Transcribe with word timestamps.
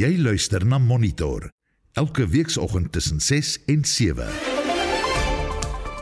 Jy 0.00 0.14
luister 0.16 0.62
na 0.64 0.78
Monitor 0.80 1.50
elke 1.92 2.24
weekoggend 2.24 2.88
tussen 2.94 3.18
6 3.20 3.58
en 3.68 3.82
7. 3.84 4.28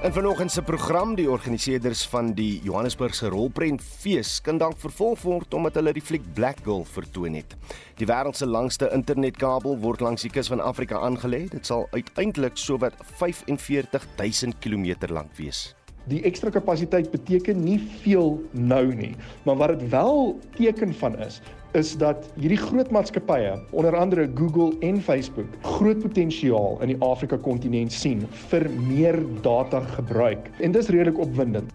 In 0.06 0.12
vanoggend 0.14 0.52
se 0.54 0.62
program 0.62 1.16
die 1.18 1.26
organiseerders 1.30 2.04
van 2.06 2.30
die 2.38 2.60
Johannesburgse 2.62 3.26
rolprentfees 3.32 4.36
kan 4.46 4.60
dank 4.62 4.78
vervolg 4.78 5.24
word 5.26 5.56
omdat 5.58 5.80
hulle 5.80 5.96
die 5.96 6.04
fliek 6.04 6.28
Black 6.36 6.62
Girl 6.62 6.84
vertoon 6.86 7.40
het. 7.40 7.56
Die 7.98 8.06
wêreld 8.06 8.38
se 8.38 8.46
langste 8.46 8.86
internetkabel 8.94 9.80
word 9.82 10.04
langs 10.06 10.22
die 10.22 10.30
kus 10.30 10.52
van 10.52 10.62
Afrika 10.62 11.02
aangelê. 11.02 11.48
Dit 11.50 11.66
sal 11.66 11.88
uiteindelik 11.90 12.54
sowat 12.54 12.94
45000 13.18 14.62
km 14.62 15.10
lank 15.10 15.34
wees. 15.42 15.72
Die 16.08 16.22
ekstra 16.24 16.48
kapasiteit 16.54 17.10
beteken 17.12 17.58
nie 17.60 17.80
veel 18.00 18.38
nou 18.56 18.84
nie, 18.94 19.12
maar 19.44 19.58
wat 19.60 19.74
dit 19.74 19.90
wel 19.92 20.38
teken 20.54 20.94
van 21.02 21.18
is, 21.20 21.42
is 21.72 21.96
dat 22.00 22.28
hierdie 22.38 22.58
groot 22.58 22.90
maatskappye, 22.90 23.52
onder 23.70 23.96
andere 23.96 24.30
Google 24.34 24.76
en 24.80 25.02
Facebook, 25.02 25.48
groot 25.62 25.98
potensiaal 25.98 26.78
in 26.80 26.94
die 26.94 27.00
Afrika 27.04 27.36
kontinent 27.36 27.92
sien 27.92 28.24
vir 28.48 28.68
meer 28.70 29.18
data 29.44 29.80
gebruik. 29.96 30.48
En 30.60 30.72
dis 30.72 30.88
redelik 30.88 31.18
opwindend. 31.18 31.72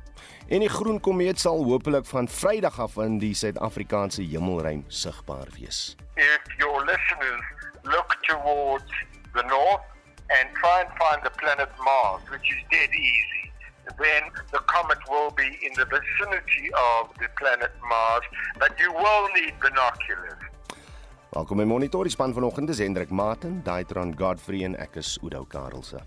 En 0.47 0.59
die 0.59 0.69
groen 0.69 0.99
komeet 0.99 1.39
sal 1.39 1.63
hopelik 1.63 2.05
van 2.05 2.27
Vrydag 2.27 2.79
af 2.79 2.97
in 2.97 3.19
die 3.21 3.33
Suid-Afrikaanse 3.33 4.25
hemelruim 4.27 4.83
sigbaar 4.88 5.47
wees. 5.57 5.95
If 6.16 6.57
your 6.57 6.83
listeners 6.85 7.45
look 7.83 8.17
towards 8.27 8.91
the 9.33 9.44
north 9.47 9.85
and 10.27 10.49
try 10.59 10.83
and 10.83 10.91
find 10.99 11.23
the 11.23 11.31
planet 11.39 11.69
Mars, 11.77 12.21
which 12.30 12.49
is 12.49 12.61
dead 12.69 12.89
easy, 12.91 13.52
then 13.97 14.23
the 14.51 14.61
comet 14.65 14.99
will 15.09 15.31
be 15.35 15.49
in 15.61 15.73
the 15.75 15.85
vicinity 15.85 16.71
of 16.73 17.09
the 17.19 17.29
planet 17.39 17.71
Mars, 17.89 18.25
but 18.59 18.71
you 18.79 18.91
will 18.91 19.25
need 19.35 19.53
binoculars. 19.59 20.41
Welkom 21.33 21.57
by 21.57 21.65
Monitor, 21.65 22.03
die 22.03 22.13
span 22.13 22.33
vanoggend 22.33 22.69
is 22.69 22.77
Hendrik 22.77 23.09
Martin, 23.09 23.61
Daitron 23.65 24.13
Godfrey 24.17 24.63
en 24.63 24.75
ek 24.77 24.99
is 25.01 25.17
Udo 25.25 25.45
Karelse. 25.49 26.03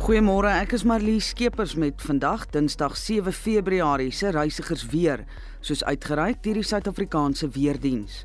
Goeiemôre, 0.00 0.52
ek 0.62 0.72
is 0.78 0.84
Marlie 0.86 1.20
Skeepers 1.22 1.74
met 1.78 1.98
vandag 2.02 2.46
Dinsdag 2.54 2.96
7 2.98 3.34
Februarie 3.34 4.10
se 4.14 4.30
reisigers 4.34 4.86
weer, 4.90 5.26
soos 5.60 5.84
uitgereik 5.86 6.40
deur 6.42 6.62
die 6.62 6.66
Suid-Afrikaanse 6.66 7.50
Weerdiens. 7.54 8.22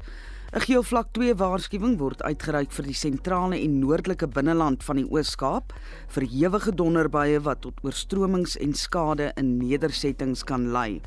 'n 0.55 0.63
Geel 0.63 0.83
vlak 0.87 1.09
2 1.11 1.33
waarskuwing 1.35 1.97
word 1.99 2.21
uitgereik 2.23 2.71
vir 2.71 2.85
die 2.87 2.95
sentrale 2.95 3.57
en 3.59 3.73
noordelike 3.81 4.29
binneland 4.31 4.85
van 4.87 5.01
die 5.01 5.03
Oos-Kaap. 5.03 5.73
Vir 6.15 6.23
ewige 6.23 6.71
donderbuie 6.71 7.41
wat 7.43 7.59
tot 7.65 7.81
oorstromings 7.83 8.55
en 8.63 8.71
skade 8.71 9.33
in 9.35 9.57
nedersettings 9.59 10.45
kan 10.47 10.69
lei. 10.71 11.01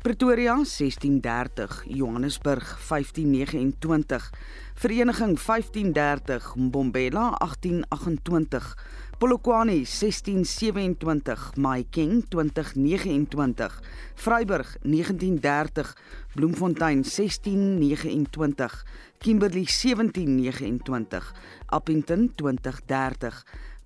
Pretoria 0.00 0.54
1630, 0.62 1.82
Johannesburg 2.00 2.64
1529, 2.88 4.30
Vereniging 4.76 5.38
1530, 5.38 6.52
Mbombela 6.56 7.36
1828, 7.40 8.74
Polokwane 9.18 9.72
1627, 9.72 11.56
Mahikeng 11.56 12.22
2029, 12.28 13.80
Vryburg 14.14 14.66
1930, 14.82 15.94
Bloemfontein 16.34 17.02
1629, 17.04 18.84
Kimberley 19.18 19.64
1729, 19.64 21.32
Appington 21.72 22.32
2030, 22.36 23.32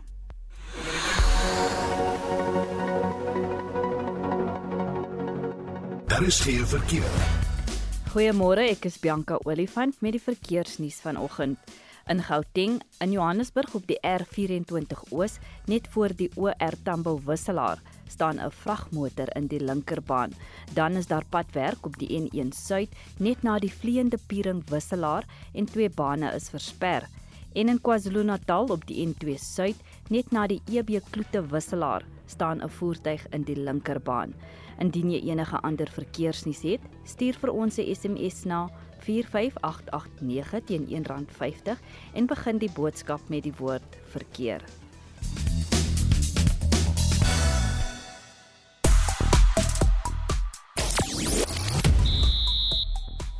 Daar 6.05 6.23
is 6.23 6.39
geen 6.39 6.67
verkeer. 6.67 7.34
Goeiemôre, 8.15 8.63
ek 8.71 8.85
is 8.87 8.95
Bianca 9.03 9.35
Olifant 9.43 9.97
met 9.99 10.13
die 10.15 10.21
verkeersnuus 10.23 11.01
vanoggend. 11.03 11.73
In 12.07 12.21
Gauteng, 12.23 12.77
in 13.03 13.11
Johannesburg 13.11 13.73
op 13.75 13.89
die 13.89 13.97
R24 14.07 15.01
Oos, 15.11 15.35
net 15.67 15.89
voor 15.91 16.15
die 16.15 16.29
OR 16.39 16.77
Tambo 16.87 17.17
wisselaar, 17.27 17.81
staan 18.07 18.39
'n 18.39 18.55
vragmotor 18.61 19.27
in 19.35 19.51
die 19.51 19.59
linkerbaan. 19.59 20.31
Dan 20.73 20.95
is 20.95 21.11
daar 21.11 21.27
padwerk 21.29 21.85
op 21.85 21.99
die 21.99 22.07
N1 22.07 22.55
Suid 22.55 22.89
net 23.19 23.43
na 23.43 23.59
die 23.59 23.73
vleiende 23.73 24.17
Piering 24.27 24.63
wisselaar 24.69 25.25
en 25.53 25.65
twee 25.65 25.89
bane 25.89 26.31
is 26.35 26.49
versper. 26.49 27.09
En 27.53 27.69
in 27.69 27.81
KwaZulu-Natal 27.81 28.65
op 28.65 28.85
die 28.87 29.05
N2 29.07 29.35
Suid 29.35 29.75
net 30.09 30.31
na 30.31 30.47
die 30.47 30.61
EB 30.71 31.01
Kloete 31.11 31.41
wisselaar 31.51 32.05
staan 32.27 32.63
'n 32.63 32.69
voertuig 32.69 33.27
in 33.31 33.43
die 33.43 33.59
linkerbaan. 33.59 34.33
Indien 34.79 35.11
jy 35.11 35.21
enige 35.31 35.59
ander 35.61 35.89
verkeersnuus 35.91 36.61
het, 36.61 36.81
stuur 37.03 37.37
vir 37.41 37.51
ons 37.51 37.77
'n 37.77 37.95
SMS 37.95 38.43
na 38.43 38.69
45889 39.05 40.63
teen 40.65 40.87
R1.50 40.87 41.79
en 42.13 42.25
begin 42.25 42.57
die 42.57 42.71
boodskap 42.71 43.29
met 43.29 43.43
die 43.43 43.53
woord 43.57 43.97
verkeer. 44.09 44.63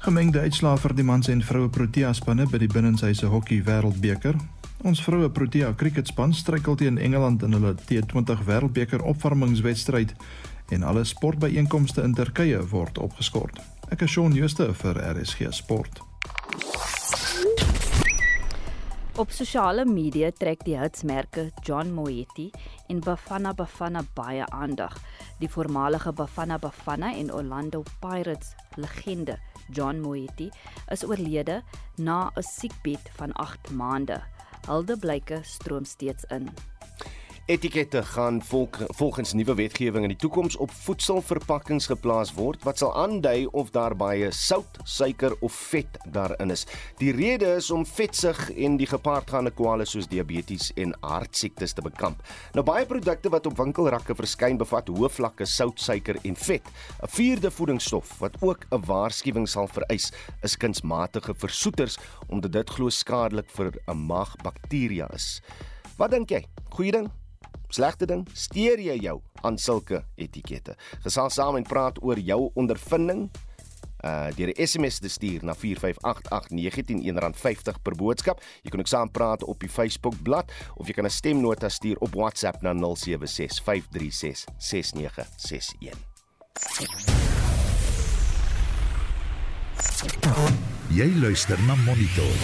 Gemengde 0.06 0.40
uitslae 0.40 0.78
vir 0.78 0.94
die 0.94 1.03
mans 1.03 1.28
en 1.34 1.40
vroue 1.41 1.69
Protea 1.73 2.12
spanne 2.13 2.46
by 2.46 2.59
die 2.62 2.69
binnenshuise 2.69 3.25
hokkie 3.25 3.63
wêreldbeker. 3.66 4.35
Ons 4.85 5.00
vroue 5.02 5.31
Protea 5.34 5.72
kriketspan 5.73 6.34
struikel 6.38 6.75
teen 6.78 7.00
Engeland 7.02 7.41
in 7.41 7.57
hulle 7.57 7.72
T20 7.90 8.44
wêreldbeker 8.46 9.02
opvarmingswedstryd 9.02 10.13
en 10.69 10.83
alle 10.83 11.03
sportbyeenkomste 11.03 12.01
in 12.01 12.13
Turkye 12.13 12.59
word 12.71 12.97
opgeskort. 12.97 13.59
Ek 13.89 14.01
is 14.01 14.11
Shaun 14.11 14.33
Schuster 14.33 14.73
vir 14.73 14.97
RSG 15.13 15.51
Sport. 15.53 16.01
Op 19.15 19.31
sosiale 19.31 19.85
media 19.87 20.27
trek 20.35 20.65
die 20.67 20.75
hitsmerke 20.75 21.45
John 21.63 21.93
Moeti 21.95 22.49
en 22.91 22.99
Bafana 22.99 23.53
Bafana 23.55 24.01
baie 24.17 24.43
aandag. 24.51 24.97
Die 25.39 25.47
voormalige 25.47 26.11
Bafana 26.11 26.57
Bafana 26.59 27.13
en 27.15 27.31
Orlando 27.31 27.83
Pirates 28.01 28.55
legende 28.75 29.37
John 29.71 30.01
Moeti 30.03 30.49
is 30.91 31.05
oorlede 31.05 31.61
na 31.95 32.31
'n 32.35 32.43
siekbed 32.43 33.09
van 33.15 33.31
8 33.33 33.71
maande. 33.71 34.21
Hulde 34.67 34.97
blyke 34.97 35.39
stroom 35.43 35.85
steeds 35.85 36.23
in. 36.23 36.49
Etikette 37.45 38.03
gaan 38.03 38.39
volg, 38.41 38.69
volgens 38.97 39.33
nuwe 39.33 39.53
wetgewing 39.53 40.01
in 40.07 40.09
die 40.09 40.17
toekoms 40.17 40.56
op 40.57 40.72
voedselverpakkings 40.73 41.85
geplaas 41.91 42.31
word 42.33 42.63
wat 42.66 42.79
sal 42.81 42.94
aandui 42.97 43.44
of 43.53 43.67
daar 43.69 43.94
baie 43.94 44.31
sout, 44.33 44.79
suiker 44.81 45.35
of 45.45 45.53
vet 45.69 46.00
daarin 46.09 46.50
is. 46.55 46.63
Die 46.97 47.11
rede 47.13 47.51
is 47.59 47.67
om 47.69 47.84
vetsug 47.85 48.39
en 48.50 48.79
die 48.79 48.88
gepaardgaande 48.89 49.51
kwale 49.53 49.85
soos 49.85 50.09
diabetes 50.09 50.72
en 50.73 50.95
hartsiektes 51.03 51.78
te 51.78 51.84
bekamp. 51.85 52.23
Nou 52.57 52.63
baie 52.66 52.88
produkte 52.89 53.29
wat 53.29 53.45
op 53.45 53.61
winkelrakke 53.61 54.16
verskyn 54.17 54.57
bevat 54.57 54.89
hoë 54.89 55.11
vlakke 55.13 55.45
sout, 55.45 55.78
suiker 55.78 56.17
en 56.23 56.35
vet. 56.47 56.66
'n 57.03 57.11
Vierde 57.13 57.51
voedingsstof 57.51 58.16
wat 58.23 58.41
ook 58.41 58.66
'n 58.72 58.81
waarskuwing 58.88 59.45
sal 59.47 59.67
vereis, 59.67 60.09
is 60.41 60.57
kunsmatige 60.57 61.35
versoeters 61.38 61.99
omdat 62.28 62.52
dit 62.52 62.69
glo 62.69 62.90
skadelik 62.90 63.49
vir 63.52 63.72
'n 63.87 64.05
maagbakteria 64.08 65.14
is. 65.14 65.41
Wat 65.97 66.09
dink 66.11 66.29
jy? 66.29 66.43
Goeie 66.73 66.91
ding? 66.91 67.24
Slegte 67.70 68.06
ding, 68.06 68.28
steur 68.34 68.79
jy 68.79 68.97
jou 69.02 69.22
aan 69.41 69.58
sulke 69.58 70.03
etikette. 70.16 70.76
Gesels 71.03 71.34
saam 71.34 71.56
en 71.56 71.64
praat 71.64 72.03
oor 72.03 72.20
jou 72.20 72.50
ondervinding 72.53 73.29
uh 74.06 74.28
deur 74.35 74.50
'n 74.53 74.67
SMS 74.67 75.00
te 75.00 75.09
stuur 75.09 75.44
na 75.44 75.56
4588919 75.56 77.34
R50 77.34 77.82
per 77.82 77.96
boodskap. 77.96 78.41
Jy 78.62 78.70
kan 78.70 78.79
ook 78.79 78.88
saam 78.88 79.12
praat 79.12 79.44
op 79.44 79.59
die 79.59 79.70
Facebook 79.70 80.22
bladsy 80.22 80.53
of 80.76 80.88
jy 80.88 80.94
kan 80.94 81.06
'n 81.06 81.09
stemnota 81.09 81.70
stuur 81.70 81.97
op 81.97 82.14
WhatsApp 82.14 82.62
na 82.62 82.73
0765366961. 82.73 82.79
Jy 90.90 91.20
luister 91.20 91.62
na 91.64 91.76
Monitor. 91.76 92.35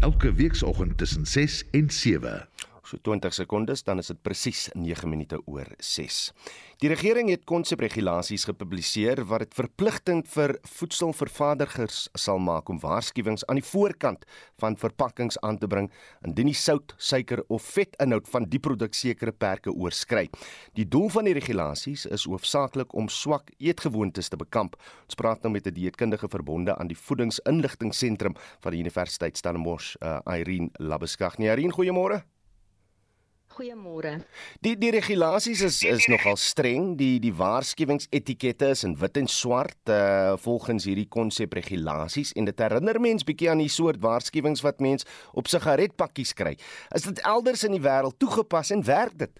Elke 0.00 0.32
weekoggend 0.32 0.98
tussen 0.98 1.26
6 1.26 1.64
en 1.70 1.90
7. 1.90 2.48
So 2.86 3.00
20 3.02 3.34
sekondes 3.34 3.82
dan 3.82 3.98
is 3.98 4.12
dit 4.12 4.18
presies 4.22 4.68
9 4.78 5.08
minute 5.10 5.40
oor 5.50 5.66
6. 5.82 6.18
Die 6.78 6.90
regering 6.92 7.32
het 7.32 7.42
konsepregulasies 7.48 8.44
gepubliseer 8.46 9.24
wat 9.26 9.42
dit 9.42 9.56
verpligtend 9.58 10.28
vir 10.30 10.54
voedselvervaardigers 10.76 12.04
sal 12.14 12.38
maak 12.38 12.70
om 12.70 12.78
waarskuwings 12.78 13.42
aan 13.50 13.58
die 13.58 13.66
voorkant 13.66 14.22
van 14.62 14.78
verpakkings 14.78 15.40
aan 15.42 15.58
te 15.58 15.66
bring 15.66 15.90
indien 16.22 16.52
die 16.52 16.54
sout, 16.54 16.94
suiker 16.96 17.42
of 17.48 17.66
vetinhoud 17.74 18.30
van 18.30 18.46
die 18.52 18.62
produk 18.62 18.94
sekere 18.94 19.34
perke 19.34 19.74
oorskry. 19.74 20.28
Die 20.78 20.86
doel 20.86 21.10
van 21.16 21.26
die 21.26 21.34
regulasies 21.34 22.06
is 22.06 22.28
hoofsaaklik 22.30 22.94
om 22.94 23.10
swak 23.10 23.50
eetgewoontes 23.58 24.30
te 24.30 24.38
bekamp. 24.38 24.78
Ons 25.08 25.18
praat 25.18 25.42
nou 25.42 25.52
met 25.52 25.66
'n 25.66 25.74
dieetkundige 25.74 26.28
verbonde 26.28 26.76
aan 26.78 26.86
die 26.86 26.98
Voedingsinligtingseentrum 26.98 28.36
van 28.60 28.72
die 28.72 28.80
Universiteit 28.80 29.36
Stellenbosch, 29.36 29.96
uh, 30.02 30.20
Irene 30.26 30.70
Labeskagh. 30.78 31.38
Irene, 31.40 31.72
goeiemôre. 31.72 32.35
Goeiemôre. 33.56 34.18
Die 34.60 34.74
die 34.76 34.90
regulasies 34.92 35.62
is 35.64 35.78
is 35.88 36.06
nogal 36.12 36.36
streng. 36.36 36.90
Die 37.00 37.16
die 37.24 37.32
waarskuwingsetikette 37.32 38.68
is 38.74 38.84
in 38.84 38.96
wit 39.00 39.16
en 39.16 39.30
swart 39.32 39.92
uh 39.92 40.34
volgens 40.44 40.84
hierdie 40.84 41.08
konsep 41.08 41.56
regulasies 41.56 42.34
en 42.36 42.50
dit 42.50 42.60
herinner 42.60 43.00
mens 43.00 43.24
bietjie 43.24 43.48
aan 43.48 43.64
die 43.64 43.72
soort 43.72 44.02
waarskuwings 44.04 44.60
wat 44.66 44.84
mens 44.84 45.08
op 45.32 45.48
sigaretpakkies 45.48 46.36
kry. 46.36 46.52
Is 46.92 47.08
dit 47.08 47.24
elders 47.24 47.64
in 47.64 47.78
die 47.78 47.84
wêreld 47.86 48.20
toegepas 48.20 48.74
en 48.76 48.84
werk 48.84 49.16
dit? 49.24 49.32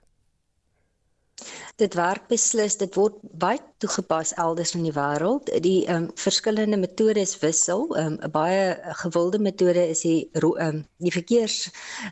Dit 1.77 1.95
werk 1.95 2.29
beslis, 2.31 2.79
dit 2.81 2.95
word 2.97 3.17
baie 3.37 3.59
toegepas 3.85 4.31
elders 4.41 4.71
in 4.79 4.87
die 4.87 4.95
wêreld. 4.97 5.51
Die 5.65 5.85
ehm 5.85 6.07
um, 6.07 6.11
verskillende 6.17 6.79
metodes 6.81 7.35
wissel. 7.43 7.85
Ehm 7.97 8.15
um, 8.15 8.17
'n 8.25 8.31
baie 8.33 8.63
gewilde 9.03 9.39
metode 9.39 9.83
is 9.89 10.01
die 10.01 10.31
ehm 10.33 10.61
um, 10.67 10.79
die 10.97 11.13
verkeers 11.13 11.59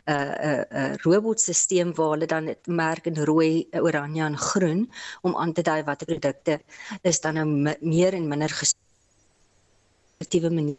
uh 0.05 0.33
uh, 0.49 0.61
uh 0.81 0.93
robotstelsel 1.07 1.93
waar 1.97 2.11
hulle 2.13 2.29
dan 2.35 2.53
merk 2.65 3.05
in 3.05 3.17
rooi, 3.31 3.67
oranje 3.71 4.23
en 4.23 4.37
groen 4.37 4.91
om 5.21 5.35
aan 5.35 5.53
te 5.53 5.61
dui 5.61 5.83
watter 5.83 6.07
produkte 6.07 6.59
is 7.01 7.21
dan 7.21 7.33
nou 7.33 7.75
meer 7.81 8.13
en 8.13 8.27
minder 8.27 8.49
gesitiewe 8.61 10.49
manier 10.49 10.77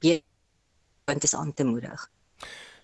jy 0.00 0.22
want 1.04 1.24
is 1.24 1.34
aan 1.34 1.54
te 1.54 1.64
moedig. 1.64 2.13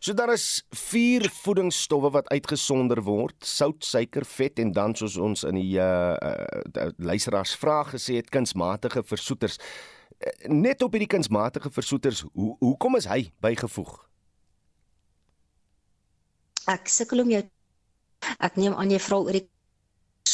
So 0.00 0.14
daar 0.17 0.32
is 0.32 0.62
vier 0.73 1.26
voedingsstowwe 1.43 2.11
wat 2.11 2.29
uitgesonder 2.32 3.02
word: 3.05 3.37
sout, 3.44 3.85
suiker, 3.85 4.25
vet 4.25 4.58
en 4.58 4.73
dan 4.73 4.94
soos 4.97 5.19
ons 5.20 5.44
in 5.44 5.58
die 5.61 5.76
uh, 5.76 6.17
uh 6.17 6.88
luisteraars 6.97 7.52
vraag 7.61 7.93
gesê 7.94 8.17
het, 8.17 8.32
kunsmatige 8.32 9.05
versoeters. 9.05 9.58
Net 10.49 10.82
op 10.82 10.97
hierdie 10.97 11.11
kunsmatige 11.17 11.70
versoeters, 11.70 12.25
hoe 12.32 12.56
hoekom 12.64 12.97
is 12.97 13.08
hy 13.08 13.26
bygevoeg? 13.44 13.93
Ek 16.69 16.88
sukkel 16.88 17.25
om 17.25 17.32
jou 17.32 17.44
Ek 18.41 18.56
neem 18.61 18.76
aan 18.76 18.93
jy 18.93 19.00
vra 19.00 19.19
oor 19.25 19.37
die 19.37 19.46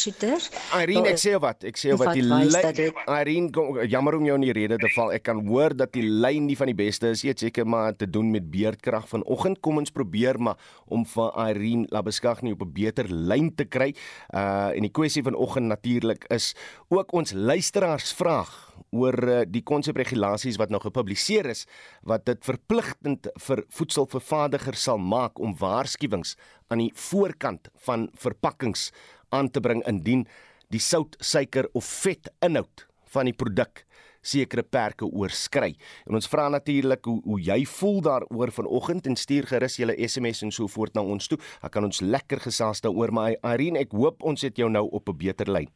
shooter. 0.07 0.43
Irene, 0.77 1.11
ek 1.11 1.19
sê 1.21 1.33
wat, 1.41 1.65
ek 1.67 1.79
sê 1.79 1.95
wat 1.99 2.13
die 2.15 2.23
lyn 2.25 2.51
Irene, 2.51 3.85
jammer 3.89 4.17
om 4.17 4.27
jou 4.27 4.37
in 4.39 4.45
die 4.47 4.55
rede 4.55 4.79
te 4.81 4.89
val. 4.95 5.11
Ek 5.15 5.25
kan 5.27 5.41
hoor 5.47 5.75
dat 5.77 5.93
die 5.95 6.05
lyn 6.05 6.47
nie 6.47 6.57
van 6.59 6.71
die 6.71 6.77
beste 6.77 7.11
is. 7.15 7.25
Het 7.27 7.47
seker 7.47 7.67
maar 7.67 7.95
te 7.97 8.07
doen 8.09 8.31
met 8.33 8.47
beerdkrag 8.51 9.07
vanoggend. 9.11 9.61
Kom 9.65 9.81
ons 9.81 9.93
probeer 9.93 10.39
maar 10.39 10.59
om 10.85 11.05
vir 11.07 11.33
Irene 11.47 11.87
Labeskag 11.93 12.43
nie 12.45 12.55
op 12.55 12.63
'n 12.63 12.73
beter 12.73 13.09
lyn 13.09 13.53
te 13.55 13.65
kry. 13.65 13.93
Uh 14.33 14.75
en 14.77 14.81
die 14.81 14.91
kwessie 14.91 15.23
vanoggend 15.23 15.67
natuurlik 15.67 16.25
is 16.29 16.53
ook 16.89 17.13
ons 17.13 17.33
luisteraars 17.33 18.13
vraag 18.13 18.67
oor 18.95 19.17
uh, 19.27 19.41
die 19.47 19.63
konsepregulasies 19.63 20.57
wat 20.57 20.71
nou 20.71 20.79
gepubliseer 20.83 21.49
is 21.51 21.65
wat 22.07 22.25
dit 22.25 22.43
verpligtend 22.45 23.27
vir 23.47 23.63
voedselvervaardigers 23.79 24.83
sal 24.89 24.97
maak 25.01 25.39
om 25.39 25.55
waarskuwings 25.59 26.35
aan 26.71 26.83
die 26.83 26.91
voorkant 26.95 27.69
van 27.87 28.07
verpakkings 28.15 28.91
aan 29.29 29.49
te 29.49 29.61
bring 29.61 29.83
indien 29.87 30.27
die 30.69 30.81
sout, 30.83 31.15
suiker 31.19 31.69
of 31.73 31.85
vet 32.03 32.29
inhoud 32.43 32.87
van 33.13 33.25
die 33.25 33.35
produk 33.35 33.85
sekere 34.27 34.63
perke 34.63 35.07
oorskry. 35.07 35.73
En 36.07 36.17
ons 36.17 36.29
vra 36.29 36.47
natuurlik 36.51 37.05
hoe 37.07 37.19
hoe 37.25 37.39
jy 37.41 37.61
voel 37.77 38.01
daaroor 38.05 38.51
vanoggend 38.51 39.07
en 39.07 39.15
stuur 39.15 39.47
gerus 39.51 39.79
julle 39.79 39.95
SMS 40.07 40.43
en 40.43 40.51
so 40.51 40.67
voort 40.71 40.95
na 40.97 41.03
ons 41.03 41.27
toe. 41.27 41.39
Dan 41.61 41.73
kan 41.73 41.87
ons 41.87 42.01
lekker 42.03 42.41
gesels 42.43 42.83
daaroor, 42.83 43.13
maar 43.13 43.35
Irene, 43.37 43.83
ek 43.85 43.95
hoop 43.95 44.23
ons 44.27 44.43
het 44.43 44.57
jou 44.57 44.69
nou 44.69 44.87
op 44.91 45.09
'n 45.09 45.17
beter 45.17 45.51
lyn. 45.51 45.69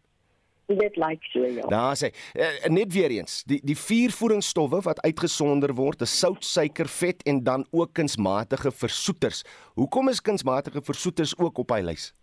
Dit 0.67 0.95
lyk 0.95 1.23
so 1.33 1.43
ja. 1.45 1.67
Daar 1.67 1.95
sê 1.95 2.13
uh, 2.35 2.69
net 2.69 2.93
weer 2.93 3.11
eens, 3.11 3.43
die 3.43 3.59
die 3.63 3.75
vier 3.75 4.11
voedingsstowwe 4.11 4.81
wat 4.81 5.01
uitgesonder 5.03 5.73
word, 5.75 6.01
is 6.01 6.19
sout, 6.19 6.45
suiker, 6.45 6.87
vet 6.87 7.23
en 7.23 7.43
dan 7.43 7.65
ook 7.71 7.93
kunsmatige 7.93 8.71
versoeters. 8.71 9.43
Hoekom 9.75 10.09
is 10.09 10.21
kunsmatige 10.21 10.81
versoeters 10.81 11.37
ook 11.37 11.57
op 11.57 11.71
hy 11.71 11.81
lys? 11.81 12.13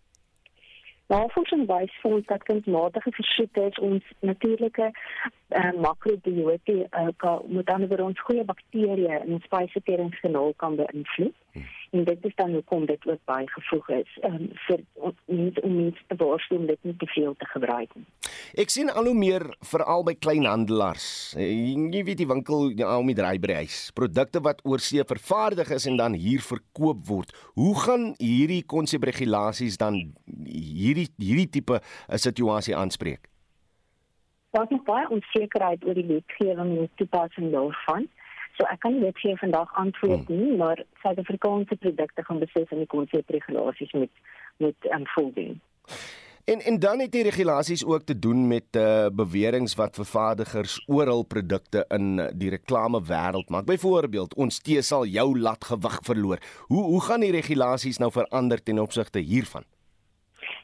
Navorsing 1.09 1.65
wys 1.65 1.93
vir 2.03 2.11
ons 2.15 2.25
dat 2.29 2.43
kunsmatige 2.45 3.11
versoeters 3.17 3.79
ons 3.81 4.09
natuurlike 4.21 4.91
uh, 4.91 5.71
makrobiote 5.81 6.75
uh, 6.85 7.37
met 7.49 7.71
ander 7.73 7.89
woorde 7.89 8.05
ons 8.11 8.21
goeie 8.27 8.45
bakterieë 8.45 9.23
in 9.23 9.39
ons 9.39 9.47
spysverteringskanaal 9.49 10.53
kan 10.61 10.77
beïnvloed. 10.77 11.33
Hmm 11.53 11.79
en 11.89 12.03
dit 12.03 12.25
is 12.25 12.35
dan 12.35 12.51
hoekom 12.51 12.85
dit 12.85 13.07
ook 13.07 13.19
baie 13.25 13.49
gevoeg 13.49 13.89
is 13.89 14.17
um, 14.27 14.49
vir 14.65 14.81
mense 15.25 15.61
om 15.65 15.75
mense 15.75 16.03
te 16.07 16.17
waarsku 16.21 16.57
om 16.59 16.67
dit 16.69 16.83
nie 16.87 16.95
te 17.01 17.07
veel 17.13 17.33
te 17.39 17.47
gebruik 17.53 17.95
nie. 17.97 18.05
Ek 18.61 18.73
sien 18.73 18.91
al 18.93 19.09
hoe 19.09 19.15
meer 19.17 19.45
veral 19.71 20.05
by 20.05 20.13
kleinhandelaars. 20.21 21.07
Eh, 21.37 21.49
jy 21.93 22.03
weet 22.05 22.21
die 22.21 22.29
winkel 22.29 22.69
om 22.85 23.09
die 23.09 23.17
draai 23.17 23.39
by 23.41 23.51
die 23.53 23.59
huis. 23.63 23.79
Produkte 23.97 24.41
wat 24.45 24.61
oorsee 24.69 25.05
vervaardig 25.09 25.73
is 25.73 25.87
en 25.89 25.97
dan 26.01 26.17
hier 26.17 26.43
verkoop 26.45 27.01
word. 27.09 27.33
Hoe 27.57 27.73
gaan 27.81 28.11
hierdie 28.21 28.61
konsepregulasies 28.69 29.79
dan 29.81 29.99
hierdie 30.45 31.09
hierdie 31.17 31.49
tipe 31.57 31.81
eh, 31.81 32.21
situasie 32.21 32.77
aanspreek? 32.77 33.25
Daar 34.53 34.65
is 34.73 34.81
baie 34.85 35.05
onsekerheid 35.13 35.83
oor 35.85 35.93
die 35.93 36.07
wetgewing 36.09 36.77
en 36.81 36.89
toepassing 36.97 37.51
daarvan. 37.53 38.07
So 38.59 38.67
ek 38.67 38.81
kan 38.83 38.91
nie 38.91 39.05
net 39.07 39.19
vir 39.23 39.37
vandag 39.39 39.69
antwoord 39.79 40.27
hmm. 40.27 40.39
nie, 40.39 40.55
maar 40.59 40.81
Suid-Afrikaanse 40.99 41.77
produkte 41.79 42.25
gaan 42.27 42.41
beslis 42.43 42.73
aan 42.73 42.83
die 42.83 42.91
konsepregulasies 42.91 43.93
met 43.95 44.11
met 44.59 44.89
um, 44.91 45.05
voldoen. 45.15 45.61
En 46.51 46.59
en 46.67 46.79
dan 46.83 46.99
het 46.99 47.11
die 47.15 47.23
regulasies 47.23 47.85
ook 47.85 48.03
te 48.03 48.19
doen 48.19 48.47
met 48.47 48.75
uh 48.75 49.07
beweringe 49.21 49.71
wat 49.79 49.95
vervaardigers 49.95 50.75
oral 50.87 51.23
produkte 51.23 51.85
in 51.87 52.19
die 52.35 52.49
reklame 52.49 52.99
wêreld 53.07 53.49
maak. 53.49 53.65
Byvoorbeeld, 53.65 54.35
ons 54.35 54.59
tee 54.59 54.81
sal 54.81 55.07
jou 55.07 55.39
laat 55.39 55.63
gewig 55.71 55.99
verloor. 56.03 56.43
Hoe 56.67 56.83
hoe 56.83 57.01
gaan 57.01 57.23
die 57.23 57.31
regulasies 57.31 57.97
nou 58.03 58.11
verander 58.11 58.63
ten 58.63 58.79
opsigte 58.79 59.19
hiervan? 59.19 59.63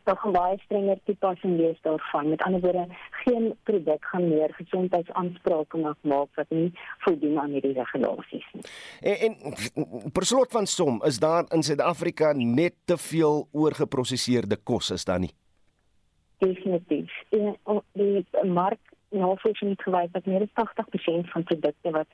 Daar 0.06 0.18
gaan 0.18 0.32
baie 0.32 0.58
strenger 0.64 1.00
toepassing 1.04 1.58
wees 1.58 1.78
daarvan. 1.82 2.30
Met 2.30 2.42
ander 2.42 2.62
woorde, 2.62 2.88
geen 3.12 3.56
produk 3.64 4.06
gaan 4.06 4.28
meer 4.28 4.54
gesondheidsaansprake 4.54 5.78
mag 5.78 5.98
maak 6.02 6.30
wat 6.36 6.50
nie 6.50 6.72
voldoen 6.98 7.40
aan 7.40 7.50
hierdie 7.50 7.74
regulasies 7.74 8.46
nie. 8.54 8.64
En, 9.02 9.16
en 9.26 10.12
per 10.12 10.26
slot 10.26 10.52
van 10.52 10.68
som, 10.68 11.02
is 11.04 11.20
daar 11.20 11.46
in 11.50 11.64
Suid-Afrika 11.64 12.32
net 12.36 12.74
te 12.86 12.98
veel 12.98 13.48
oorgeprosesseerde 13.52 14.58
kos 14.64 14.92
is 14.92 15.06
daar 15.06 15.20
nie? 15.20 15.34
Definitief. 16.38 17.12
En 17.30 17.56
die 17.94 18.26
mark 18.44 18.82
navorsing 19.10 19.72
het 19.72 19.82
gewys 19.82 20.12
dat 20.12 20.26
meer 20.26 20.48
as 20.48 20.66
80% 20.86 21.30
van 21.34 21.44
produkte 21.44 21.92
wat 21.92 22.08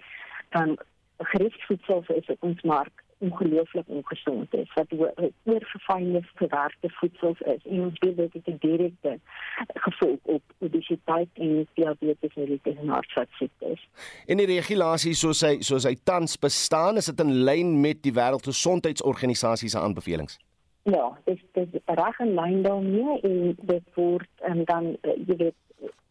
dan 0.49 0.77
gerigvoedsel 1.17 2.03
is 2.07 2.29
op 2.29 2.43
ons 2.43 2.61
mark 2.61 3.03
ongelooflik 3.21 3.87
ongesond 3.87 4.53
is 4.53 4.73
wat 4.73 4.93
oor 4.97 5.65
verfynde 5.73 6.21
verwerkte 6.35 6.89
voedsels 6.89 7.39
is 7.39 7.65
en 7.69 7.81
ons 7.87 7.99
weet 7.99 8.17
dit 8.17 8.33
het 8.33 8.47
'n 8.47 8.57
direkte 8.59 9.19
gevolg 9.67 10.19
op 10.21 10.43
obesiteit 10.57 11.29
en 11.33 11.67
diabetes 11.73 12.35
en 12.63 12.87
hartvaskiektes. 12.87 13.87
En 14.25 14.37
die 14.37 14.45
regulasies 14.45 15.19
soos 15.19 15.41
hy 15.41 15.59
soos 15.59 15.83
hy 15.83 15.95
tans 16.03 16.37
bestaan 16.37 16.97
is 16.97 17.05
dit 17.05 17.19
in 17.19 17.33
lyn 17.43 17.79
met 17.81 18.03
die 18.03 18.13
wêreldgesondheidsorganisasie 18.13 19.69
se 19.69 19.79
aanbevelings. 19.79 20.39
Ja, 20.83 21.17
dit 21.25 21.39
is 21.53 21.67
reg 21.85 22.19
in 22.19 22.33
lyn 22.33 22.61
daarmee 22.61 23.19
en 23.21 23.57
dit 23.61 23.83
word 23.93 24.29
en 24.37 24.65
dan 24.65 24.97
eh, 25.01 25.11
jy 25.27 25.35
weet 25.35 25.55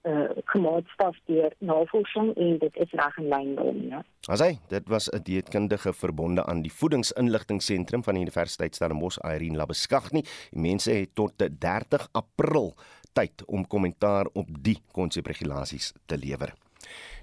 uh, 0.02 0.30
gemaatstaf 0.44 1.16
deur 1.24 1.54
navorsing 1.58 2.32
en 2.36 2.58
dit 2.58 2.76
is 2.76 2.92
reg 2.92 3.18
in 3.18 3.28
lyn 3.28 3.54
daarmee. 3.54 3.88
Ja. 3.88 4.02
Asai, 4.28 4.58
dit 4.68 4.88
was 4.88 5.10
'n 5.10 5.22
dieetkundige 5.22 5.92
verbonde 5.92 6.44
aan 6.44 6.62
die 6.62 6.72
voedingsinligtingseentrum 6.72 8.04
van 8.04 8.14
die 8.14 8.22
Universiteit 8.22 8.74
Stellenbosch, 8.74 9.18
Irene 9.18 9.56
Labeskagni. 9.56 10.22
Die 10.50 10.60
mense 10.60 10.90
het 10.90 11.14
tot 11.14 11.32
30 11.60 12.08
April 12.12 12.74
tyd 13.12 13.44
om 13.46 13.66
kommentaar 13.66 14.26
op 14.32 14.46
die 14.60 14.78
konsepregulasies 14.92 15.92
te 16.06 16.18
lewer. 16.18 16.54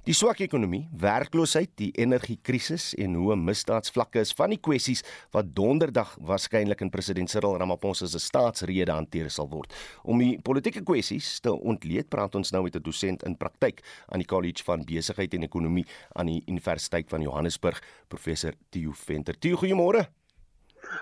Die 0.08 0.16
swak 0.16 0.40
ekonomie, 0.40 0.86
werkloosheid, 0.96 1.74
die 1.82 1.90
energiekrisis 2.00 2.94
en 3.04 3.18
hoe 3.20 3.36
misdaadsvlakke 3.36 4.22
is 4.24 4.30
van 4.40 4.54
die 4.54 4.60
kwessies 4.64 5.02
wat 5.36 5.50
donderdag 5.52 6.14
waarskynlik 6.30 6.80
in 6.86 6.92
president 6.94 7.28
Cyril 7.28 7.58
Ramaphosa 7.60 8.08
se 8.08 8.22
staatsrede 8.24 8.96
hanteer 8.96 9.28
sal 9.36 9.50
word. 9.52 9.76
Om 10.08 10.24
die 10.24 10.38
politieke 10.40 10.86
kwessies 10.88 11.42
te 11.44 11.52
ontleed, 11.52 12.08
praat 12.08 12.40
ons 12.40 12.54
nou 12.56 12.64
met 12.64 12.78
'n 12.80 12.84
dosent 12.88 13.24
in 13.28 13.36
praktyk 13.36 13.84
aan 14.08 14.24
die 14.24 14.32
College 14.32 14.64
van 14.64 14.86
Besigheid 14.86 15.34
en 15.34 15.44
Ekonomie 15.44 15.86
aan 16.16 16.28
die 16.28 16.44
Universiteit 16.48 17.10
van 17.10 17.22
Johannesburg, 17.22 17.84
professor 18.08 18.54
Theo 18.70 18.94
Venter. 18.94 19.36
Theo, 19.38 19.58
goeiemôre. 19.58 20.08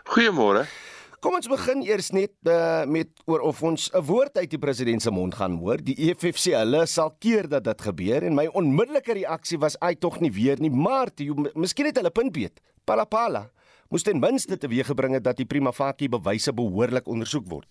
Goeiemôre. 0.09 0.65
Kom 1.25 1.33
ons 1.39 1.47
begin 1.49 1.79
eers 1.81 2.11
net 2.13 2.35
uh, 2.45 2.83
met 2.85 3.09
oor 3.25 3.41
of 3.49 3.57
ons 3.65 3.87
'n 3.97 4.01
woord 4.05 4.35
uit 4.37 4.51
die 4.51 4.59
president 4.61 5.01
se 5.01 5.09
mond 5.09 5.33
gaan 5.33 5.55
hoor. 5.57 5.81
Die 5.81 5.95
EFF 5.97 6.37
sê 6.37 6.53
hulle 6.53 6.83
sal 6.85 7.15
keer 7.17 7.49
dat 7.49 7.63
dit 7.65 7.81
gebeur 7.81 8.21
en 8.27 8.37
my 8.37 8.45
onmiddellike 8.53 9.15
reaksie 9.17 9.57
was 9.57 9.73
ai 9.81 9.95
tog 9.95 10.19
nie 10.21 10.29
weer 10.29 10.61
nie, 10.61 10.69
maar 10.69 11.09
jy 11.17 11.33
miskien 11.57 11.89
het 11.89 11.97
hulle 11.97 12.13
punt 12.13 12.29
beet. 12.31 12.61
Palapala 12.85 13.49
moes 13.89 14.05
ten 14.05 14.21
minste 14.21 14.53
teweeggebring 14.53 15.17
het 15.17 15.23
dat 15.25 15.41
die 15.41 15.49
prima 15.49 15.73
facie 15.73 16.09
bewyse 16.13 16.53
behoorlik 16.53 17.09
ondersoek 17.09 17.49
word. 17.49 17.69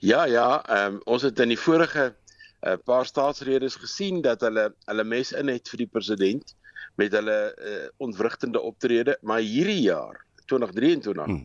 Ja, 0.00 0.24
ja, 0.24 0.64
um, 0.64 1.02
ons 1.04 1.28
het 1.28 1.38
in 1.44 1.52
die 1.52 1.60
vorige 1.60 2.08
'n 2.08 2.08
uh, 2.08 2.72
eh, 2.72 2.78
paar 2.84 3.04
staatsredes 3.04 3.76
gesien 3.76 4.22
dat 4.22 4.40
hulle 4.40 4.72
hulle 4.88 5.04
mes 5.04 5.32
in 5.32 5.48
het 5.48 5.68
vir 5.68 5.84
die 5.84 5.92
president 5.92 6.56
met 6.96 7.12
hulle 7.12 7.52
uh, 7.52 7.88
ontwrigtende 7.98 8.60
optrede, 8.60 9.18
maar 9.20 9.44
hierdie 9.44 9.82
jaar 9.92 10.24
2023 10.50 11.24
hmm. 11.24 11.44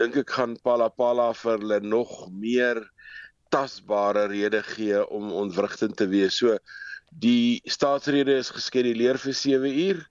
dink 0.00 0.16
ek 0.22 0.34
gaan 0.36 0.56
Palapala 0.64 1.30
vir 1.42 1.58
hulle 1.58 1.80
nog 1.84 2.14
meer 2.32 2.82
tasbare 3.50 4.28
rede 4.30 4.62
gee 4.62 5.02
om 5.10 5.32
ontwrigtend 5.34 5.96
te 5.98 6.06
wees. 6.10 6.38
So 6.38 6.56
die 7.10 7.60
staatsrede 7.66 8.38
is 8.38 8.52
geskeduleer 8.54 9.18
vir 9.18 9.34
7 9.34 9.74
uur. 9.86 10.04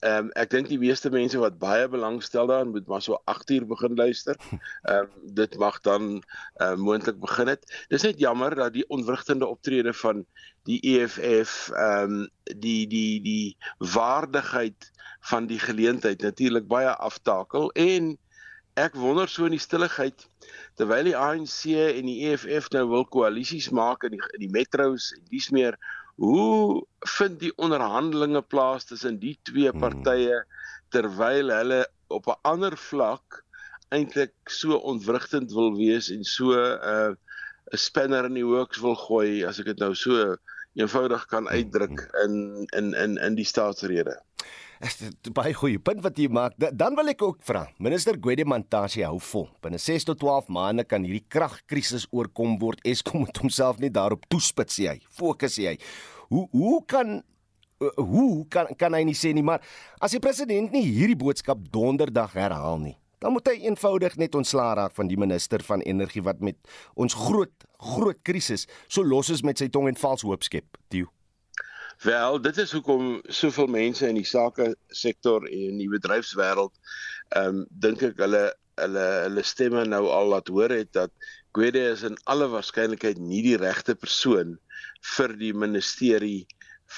Ehm 0.00 0.24
um, 0.24 0.28
ek 0.40 0.48
dink 0.54 0.68
die 0.70 0.78
meeste 0.80 1.10
mense 1.12 1.36
wat 1.42 1.58
baie 1.60 1.88
belangstel 1.92 2.48
daarin 2.48 2.70
moet 2.72 2.86
maar 2.88 3.02
so 3.04 3.18
8 3.28 3.50
uur 3.52 3.66
begin 3.68 3.96
luister. 3.96 4.36
Ehm 4.88 5.10
um, 5.10 5.34
dit 5.36 5.56
mag 5.60 5.80
dan 5.84 6.06
ehm 6.12 6.72
uh, 6.72 6.78
moontlik 6.80 7.18
begin 7.20 7.52
het. 7.52 7.68
Dis 7.92 8.06
net 8.08 8.18
jammer 8.18 8.54
dat 8.54 8.72
die 8.72 8.86
onwrigtende 8.88 9.46
optrede 9.46 9.92
van 9.92 10.24
die 10.64 10.80
EFF 10.94 11.68
ehm 11.74 12.16
um, 12.16 12.30
die 12.64 12.86
die 12.88 13.20
die 13.20 13.56
waardigheid 13.78 14.90
van 15.20 15.46
die 15.46 15.60
geleentheid 15.60 16.22
natuurlik 16.22 16.66
baie 16.66 16.96
aftakel 16.96 17.70
en 17.72 18.16
ek 18.80 18.94
wonder 18.96 19.28
so 19.28 19.44
in 19.44 19.56
die 19.56 19.60
stilligheid 19.60 20.28
terwyl 20.80 21.04
die 21.04 21.16
ANC 21.16 21.68
en 21.76 22.08
die 22.08 22.30
EFF 22.30 22.70
nou 22.72 22.86
wil 22.88 23.04
koalisies 23.04 23.68
maak 23.74 24.06
in 24.08 24.16
die 24.16 24.22
in 24.36 24.46
die 24.46 24.52
metros 24.54 25.10
en 25.16 25.26
dis 25.28 25.50
meer 25.52 25.76
Hoe 26.20 26.84
vind 27.16 27.38
die 27.40 27.52
onderhandelinge 27.56 28.42
plaas 28.42 28.84
tussen 28.84 29.18
die 29.22 29.38
twee 29.48 29.70
hmm. 29.70 29.80
partye 29.80 30.42
terwyl 30.92 31.52
hulle 31.54 31.80
op 32.12 32.28
'n 32.28 32.40
ander 32.50 32.76
vlak 32.76 33.40
eintlik 33.96 34.52
so 34.52 34.76
ontwrigtend 34.92 35.54
wil 35.56 35.72
wees 35.78 36.10
en 36.12 36.24
so 36.24 36.52
'n 36.52 36.76
uh, 36.92 37.12
'n 37.72 37.82
spanner 37.86 38.28
in 38.28 38.36
die 38.36 38.44
works 38.44 38.82
wil 38.84 38.98
gooi 39.06 39.44
as 39.48 39.62
ek 39.62 39.72
dit 39.72 39.80
nou 39.80 39.94
so 39.94 40.36
eenvoudig 40.76 41.24
kan 41.32 41.46
hmm, 41.46 41.56
uitdruk 41.56 41.96
hmm. 42.04 42.20
in 42.24 42.34
in 42.78 42.94
in 43.04 43.16
in 43.28 43.40
die 43.40 43.48
staatsrede. 43.54 44.20
Dis 44.80 45.32
baie 45.36 45.52
goeie 45.52 45.76
punt 45.76 46.00
wat 46.00 46.16
jy 46.16 46.30
maak. 46.32 46.54
Dan 46.56 46.94
wil 46.96 47.12
ek 47.12 47.20
ook 47.20 47.42
vra. 47.44 47.66
Minister 47.84 48.16
Gwede 48.16 48.46
Mantashe 48.48 49.02
hou 49.04 49.18
vol. 49.20 49.50
Binne 49.60 49.76
6 49.80 50.08
tot 50.08 50.20
12 50.22 50.48
maande 50.56 50.86
kan 50.88 51.04
hierdie 51.04 51.26
kragkrisis 51.28 52.06
oorkom 52.16 52.56
word. 52.62 52.80
Eskom 52.88 53.20
moet 53.26 53.42
homself 53.42 53.82
net 53.82 53.92
daarop 53.98 54.24
toespits 54.32 54.78
sê 54.80 54.88
hy. 54.94 54.96
Fokus 55.20 55.58
sê 55.58 55.74
hy. 55.74 55.76
Hoe 56.32 56.46
hoe 56.54 56.78
kan 56.88 57.18
uh, 57.20 57.92
hoe 57.98 58.46
kan 58.48 58.72
kan 58.80 58.96
hy 58.96 59.04
nie 59.04 59.18
sê 59.18 59.34
nie, 59.36 59.44
maar 59.44 59.60
as 60.00 60.16
die 60.16 60.22
president 60.22 60.72
nie 60.72 60.86
hierdie 60.86 61.18
boodskap 61.18 61.60
donderdag 61.74 62.32
herhaal 62.38 62.80
nie, 62.80 62.96
dan 63.20 63.36
moet 63.36 63.52
hy 63.52 63.58
eenvoudig 63.68 64.16
net 64.20 64.36
ontslaa 64.38 64.72
raak 64.78 64.96
van 64.96 65.10
die 65.12 65.20
minister 65.20 65.60
van 65.66 65.84
energie 65.84 66.24
wat 66.24 66.40
met 66.40 66.56
ons 66.96 67.16
groot 67.26 67.52
groot 67.80 68.20
krisis 68.24 68.64
so 68.88 69.04
los 69.04 69.28
is 69.32 69.44
met 69.44 69.60
sy 69.60 69.68
tong 69.68 69.92
en 69.92 69.98
vals 70.00 70.24
hoop 70.24 70.46
skep. 70.46 70.80
Tio. 70.88 71.12
Wel, 72.02 72.40
dit 72.40 72.56
is 72.56 72.70
hoekom 72.72 73.20
soveel 73.28 73.66
mense 73.66 74.06
in 74.08 74.16
die 74.16 74.24
sake 74.24 74.70
sektor 74.88 75.44
en 75.44 75.64
in 75.72 75.80
die 75.82 75.88
bedryfswêreld 75.92 76.72
ehm 77.36 77.58
um, 77.58 77.58
dink 77.84 78.00
ek 78.06 78.22
hulle 78.24 78.40
hulle 78.80 79.02
hulle 79.26 79.44
stemme 79.44 79.82
nou 79.84 80.06
al 80.08 80.32
laat 80.32 80.48
hoor 80.48 80.72
het 80.72 80.88
dat 80.96 81.12
Gwede 81.52 81.82
is 81.90 82.06
in 82.08 82.16
alle 82.32 82.48
waarskynlikheid 82.54 83.20
nie 83.20 83.42
die 83.44 83.58
regte 83.60 83.98
persoon 84.06 84.56
vir 85.10 85.36
die 85.42 85.52
ministerie 85.66 86.46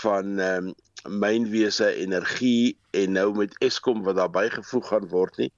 van 0.04 0.38
ehm 0.38 0.70
um, 0.70 1.18
mynwese 1.26 1.90
energie 1.98 2.78
en 3.02 3.18
nou 3.18 3.26
met 3.40 3.58
Eskom 3.58 4.06
wat 4.06 4.20
daarbey 4.22 4.54
gevoeg 4.54 4.86
gaan 4.92 5.10
word 5.16 5.42
nie. 5.42 5.50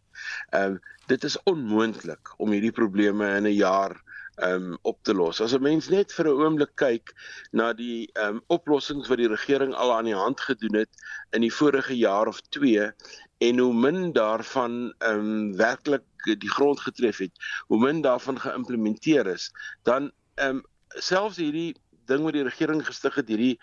Ehm 0.57 0.79
um, 0.79 0.81
dit 1.13 1.29
is 1.29 1.37
onmoontlik 1.53 2.33
om 2.41 2.57
hierdie 2.57 2.73
probleme 2.81 3.29
in 3.37 3.53
'n 3.53 3.59
jaar 3.61 4.01
um 4.43 4.79
op 4.83 4.99
te 5.03 5.15
los. 5.15 5.41
As 5.41 5.55
'n 5.55 5.63
mens 5.63 5.89
net 5.89 6.13
vir 6.13 6.27
'n 6.29 6.41
oomblik 6.45 6.75
kyk 6.77 7.15
na 7.53 7.73
die 7.73 8.11
um 8.15 8.43
oplossings 8.47 9.09
wat 9.09 9.19
die 9.19 9.29
regering 9.29 9.75
al 9.75 9.93
aan 9.93 10.05
die 10.05 10.17
hand 10.17 10.41
gedoen 10.41 10.75
het 10.75 10.91
in 11.33 11.41
die 11.41 11.55
vorige 11.55 11.97
jaar 11.97 12.27
of 12.27 12.41
2 12.41 12.93
en 13.39 13.59
hoe 13.59 13.75
min 13.75 14.13
daarvan 14.13 14.95
um 14.99 15.57
werklik 15.57 16.03
die 16.25 16.51
grond 16.51 16.81
getref 16.81 17.19
het, 17.19 17.33
hoe 17.67 17.79
min 17.79 18.01
daarvan 18.01 18.41
geïmplementeer 18.41 19.27
is, 19.27 19.53
dan 19.83 20.13
um 20.41 20.63
selfs 20.89 21.37
hierdie 21.37 21.75
ding 22.09 22.25
wat 22.27 22.37
die 22.37 22.45
regering 22.47 22.83
gestig 22.87 23.17
het 23.21 23.31
hierdie 23.33 23.55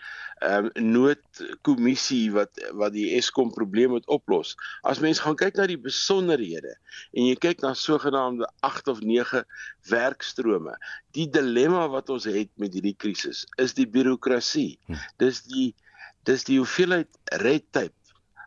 ehm 0.42 0.68
um, 0.70 0.90
noodkommissie 0.96 2.32
wat 2.34 2.62
wat 2.78 2.94
die 2.96 3.08
Eskom 3.18 3.52
probleem 3.54 3.94
moet 3.96 4.08
oplos. 4.12 4.54
As 4.88 5.02
mens 5.04 5.22
gaan 5.24 5.38
kyk 5.38 5.58
na 5.58 5.66
die 5.70 5.80
besonderhede 5.80 6.74
en 7.12 7.28
jy 7.28 7.36
kyk 7.46 7.62
na 7.64 7.74
sogenaamde 7.78 8.48
8 8.66 8.92
of 8.92 9.02
9 9.04 9.44
werkstrome, 9.90 10.76
die 11.16 11.28
dilemma 11.30 11.86
wat 11.92 12.10
ons 12.14 12.28
het 12.30 12.50
met 12.56 12.74
hierdie 12.74 12.96
krisis 12.96 13.44
is 13.62 13.76
die 13.78 13.88
birokrasie. 13.88 14.78
Hm. 14.86 15.02
Dis 15.22 15.42
die 15.48 15.72
dis 16.28 16.46
die 16.46 16.60
hoeveelheid 16.60 17.10
red 17.42 17.66
tape 17.74 17.98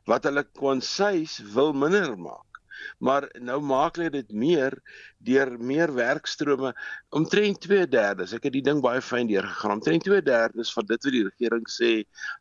wat 0.10 0.28
hulle 0.28 0.46
konseis 0.56 1.40
wil 1.56 1.74
minder 1.76 2.14
maak 2.16 2.55
maar 2.98 3.28
nou 3.40 3.60
maak 3.62 4.00
hulle 4.00 4.12
dit 4.14 4.32
meer 4.32 4.78
deur 5.26 5.56
meer 5.60 5.94
werkstrome. 5.94 6.74
Omtrent 7.10 7.62
2/3 7.68 8.36
ek 8.38 8.44
het 8.50 8.54
die 8.54 8.66
ding 8.66 8.82
baie 8.82 9.02
fyn 9.02 9.28
deurgegaan. 9.28 9.78
Omtrent 9.80 10.04
2/3 10.08 10.74
van 10.74 10.86
dit 10.86 11.04
wat 11.04 11.14
die 11.18 11.26
regering 11.30 11.68
sê 11.70 11.92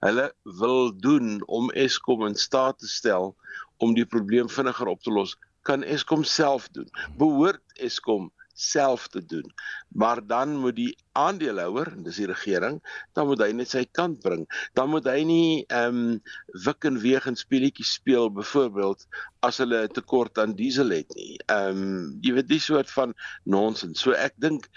hulle 0.00 0.32
wil 0.60 0.92
doen 0.96 1.42
om 1.46 1.70
Eskom 1.70 2.26
in 2.26 2.34
staat 2.34 2.78
te 2.78 2.88
stel 2.88 3.34
om 3.78 3.94
die 3.94 4.06
probleem 4.06 4.48
vinniger 4.48 4.88
op 4.88 5.02
te 5.02 5.10
los 5.10 5.36
kan 5.64 5.82
Eskom 5.82 6.24
self 6.24 6.68
doen. 6.68 6.88
Behoort 7.16 7.62
Eskom 7.80 8.30
self 8.54 9.08
te 9.08 9.24
doen. 9.26 9.52
Maar 9.88 10.26
dan 10.26 10.56
moet 10.56 10.76
die 10.76 10.96
aandeelhouer, 11.12 11.92
dis 12.02 12.16
die 12.22 12.26
regering, 12.30 12.80
dan 13.12 13.26
moet 13.26 13.42
hy 13.42 13.50
net 13.52 13.70
sy 13.70 13.84
kant 13.90 14.20
bring. 14.22 14.46
Dan 14.78 14.90
moet 14.94 15.06
hy 15.10 15.20
nie 15.26 15.64
ehm 15.68 16.00
um, 16.00 16.20
wik 16.64 16.86
en 16.90 16.98
weeg 17.02 17.26
en 17.26 17.36
speletjies 17.38 17.96
speel 17.98 18.30
byvoorbeeld 18.32 19.06
as 19.46 19.58
hulle 19.62 19.84
'n 19.84 19.94
tekort 19.94 20.38
aan 20.38 20.54
diesel 20.54 20.94
het 20.94 21.10
nie. 21.14 21.38
Ehm 21.46 21.82
um, 21.82 22.18
jy 22.22 22.34
weet 22.38 22.48
dis 22.48 22.64
soort 22.64 22.90
van 22.90 23.14
nonsens. 23.44 24.00
So 24.00 24.12
ek 24.12 24.38
dink 24.38 24.70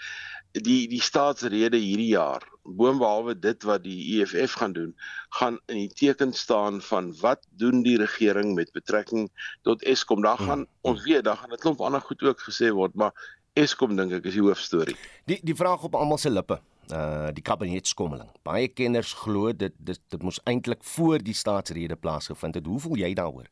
die 0.52 0.88
die 0.88 1.02
staatsrede 1.02 1.76
hierdie 1.76 2.12
jaar 2.14 2.44
boonbehalwe 2.62 3.34
dit 3.38 3.62
wat 3.68 3.82
die 3.84 4.20
EFF 4.20 4.52
gaan 4.60 4.72
doen 4.72 4.94
gaan 5.38 5.58
in 5.66 5.76
die 5.76 5.92
teken 5.92 6.32
staan 6.32 6.80
van 6.82 7.12
wat 7.20 7.46
doen 7.50 7.82
die 7.82 7.96
regering 7.98 8.54
met 8.54 8.72
betrekking 8.72 9.28
tot 9.62 9.82
Eskom 9.82 10.22
daar 10.22 10.38
gaan 10.38 10.64
hmm. 10.64 10.92
ons 10.92 11.04
weet 11.04 11.24
daar 11.24 11.36
gaan 11.36 11.52
'n 11.52 11.62
klomp 11.64 11.80
ander 11.80 12.00
goed 12.00 12.22
ook 12.22 12.40
gesê 12.40 12.72
word 12.72 12.94
maar 12.94 13.12
Eskom 13.58 13.96
dink 13.98 14.12
ek 14.18 14.28
is 14.30 14.36
die 14.38 14.44
hoofstorie. 14.44 14.96
Die 15.26 15.38
die 15.42 15.56
vraag 15.58 15.86
op 15.88 15.96
almal 15.98 16.20
se 16.22 16.30
lippe, 16.30 16.60
uh 16.94 17.30
die 17.34 17.44
kabinetskommeling. 17.44 18.30
Baie 18.46 18.68
kenners 18.70 19.14
glo 19.22 19.52
dit 19.52 19.74
dit 19.78 20.00
dit 20.14 20.22
moes 20.22 20.38
eintlik 20.46 20.84
voor 20.94 21.22
die 21.24 21.34
staatsrede 21.34 21.96
plaasgevind 21.96 22.60
het. 22.60 22.66
Hoe 22.66 22.80
voel 22.86 23.02
jy 23.02 23.14
daaroor? 23.18 23.48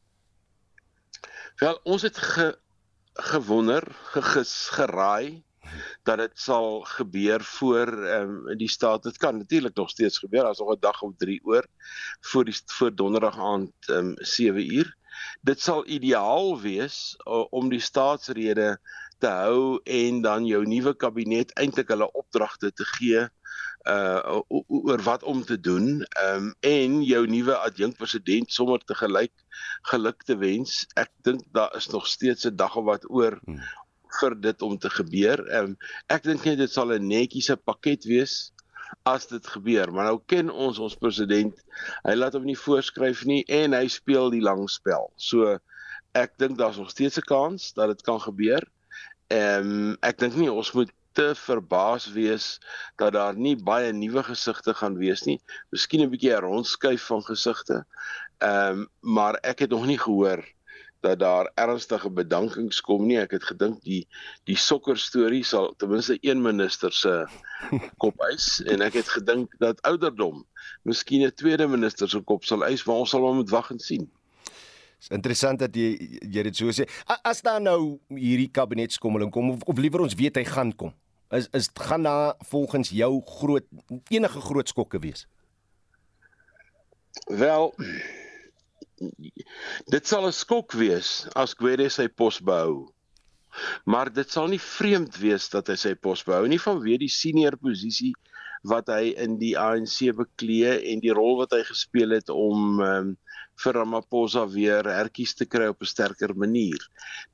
Wel, 1.57 1.81
ons 1.89 2.05
het 2.05 2.19
ge, 2.21 2.51
gewonder, 3.33 3.83
gegis, 4.13 4.55
geraai 4.77 5.43
dat 6.07 6.21
dit 6.23 6.39
sal 6.39 6.85
gebeur 6.87 7.43
voor 7.43 7.91
ehm 7.91 8.35
um, 8.47 8.59
die 8.59 8.71
staat 8.71 9.03
dit 9.03 9.17
kan 9.19 9.39
natuurlik 9.39 9.75
nog 9.75 9.91
steeds 9.91 10.19
gebeur 10.19 10.45
as 10.45 10.59
nog 10.59 10.71
'n 10.77 10.81
dag 10.81 11.03
of 11.03 11.17
3 11.17 11.41
oor 11.45 11.67
voor 12.21 12.45
die 12.45 12.55
voor 12.67 12.95
donderdag 12.95 13.39
aand 13.39 13.73
ehm 13.89 13.99
um, 13.99 14.15
7 14.19 14.75
uur 14.75 14.95
dit 15.41 15.61
sal 15.61 15.87
ideaal 15.87 16.61
wees 16.61 17.17
uh, 17.25 17.45
om 17.51 17.69
die 17.69 17.81
staatsrede 17.81 18.79
te 19.19 19.31
hou 19.31 19.81
en 19.85 20.23
dan 20.23 20.47
jou 20.47 20.63
nuwe 20.67 20.95
kabinet 20.95 21.53
eintlik 21.61 21.89
hulle 21.95 22.11
opdragte 22.13 22.73
te 22.73 22.85
gee 22.97 23.27
uh 23.87 24.41
oor 24.67 25.03
wat 25.07 25.23
om 25.23 25.45
te 25.45 25.61
doen 25.61 26.03
um 26.25 26.55
en 26.61 27.03
jou 27.07 27.23
nuwe 27.31 27.55
adjunkpresident 27.69 28.51
sommer 28.53 28.83
te 28.85 28.95
gelyk 28.99 29.33
geluk 29.91 30.25
te 30.27 30.37
wens. 30.37 30.85
Ek 30.99 31.13
dink 31.23 31.45
daar 31.55 31.75
is 31.77 31.89
nog 31.95 32.07
steeds 32.07 32.47
'n 32.47 32.57
dag 32.57 32.77
of 32.77 32.85
wat 32.85 33.07
oor 33.11 33.39
hmm. 33.45 33.63
vir 34.21 34.41
dit 34.41 34.63
om 34.63 34.79
te 34.79 34.91
gebeur. 34.91 35.39
Um 35.61 35.77
ek 36.09 36.23
dink 36.23 36.45
net 36.45 36.59
dit 36.59 36.71
sal 36.71 36.93
'n 36.93 37.07
netjiese 37.07 37.57
pakket 37.57 38.05
wees 38.05 38.53
as 39.07 39.27
dit 39.27 39.47
gebeur. 39.47 39.93
Maar 39.93 40.11
nou 40.11 40.21
ken 40.27 40.51
ons 40.51 40.79
ons 40.79 40.99
president. 40.99 41.55
Hy 42.03 42.15
laat 42.15 42.35
hom 42.35 42.45
nie 42.45 42.59
voorskryf 42.59 43.25
nie 43.25 43.45
en 43.47 43.73
hy 43.73 43.87
speel 43.89 44.31
die 44.31 44.43
lang 44.43 44.67
spel. 44.71 45.13
So 45.17 45.59
ek 46.17 46.39
dink 46.39 46.59
daar's 46.59 46.79
nog 46.79 46.91
steeds 46.91 47.19
'n 47.19 47.29
kans 47.29 47.73
dat 47.73 47.89
dit 47.89 48.03
kan 48.03 48.21
gebeur. 48.21 48.67
Ehm 49.29 49.71
um, 49.71 49.97
ek 50.07 50.19
dink 50.23 50.37
nie 50.39 50.53
ons 50.53 50.73
moet 50.77 50.93
te 51.17 51.33
verbaas 51.35 52.05
wees 52.13 52.59
dat 53.01 53.15
daar 53.17 53.35
nie 53.35 53.57
baie 53.57 53.93
nuwe 53.93 54.23
gesigte 54.23 54.75
gaan 54.81 54.99
wees 55.01 55.25
nie. 55.27 55.41
Miskien 55.75 56.05
'n 56.05 56.13
bietjie 56.13 56.35
'n 56.35 56.45
rondskuif 56.45 57.07
van 57.11 57.25
gesigte. 57.31 57.85
Ehm 58.39 58.85
um, 58.85 58.89
maar 59.01 59.39
ek 59.43 59.65
het 59.65 59.71
nog 59.71 59.87
nie 59.87 59.99
gehoor 59.99 60.45
dat 61.01 61.19
daar 61.19 61.51
ernstige 61.55 62.11
bedankings 62.11 62.81
kom 62.81 63.07
nie. 63.07 63.19
Ek 63.19 63.31
het 63.31 63.45
gedink 63.45 63.83
die 63.83 64.07
die 64.45 64.57
sokker 64.57 64.99
storie 64.99 65.45
sal 65.45 65.75
ten 65.77 65.91
minste 65.91 66.19
een 66.21 66.43
minister 66.43 66.93
se 66.93 67.27
kop 68.03 68.21
eis 68.31 68.63
en 68.63 68.81
ek 68.81 69.01
het 69.01 69.09
gedink 69.09 69.59
dat 69.59 69.83
ouderdom 69.83 70.45
miskien 70.83 71.27
'n 71.27 71.35
tweede 71.35 71.67
minister 71.67 72.09
se 72.09 72.21
kop 72.21 72.45
sal 72.45 72.65
eis, 72.65 72.85
maar 72.85 72.97
ons 72.97 73.11
sal 73.11 73.21
maar 73.21 73.35
moet 73.41 73.51
wag 73.51 73.71
en 73.71 73.79
sien. 73.79 74.11
Dis 75.01 75.13
interessant 75.13 75.61
dat 75.61 75.77
jy 75.77 75.93
jy 76.23 76.45
dit 76.49 76.57
so 76.57 76.73
sê. 76.75 76.87
As 77.07 77.43
daar 77.45 77.61
nou 77.61 77.99
hierdie 78.09 78.51
kabinetskommeling 78.53 79.33
kom 79.35 79.53
of, 79.55 79.65
of 79.69 79.81
liewer 79.83 80.05
ons 80.07 80.17
weet 80.19 80.41
hy 80.41 80.45
gaan 80.49 80.73
kom. 80.73 80.95
Is 81.35 81.49
is 81.53 81.71
gaan 81.75 82.07
daar 82.07 82.35
volgens 82.51 82.93
jou 82.95 83.13
groot 83.39 83.67
enige 84.09 84.41
groot 84.41 84.69
skokke 84.69 85.01
wees? 85.03 85.27
Wel 87.27 87.73
dit 89.93 90.07
sal 90.07 90.27
'n 90.27 90.33
skok 90.33 90.73
wees 90.73 91.27
as 91.35 91.55
Gwede 91.55 91.89
sy 91.91 92.09
pos 92.09 92.41
behou. 92.41 92.89
Maar 93.85 94.13
dit 94.13 94.31
sal 94.31 94.49
nie 94.49 94.61
vreemd 94.61 95.17
wees 95.21 95.49
dat 95.49 95.69
hy 95.69 95.77
sy 95.77 95.95
pos 95.95 96.25
behou 96.25 96.47
nie 96.49 96.61
vanweë 96.61 96.99
die 97.05 97.13
senior 97.13 97.57
posisie 97.57 98.13
wat 98.65 98.89
hy 98.89 99.13
in 99.17 99.39
die 99.39 99.55
ANC 99.59 100.13
beklee 100.17 100.73
en 100.93 101.01
die 101.01 101.13
rol 101.13 101.37
wat 101.41 101.53
hy 101.53 101.63
gespeel 101.69 102.11
het 102.17 102.31
om 102.33 102.81
um, 102.81 103.17
vir 103.63 103.79
Ramaphosa 103.81 104.45
weer 104.53 104.85
herkies 104.85 105.35
te 105.35 105.47
kry 105.47 105.69
op 105.73 105.83
'n 105.83 105.93
sterker 105.95 106.35
manier. 106.35 106.81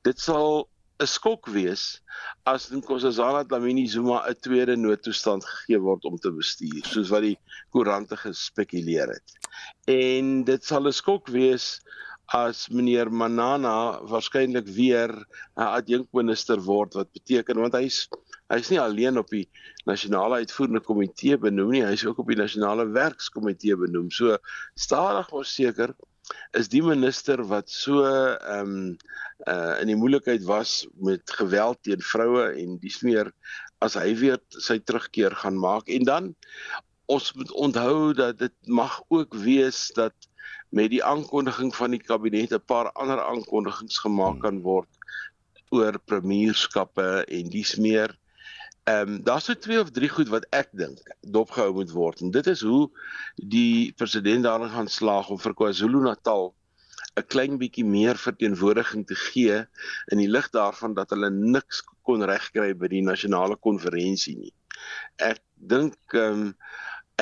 Dit 0.03 0.19
sal 0.19 0.67
'n 1.01 1.07
skok 1.07 1.47
wees 1.47 2.01
as 2.45 2.69
Nkosazana 2.71 3.43
Dlamini 3.43 3.87
Zuma 3.87 4.23
'n 4.29 4.35
tweede 4.45 4.75
noodtoestand 4.75 5.43
gegee 5.43 5.79
word 5.79 6.05
om 6.05 6.17
te 6.17 6.31
bestuur, 6.31 6.83
soos 6.85 7.09
wat 7.09 7.23
die 7.27 7.37
koerante 7.71 8.17
gespekuleer 8.17 9.09
het. 9.15 9.27
En 9.87 10.43
dit 10.43 10.63
sal 10.63 10.87
'n 10.87 10.93
skok 10.93 11.27
wees 11.27 11.81
as 12.31 12.69
meneer 12.69 13.11
Manana 13.11 13.99
waarskynlik 14.09 14.67
weer 14.67 15.11
'n 15.57 15.67
adjunkminister 15.77 16.61
word 16.61 16.93
wat 16.93 17.11
beteken 17.11 17.59
want 17.59 17.73
hy's 17.73 18.07
hy's 18.49 18.69
nie 18.69 18.79
alleen 18.79 19.17
op 19.17 19.29
die 19.29 19.49
nasionale 19.85 20.35
uitvoerende 20.43 20.79
komitee 20.79 21.37
benoem 21.37 21.71
nie, 21.71 21.83
hy's 21.83 22.05
ook 22.05 22.19
op 22.19 22.27
die 22.27 22.39
nasionale 22.39 22.85
werkskomitee 22.85 23.75
benoem. 23.75 24.11
So 24.11 24.37
stadig 24.75 25.31
maar 25.31 25.45
seker 25.45 25.95
is 26.57 26.69
die 26.71 26.83
minister 26.83 27.43
wat 27.49 27.69
so 27.69 28.03
ehm 28.05 28.59
um, 28.59 28.97
uh 29.51 29.75
in 29.81 29.89
die 29.91 29.99
moeilikheid 29.99 30.43
was 30.47 30.85
met 30.95 31.31
geweld 31.39 31.81
teen 31.83 32.01
vroue 32.01 32.45
en 32.61 32.77
dis 32.79 33.01
meer 33.03 33.31
as 33.83 33.97
hy 33.99 34.13
weer 34.15 34.39
sy 34.47 34.77
terugkeer 34.79 35.35
gaan 35.35 35.57
maak. 35.59 35.89
En 35.91 36.07
dan 36.07 36.29
ons 37.11 37.33
moet 37.35 37.51
onthou 37.51 38.13
dat 38.15 38.39
dit 38.39 38.55
mag 38.67 39.01
ook 39.09 39.35
wees 39.43 39.89
dat 39.97 40.15
met 40.73 40.89
die 40.89 41.03
aankondiging 41.03 41.73
van 41.75 41.91
die 41.91 42.01
kabinet 42.01 42.53
'n 42.53 42.65
paar 42.65 42.91
ander 42.91 43.19
aankondigings 43.21 43.99
gemaak 44.05 44.39
kan 44.41 44.61
word 44.61 44.89
oor 45.69 45.99
premierskappe 46.05 47.25
en 47.27 47.49
dis 47.49 47.75
meer 47.75 48.15
Ehm 48.83 49.09
um, 49.09 49.23
daar's 49.23 49.45
so 49.45 49.53
twee 49.55 49.79
of 49.79 49.91
drie 49.95 50.09
goed 50.09 50.27
wat 50.27 50.45
ek 50.51 50.73
dink 50.75 50.99
dopgehou 51.21 51.71
moet 51.73 51.91
word 51.95 52.19
en 52.19 52.31
dit 52.35 52.47
is 52.51 52.61
hoe 52.67 52.89
die 53.35 53.93
president 53.95 54.43
daarin 54.43 54.73
gaan 54.73 54.89
slaag 54.91 55.29
om 55.31 55.39
vir 55.39 55.55
KwaZulu-Natal 55.61 56.49
'n 57.21 57.27
klein 57.33 57.55
bietjie 57.61 57.85
meer 57.85 58.19
verteenwoordiging 58.19 59.05
te 59.07 59.15
gee 59.15 59.61
in 60.11 60.19
die 60.19 60.27
lig 60.27 60.49
daarvan 60.57 60.97
dat 60.99 61.15
hulle 61.15 61.29
niks 61.29 61.79
kon 62.09 62.27
regkry 62.27 62.73
by 62.75 62.91
die 62.91 63.05
nasionale 63.07 63.55
konferensie 63.55 64.35
nie. 64.41 64.53
Ek 65.31 65.39
dink 65.55 65.95
ehm 66.11 66.43
um, 66.43 66.45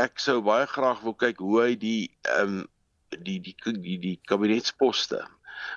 ek 0.02 0.18
sou 0.24 0.40
baie 0.42 0.66
graag 0.74 1.06
wil 1.06 1.18
kyk 1.26 1.46
hoe 1.46 1.62
hy 1.62 1.72
die 1.86 2.10
ehm 2.40 2.58
um, 2.64 2.68
die 3.30 3.38
die 3.44 3.56
die 3.86 4.00
die 4.10 4.18
kabinetsposte 4.34 5.22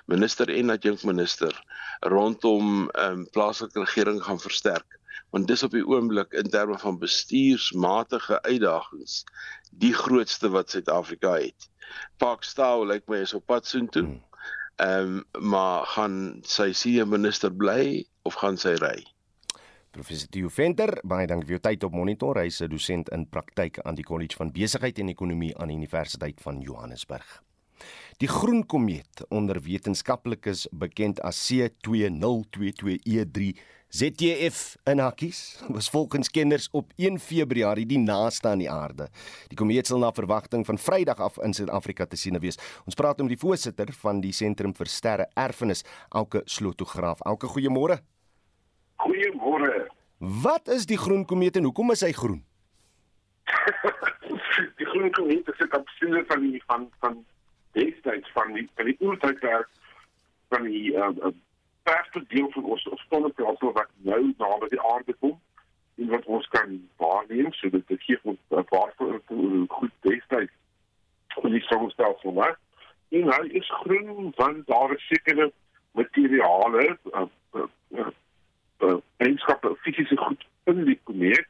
minister 0.09 0.49
en 0.49 0.73
adjunkminister 0.79 1.53
rondom 2.01 2.89
ehm 2.89 3.21
um, 3.21 3.25
plaaslike 3.37 3.85
regering 3.85 4.23
gaan 4.25 4.41
versterk 4.49 5.01
want 5.29 5.47
dis 5.47 5.63
op 5.63 5.71
die 5.71 5.85
oomblik 5.85 6.33
in 6.33 6.49
terme 6.49 6.77
van 6.79 6.99
bestuursmatige 6.99 8.41
uitdagings 8.41 9.23
die 9.71 9.93
grootste 9.93 10.49
wat 10.49 10.69
Suid-Afrika 10.69 11.33
het. 11.39 11.69
Pakistan 12.17 12.87
lyk 12.87 13.07
my 13.11 13.23
is 13.25 13.33
op 13.33 13.45
pad 13.45 13.67
soontoe. 13.67 14.05
Hmm. 14.05 14.23
Ehm 14.75 15.17
um, 15.17 15.49
maar 15.51 15.85
gaan 15.85 16.15
sy 16.43 16.71
senior 16.75 17.07
minister 17.07 17.51
bly 17.53 18.05
of 18.27 18.35
gaan 18.41 18.57
sy 18.59 18.75
ry? 18.81 18.97
Professor 19.95 20.27
Theo 20.27 20.49
Venter, 20.51 20.91
baie 21.07 21.27
dankie 21.27 21.47
vir 21.47 21.55
jou 21.55 21.63
tyd 21.69 21.83
op 21.87 21.93
Monitor. 21.95 22.41
Hy's 22.41 22.59
'n 22.61 22.69
dosent 22.69 23.09
in 23.15 23.29
praktyk 23.29 23.79
aan 23.79 23.95
die 23.95 24.03
College 24.03 24.35
van 24.35 24.51
Besigheid 24.51 24.99
en 24.99 25.09
Ekonomie 25.09 25.55
aan 25.57 25.71
die 25.71 25.77
Universiteit 25.77 26.41
van 26.41 26.59
Johannesburg. 26.59 27.43
Die 28.17 28.27
groen 28.27 28.65
komeet 28.65 29.25
onder 29.29 29.61
wetenskaplikes 29.61 30.67
bekend 30.71 31.21
as 31.21 31.51
C2022E3 31.51 33.53
ZTF 33.95 34.75
in 34.83 34.99
hakkies 34.99 35.63
was 35.67 35.89
volgens 35.89 36.29
kenners 36.29 36.67
op 36.71 36.91
1 36.95 37.19
Februarie 37.19 37.85
die 37.85 37.99
naaste 37.99 38.47
aan 38.47 38.59
die 38.59 38.71
aarde. 38.71 39.07
Die 39.47 39.57
komeet 39.57 39.87
sal 39.87 40.01
na 40.03 40.09
verwagting 40.11 40.65
van 40.67 40.77
Vrydag 40.77 41.21
af 41.23 41.37
in 41.43 41.53
Suid-Afrika 41.53 42.05
te 42.05 42.19
sien 42.19 42.35
wees. 42.43 42.59
Ons 42.83 42.97
praat 42.99 43.21
met 43.23 43.31
die 43.31 43.39
voorsitter 43.39 43.93
van 44.01 44.19
die 44.19 44.33
Sentrum 44.35 44.73
vir 44.75 44.91
Sterre 44.91 45.29
Erfenis, 45.39 45.85
Auke 46.09 46.41
Slotograaf. 46.45 47.23
Auke, 47.23 47.47
goeiemôre. 47.47 48.01
Goeiemôre. 49.05 49.87
Wat 50.17 50.67
is 50.67 50.85
die 50.85 50.97
groen 50.97 51.23
komeet 51.25 51.55
en 51.55 51.69
hoekom 51.69 51.95
is 51.95 52.03
hy 52.03 52.11
groen? 52.11 52.43
die 54.79 54.89
groen 54.91 55.11
komeet 55.11 55.47
is 55.47 55.63
'n 55.63 55.71
kapsule 55.71 56.25
van 56.27 56.41
die 56.41 56.63
van 56.67 56.91
van 56.99 57.23
destyds 57.77 58.31
van 58.35 58.53
die 58.57 58.67
van 58.75 58.91
die 58.91 58.97
oertydwerk 58.99 59.69
van 60.53 60.67
die 60.69 60.93
uh, 60.93 61.31
verste 61.85 62.23
deel 62.33 62.49
van 62.55 62.69
ons 62.75 62.87
sonnestelsel 63.09 63.73
wat 63.77 63.91
nou 64.09 64.21
naby 64.37 64.69
die 64.73 64.83
aarde 64.91 65.15
kom 65.19 65.39
en 65.95 66.11
wat 66.11 66.25
ons 66.25 66.47
kan 66.51 66.75
waarneem. 67.01 67.53
So 67.53 67.69
dat 67.69 67.87
dit 67.87 68.01
gee 68.07 68.19
ons 68.23 68.39
'n 68.49 68.65
waarvoor 68.69 69.21
goed 69.77 69.91
destyds 70.01 70.53
van 71.41 71.51
die 71.51 71.65
sonnestelsel 71.69 72.31
maar 72.31 72.57
en 73.09 73.31
hy 73.31 73.47
is 73.59 73.69
groen 73.81 74.33
want 74.35 74.67
daar 74.67 74.93
is 74.95 75.07
sekere 75.07 75.51
materiale 75.91 76.97
uh, 77.13 77.25
uh, 77.53 77.67
uh, 77.91 78.07
uh, 78.79 78.97
eenskappe 79.17 79.75
fisiese 79.75 80.17
goed 80.17 80.45
in 80.63 80.83
die 80.85 80.99
komeet 81.03 81.47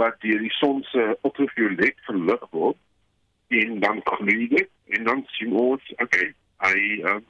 wat 0.00 0.20
die 0.20 0.50
son 0.58 0.82
se 0.90 1.18
ultraviolet 1.22 1.98
verlig 2.08 2.46
word 2.50 2.76
en 3.60 3.80
dan 3.80 4.00
gloei 4.04 4.48
dit 4.48 4.70
en 4.96 5.04
dan 5.04 5.24
sien 5.36 5.52
ons 5.52 5.92
okay 6.04 6.32
hy 6.62 6.78
um, 7.10 7.24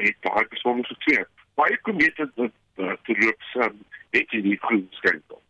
het 0.00 0.16
daai 0.24 0.46
besondere 0.50 0.96
twee 1.04 1.24
baie 1.58 1.78
komete 1.86 2.28
wat 2.38 2.54
uh, 2.78 2.94
te 3.06 3.16
loop 3.22 3.48
saam 3.52 3.80
het 4.16 4.30
jy 4.32 4.40
die 4.44 4.58
groen 4.62 4.86
skenkel. 4.96 5.40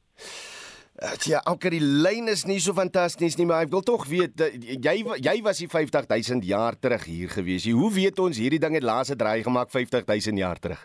Uh, 0.98 1.12
ja, 1.30 1.38
ook 1.46 1.68
die 1.70 1.82
lyn 1.82 2.26
is 2.32 2.42
nie 2.48 2.58
so 2.58 2.74
fantasties 2.74 3.36
nie, 3.38 3.46
maar 3.46 3.62
ek 3.68 3.70
wil 3.70 3.84
tog 3.86 4.08
weet 4.10 4.32
dat, 4.40 4.54
jy 4.58 4.96
jy 5.22 5.34
was 5.46 5.60
hier 5.62 5.70
50000 5.70 6.46
jaar 6.48 6.74
terug 6.74 7.04
hier 7.06 7.30
gewees. 7.30 7.68
Jy, 7.68 7.74
hoe 7.78 7.90
weet 7.94 8.18
ons 8.18 8.40
hierdie 8.40 8.58
ding 8.62 8.74
het 8.74 8.86
laaste 8.86 9.14
draai 9.20 9.44
gemaak 9.46 9.70
50000 9.70 10.40
jaar 10.40 10.58
terug? 10.58 10.80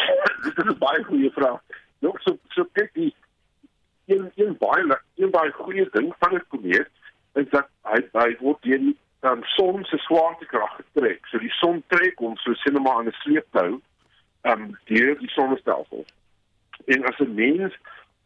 Dit 0.46 0.54
is 0.54 0.64
'n 0.64 0.78
baie 0.80 1.04
goeie 1.10 1.32
vraag. 1.36 1.60
Nog 2.00 2.16
so 2.24 2.38
so 2.56 2.64
kyk 2.72 2.94
die 2.94 3.12
een 4.08 4.30
een 4.36 4.56
baie 4.56 4.96
een 5.20 5.30
baie 5.30 5.52
goeie 5.60 5.84
ding 5.92 6.14
van 6.24 6.34
'n 6.38 6.44
komeet 6.48 6.88
is 7.40 7.50
dat 7.50 7.68
hy 7.82 8.00
hy 8.12 8.30
word 8.40 8.62
deur 8.66 8.82
die 8.86 8.96
dan 9.20 9.42
son 9.56 9.84
se 9.84 9.98
swaartekrag 9.98 10.76
getrek. 10.76 11.26
So 11.26 11.38
die 11.42 11.52
son 11.58 11.82
trek 11.90 12.20
ons 12.22 12.42
so 12.42 12.54
sien 12.62 12.78
maar 12.82 13.00
aan 13.00 13.10
'n 13.10 13.20
sleeptou 13.22 13.80
um 14.52 14.78
deur 14.90 15.18
die 15.18 15.30
sonnestelsel. 15.30 16.04
En 16.86 17.04
as 17.04 17.18
'n 17.18 17.34
mens 17.34 17.74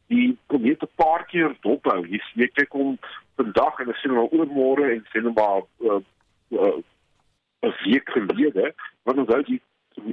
die 0.06 0.38
komeet 0.46 0.82
'n 0.82 0.94
paar 0.94 1.24
keer 1.26 1.56
dophou, 1.60 2.06
jy 2.06 2.20
sien 2.20 2.52
kyk 2.52 2.68
kom 2.68 2.98
vandag 3.36 3.78
en 3.78 3.86
dan 3.86 3.94
sien 3.94 4.18
ons 4.18 4.32
oormôre 4.32 4.90
en 4.94 5.06
sien 5.12 5.32
maar 5.34 5.62
uh, 5.80 6.00
uh, 6.50 6.78
'n 7.62 7.74
week 7.84 8.08
gelede, 8.10 8.74
want 9.02 9.18
ons 9.18 9.34
het 9.34 9.46
die 9.46 9.62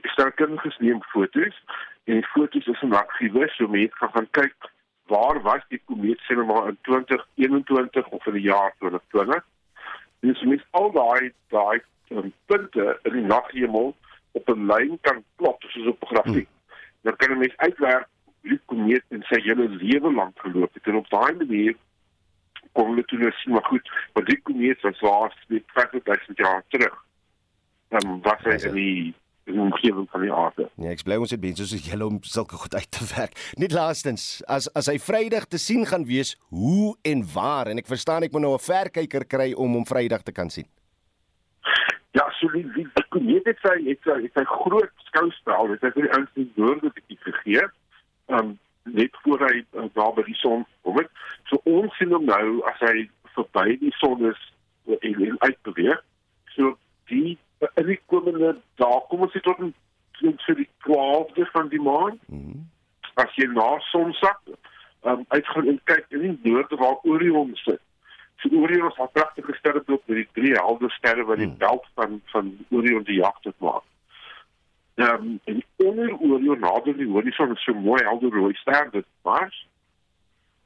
sterker 0.01 0.57
gesneem 0.57 1.03
foto's 1.03 1.57
en 2.03 2.13
die 2.13 2.29
foto's 2.33 2.67
is 2.67 2.81
in 2.81 2.93
argiewe, 2.93 3.47
so 3.47 3.67
mense 3.67 3.95
gaan 4.13 4.29
kyk 4.31 4.55
waar 5.09 5.41
was 5.41 5.65
die 5.73 5.81
komeet 5.85 6.19
sien 6.27 6.45
maar 6.45 6.67
in 6.67 6.77
2021 6.81 8.07
of 8.07 8.25
in 8.25 8.33
die 8.33 8.47
jaar 8.47 8.73
2020. 8.77 9.45
Dis 10.19 10.43
mis 10.51 10.63
al 10.71 10.91
daai 10.91 11.31
daai 11.53 11.81
um, 12.09 12.33
punte 12.45 12.99
in 13.03 13.17
die 13.17 13.25
naghemel 13.25 13.93
op 14.37 14.49
'n 14.49 14.65
lyn 14.71 14.97
kan 15.01 15.23
plot 15.35 15.65
soos 15.67 15.91
op 15.93 16.03
'n 16.03 16.13
grafiek. 16.13 16.47
Hmm. 16.47 16.81
Dan 17.01 17.15
kan 17.15 17.31
'n 17.31 17.37
mens 17.37 17.57
uitwerk 17.57 18.07
hoe 18.41 18.49
die 18.49 18.61
komeet 18.65 19.05
in 19.09 19.23
sy 19.29 19.41
hele 19.41 19.69
lewe 19.69 20.13
lank 20.13 20.39
geloop 20.39 20.73
het 20.73 20.87
en 20.87 20.95
op 20.95 21.09
daai 21.09 21.33
manier 21.35 21.75
kom 22.71 22.91
hulle 22.91 23.05
toe 23.05 23.19
nou 23.19 23.31
sien 23.31 23.53
maar 23.53 23.65
goed, 23.65 23.89
maar 24.13 24.23
die 24.23 24.41
komeet 24.41 24.81
was 24.81 24.99
waar 24.99 25.33
dit 25.47 25.63
50000 25.67 26.37
jaar 26.37 26.63
terug. 26.67 27.05
Dan 27.87 28.21
was 28.21 28.43
hy 28.43 28.57
in 28.67 28.73
die 28.73 29.13
omgewing 29.57 30.09
van 30.09 30.21
die 30.21 30.33
aarde. 30.33 30.69
Nee, 30.75 30.91
ek 30.93 31.03
bly 31.03 31.15
ons 31.15 31.31
het 31.31 31.41
mense 31.41 31.65
soos 31.65 31.85
julle 31.85 32.05
om 32.05 32.19
sulke 32.21 32.55
goed 32.55 32.75
uit 32.75 32.91
te 32.91 33.05
werk. 33.15 33.33
Net 33.57 33.73
laastens, 33.73 34.43
as 34.47 34.69
as 34.77 34.88
hy 34.91 34.99
Vrydag 34.99 35.47
te 35.49 35.57
sien 35.57 35.85
gaan 35.85 36.05
wees, 36.05 36.35
hoe 36.49 36.97
en 37.01 37.23
waar 37.33 37.67
en 37.67 37.81
ek 37.81 37.88
verstaan 37.88 38.23
ek 38.23 38.31
moet 38.31 38.41
nou 38.41 38.53
'n 38.53 38.67
verkyker 38.67 39.25
kry 39.25 39.53
om 39.53 39.73
hom 39.73 39.85
Vrydag 39.85 40.21
te 40.21 40.31
kan 40.31 40.49
sien. 40.49 40.67
Ja, 42.12 42.25
so 42.39 42.49
die, 42.53 42.65
die 42.73 42.88
komeet 43.09 43.45
het 43.45 43.57
sy 43.62 43.75
het 43.85 44.01
sy, 44.03 44.21
het 44.21 44.33
sy 44.33 44.43
groot 44.43 44.91
skouspel, 45.09 45.67
dit 45.67 45.81
het 45.81 45.93
vir 45.93 46.07
die 46.07 46.13
ouens 46.17 46.33
die 46.33 46.51
woorde 46.55 46.89
bietjie 46.89 47.19
gegee. 47.25 47.69
Um 48.27 48.59
net 48.83 49.17
voor 49.21 49.39
hy 49.45 49.65
uh, 49.77 49.85
daar 49.93 50.13
by 50.13 50.23
die 50.25 50.38
son 50.39 50.65
kom 50.81 50.97
het. 50.97 51.09
So 51.49 51.62
ons 51.69 51.93
sien 51.97 52.13
hom 52.15 52.25
nou 52.25 52.62
as 52.69 52.79
hy 52.81 53.09
verby 53.35 53.77
die 53.81 53.93
son 53.99 54.23
is 54.29 54.39
en, 54.89 55.21
en 55.21 55.38
uitbeweeg. 55.45 56.01
So 56.55 56.77
die 57.12 57.38
in 57.59 57.85
die 57.85 57.99
komende 58.05 58.55
dae 58.75 58.99
kom 59.09 59.21
ons 59.21 59.37
tot 59.41 59.59
'n 59.59 59.73
vir 60.19 60.55
die 60.55 60.69
12de 60.87 61.45
van 61.51 61.67
die 61.67 61.81
maand. 61.81 62.19
Mm 62.27 62.43
-hmm. 62.43 62.69
As 63.13 63.35
jy 63.35 63.47
na 63.47 63.79
sonsak 63.79 64.39
um, 65.03 65.25
uitgaan 65.27 65.67
en 65.67 65.79
kyk 65.83 66.05
in 66.09 66.19
die 66.19 66.51
noorde 66.51 66.75
waar 66.75 66.97
Orion 67.03 67.51
sit. 67.53 67.79
So 68.37 68.49
Orion 68.49 68.87
is 68.87 68.97
'n 68.97 69.11
pragtige 69.11 69.53
sterreblok 69.53 70.01
met 70.05 70.17
die 70.17 70.29
drie 70.33 70.53
helder 70.53 70.91
sterre 70.91 71.23
wat 71.23 71.37
die 71.37 71.47
hmm. 71.47 71.57
belt 71.57 71.85
van 71.93 72.21
van 72.25 72.57
Orion 72.69 73.03
die 73.03 73.19
jag 73.19 73.41
tot 73.41 73.59
maak. 73.59 73.83
Ehm 74.95 75.09
um, 75.09 75.39
en 75.43 75.63
onder 75.75 76.19
Orion 76.19 76.59
nader 76.59 76.97
die 76.97 77.11
horison 77.11 77.51
is 77.51 77.63
so 77.63 77.73
mooi 77.73 78.03
helder 78.03 78.29
rooi 78.29 78.53
ster 78.53 78.89
dit 78.91 79.05
Mars. 79.23 79.67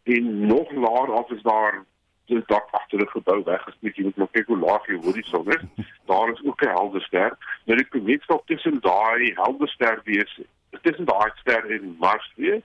En 0.03 0.47
nog 0.47 0.71
laer 0.71 1.13
af 1.13 1.29
is 1.29 1.41
daar 1.41 1.86
die 2.26 2.44
dak 2.48 2.68
agter 2.72 2.98
die 2.98 3.08
gebou 3.08 3.44
weg 3.44 3.68
is 3.68 3.78
net 3.80 3.96
jy 3.96 4.04
moet 4.04 4.18
maar 4.18 4.32
kyk 4.32 4.48
hoe 4.48 4.58
laag 4.58 4.86
die 4.86 5.00
horison 5.06 5.48
is. 5.52 5.64
Daar 6.12 6.30
is 6.32 6.44
ook 6.44 6.62
'n 6.62 6.76
helder 6.78 7.02
ster. 7.02 7.38
Nou 7.66 7.78
die 7.78 7.90
komeetstop 7.96 8.48
tussen 8.48 8.80
daai 8.82 9.34
helder 9.36 9.68
ster 9.68 10.02
wees 10.04 10.40
tussen 10.82 11.06
daai 11.06 11.32
ster 11.36 11.70
en 11.72 11.96
Mars 12.00 12.32
wees 12.36 12.64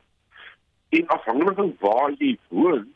en 0.88 1.07
afhangende 1.07 1.55
van 1.55 1.77
waar 1.79 2.12
jy 2.18 2.38
woon, 2.49 2.87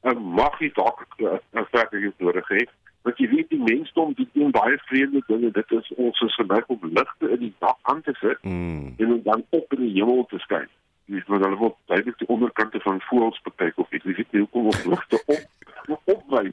en 0.00 0.22
mag 0.34 0.58
jy 0.58 0.70
dalk 0.74 1.06
'n 1.18 1.66
verder 1.70 2.12
nodig 2.18 2.48
hê. 2.48 2.66
Want 3.02 3.18
jy 3.18 3.28
weet 3.28 3.48
die 3.48 3.62
mensdom 3.62 4.14
doen 4.32 4.50
baie 4.50 4.78
vreemde 4.78 5.22
dinge. 5.26 5.50
Dit 5.50 5.70
is 5.70 5.92
ons 5.96 6.20
is 6.20 6.34
geneig 6.34 6.66
om 6.66 6.78
ligte 6.82 7.30
in 7.30 7.38
die 7.38 7.54
dak 7.58 7.78
aan 7.82 8.02
te 8.02 8.14
sit 8.20 8.42
mm. 8.42 8.94
en 8.98 9.22
dan 9.22 9.44
op 9.50 9.72
in 9.72 9.80
die 9.80 9.92
hemel 9.92 10.26
te 10.28 10.38
skyn. 10.38 10.68
Jy 11.10 11.16
weet 11.16 11.30
wat 11.32 11.42
hulle 11.42 11.58
wil, 11.58 11.72
duidelik 11.90 12.18
die 12.18 12.28
onderkante 12.30 12.80
van 12.80 13.00
voëls 13.08 13.40
bekyk 13.42 13.78
of 13.82 13.94
ek 13.98 14.04
weet 14.06 14.32
nie 14.32 14.44
hoekom 14.44 14.68
of 14.70 14.84
ligte 14.86 15.18
op 15.26 16.12
opwy. 16.14 16.52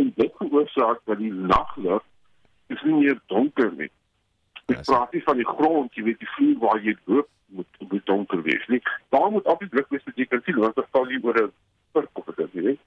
En 0.00 0.12
dit 0.16 0.38
veroorsaak 0.38 1.02
dat 1.10 1.18
die 1.20 1.32
naglig 1.32 2.04
is 2.72 2.82
nie 2.88 2.94
meer 2.94 3.18
donker 3.28 3.68
nie. 3.76 3.90
Ek 4.72 4.86
praat 4.88 5.12
nie 5.12 5.22
van 5.26 5.36
die 5.36 5.48
grond, 5.48 5.92
jy 5.96 6.06
weet 6.06 6.22
die 6.24 6.30
vloer 6.36 6.56
waar 6.64 6.80
jy 6.80 6.96
loop 7.04 7.28
moet 7.58 7.84
moet 7.92 8.06
donker 8.08 8.42
wees 8.42 8.64
nie. 8.72 8.80
Daar 9.12 9.30
moet 9.30 9.52
die 9.60 9.68
druk 9.68 9.92
wees 9.92 10.04
dat 10.08 10.16
jy 10.16 10.28
kan 10.32 10.42
sien 10.44 10.60
wat 10.64 10.80
er 10.80 10.88
staan 10.88 11.12
hier 11.12 11.24
oor 11.24 11.42
'n 11.44 11.52
perk 11.92 12.18
of 12.24 12.34
dit 12.40 12.54
nie. 12.54 12.78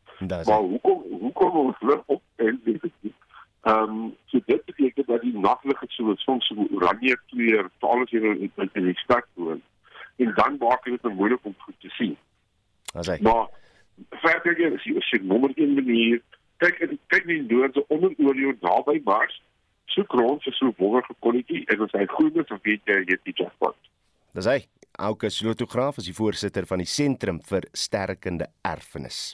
Maar 0.50 0.66
hoekom 0.74 1.04
hoekom 1.22 1.58
ons 1.66 1.82
lig 1.82 2.04
op 2.06 2.24
en 2.36 2.62
weet 2.64 2.90
ek 2.90 2.98
nie. 3.06 3.14
Ehm 3.62 3.90
um, 3.90 4.16
so 4.26 4.40
dit 4.46 4.66
beteken 4.66 5.04
dat 5.08 5.22
die 5.22 5.38
naglig 5.38 5.80
het 5.80 5.92
so 5.92 6.16
soms 6.16 6.48
so 6.48 6.68
oranje 6.74 7.18
kleur, 7.30 7.70
veral 7.80 8.02
as 8.02 8.10
jy 8.10 8.22
in 8.22 8.70
in 8.74 8.86
die 8.86 9.00
stad 9.06 9.26
woon. 9.34 9.62
En 10.22 10.34
dan 10.38 10.58
maak 10.62 10.86
dit 10.86 10.98
dit 11.02 11.14
moeilik 11.14 11.46
om 11.48 11.56
goed 11.66 11.78
te 11.82 11.90
sien. 11.98 12.18
As 12.94 13.10
hy. 13.10 13.18
Maar 13.26 13.48
verder 14.24 14.60
jy 14.60 14.74
as 14.76 14.86
jy 14.86 14.98
as 15.00 15.14
jy 15.14 15.22
nommer 15.24 15.54
1 15.56 15.74
manier 15.78 16.22
kyk 16.62 16.82
kyk 17.14 17.26
nie 17.30 17.42
deur 17.50 17.72
so 17.74 17.86
onder 17.94 18.14
oor 18.22 18.38
jou 18.38 18.54
naby 18.62 19.00
Mars. 19.06 19.40
So 19.92 20.06
grond 20.08 20.44
vir 20.46 20.56
so 20.56 20.72
wonderlike 20.78 21.18
kolletjie 21.26 21.66
en 21.74 21.84
as 21.88 21.96
hy 21.98 22.06
groen 22.14 22.38
is, 22.40 22.48
dan 22.48 22.62
weet 22.68 22.86
jy 22.88 23.02
jy 23.02 23.16
het 23.16 23.26
die 23.28 23.36
jackpot. 23.42 23.76
Dis 24.38 24.48
hy. 24.48 24.62
Auke 25.02 25.30
Slotograaf 25.32 26.02
is 26.02 26.10
die 26.10 26.16
voorsitter 26.16 26.68
van 26.68 26.82
die 26.84 26.90
Sentrum 26.90 27.40
vir 27.48 27.66
Sterkende 27.74 28.50
Erfenis. 28.68 29.34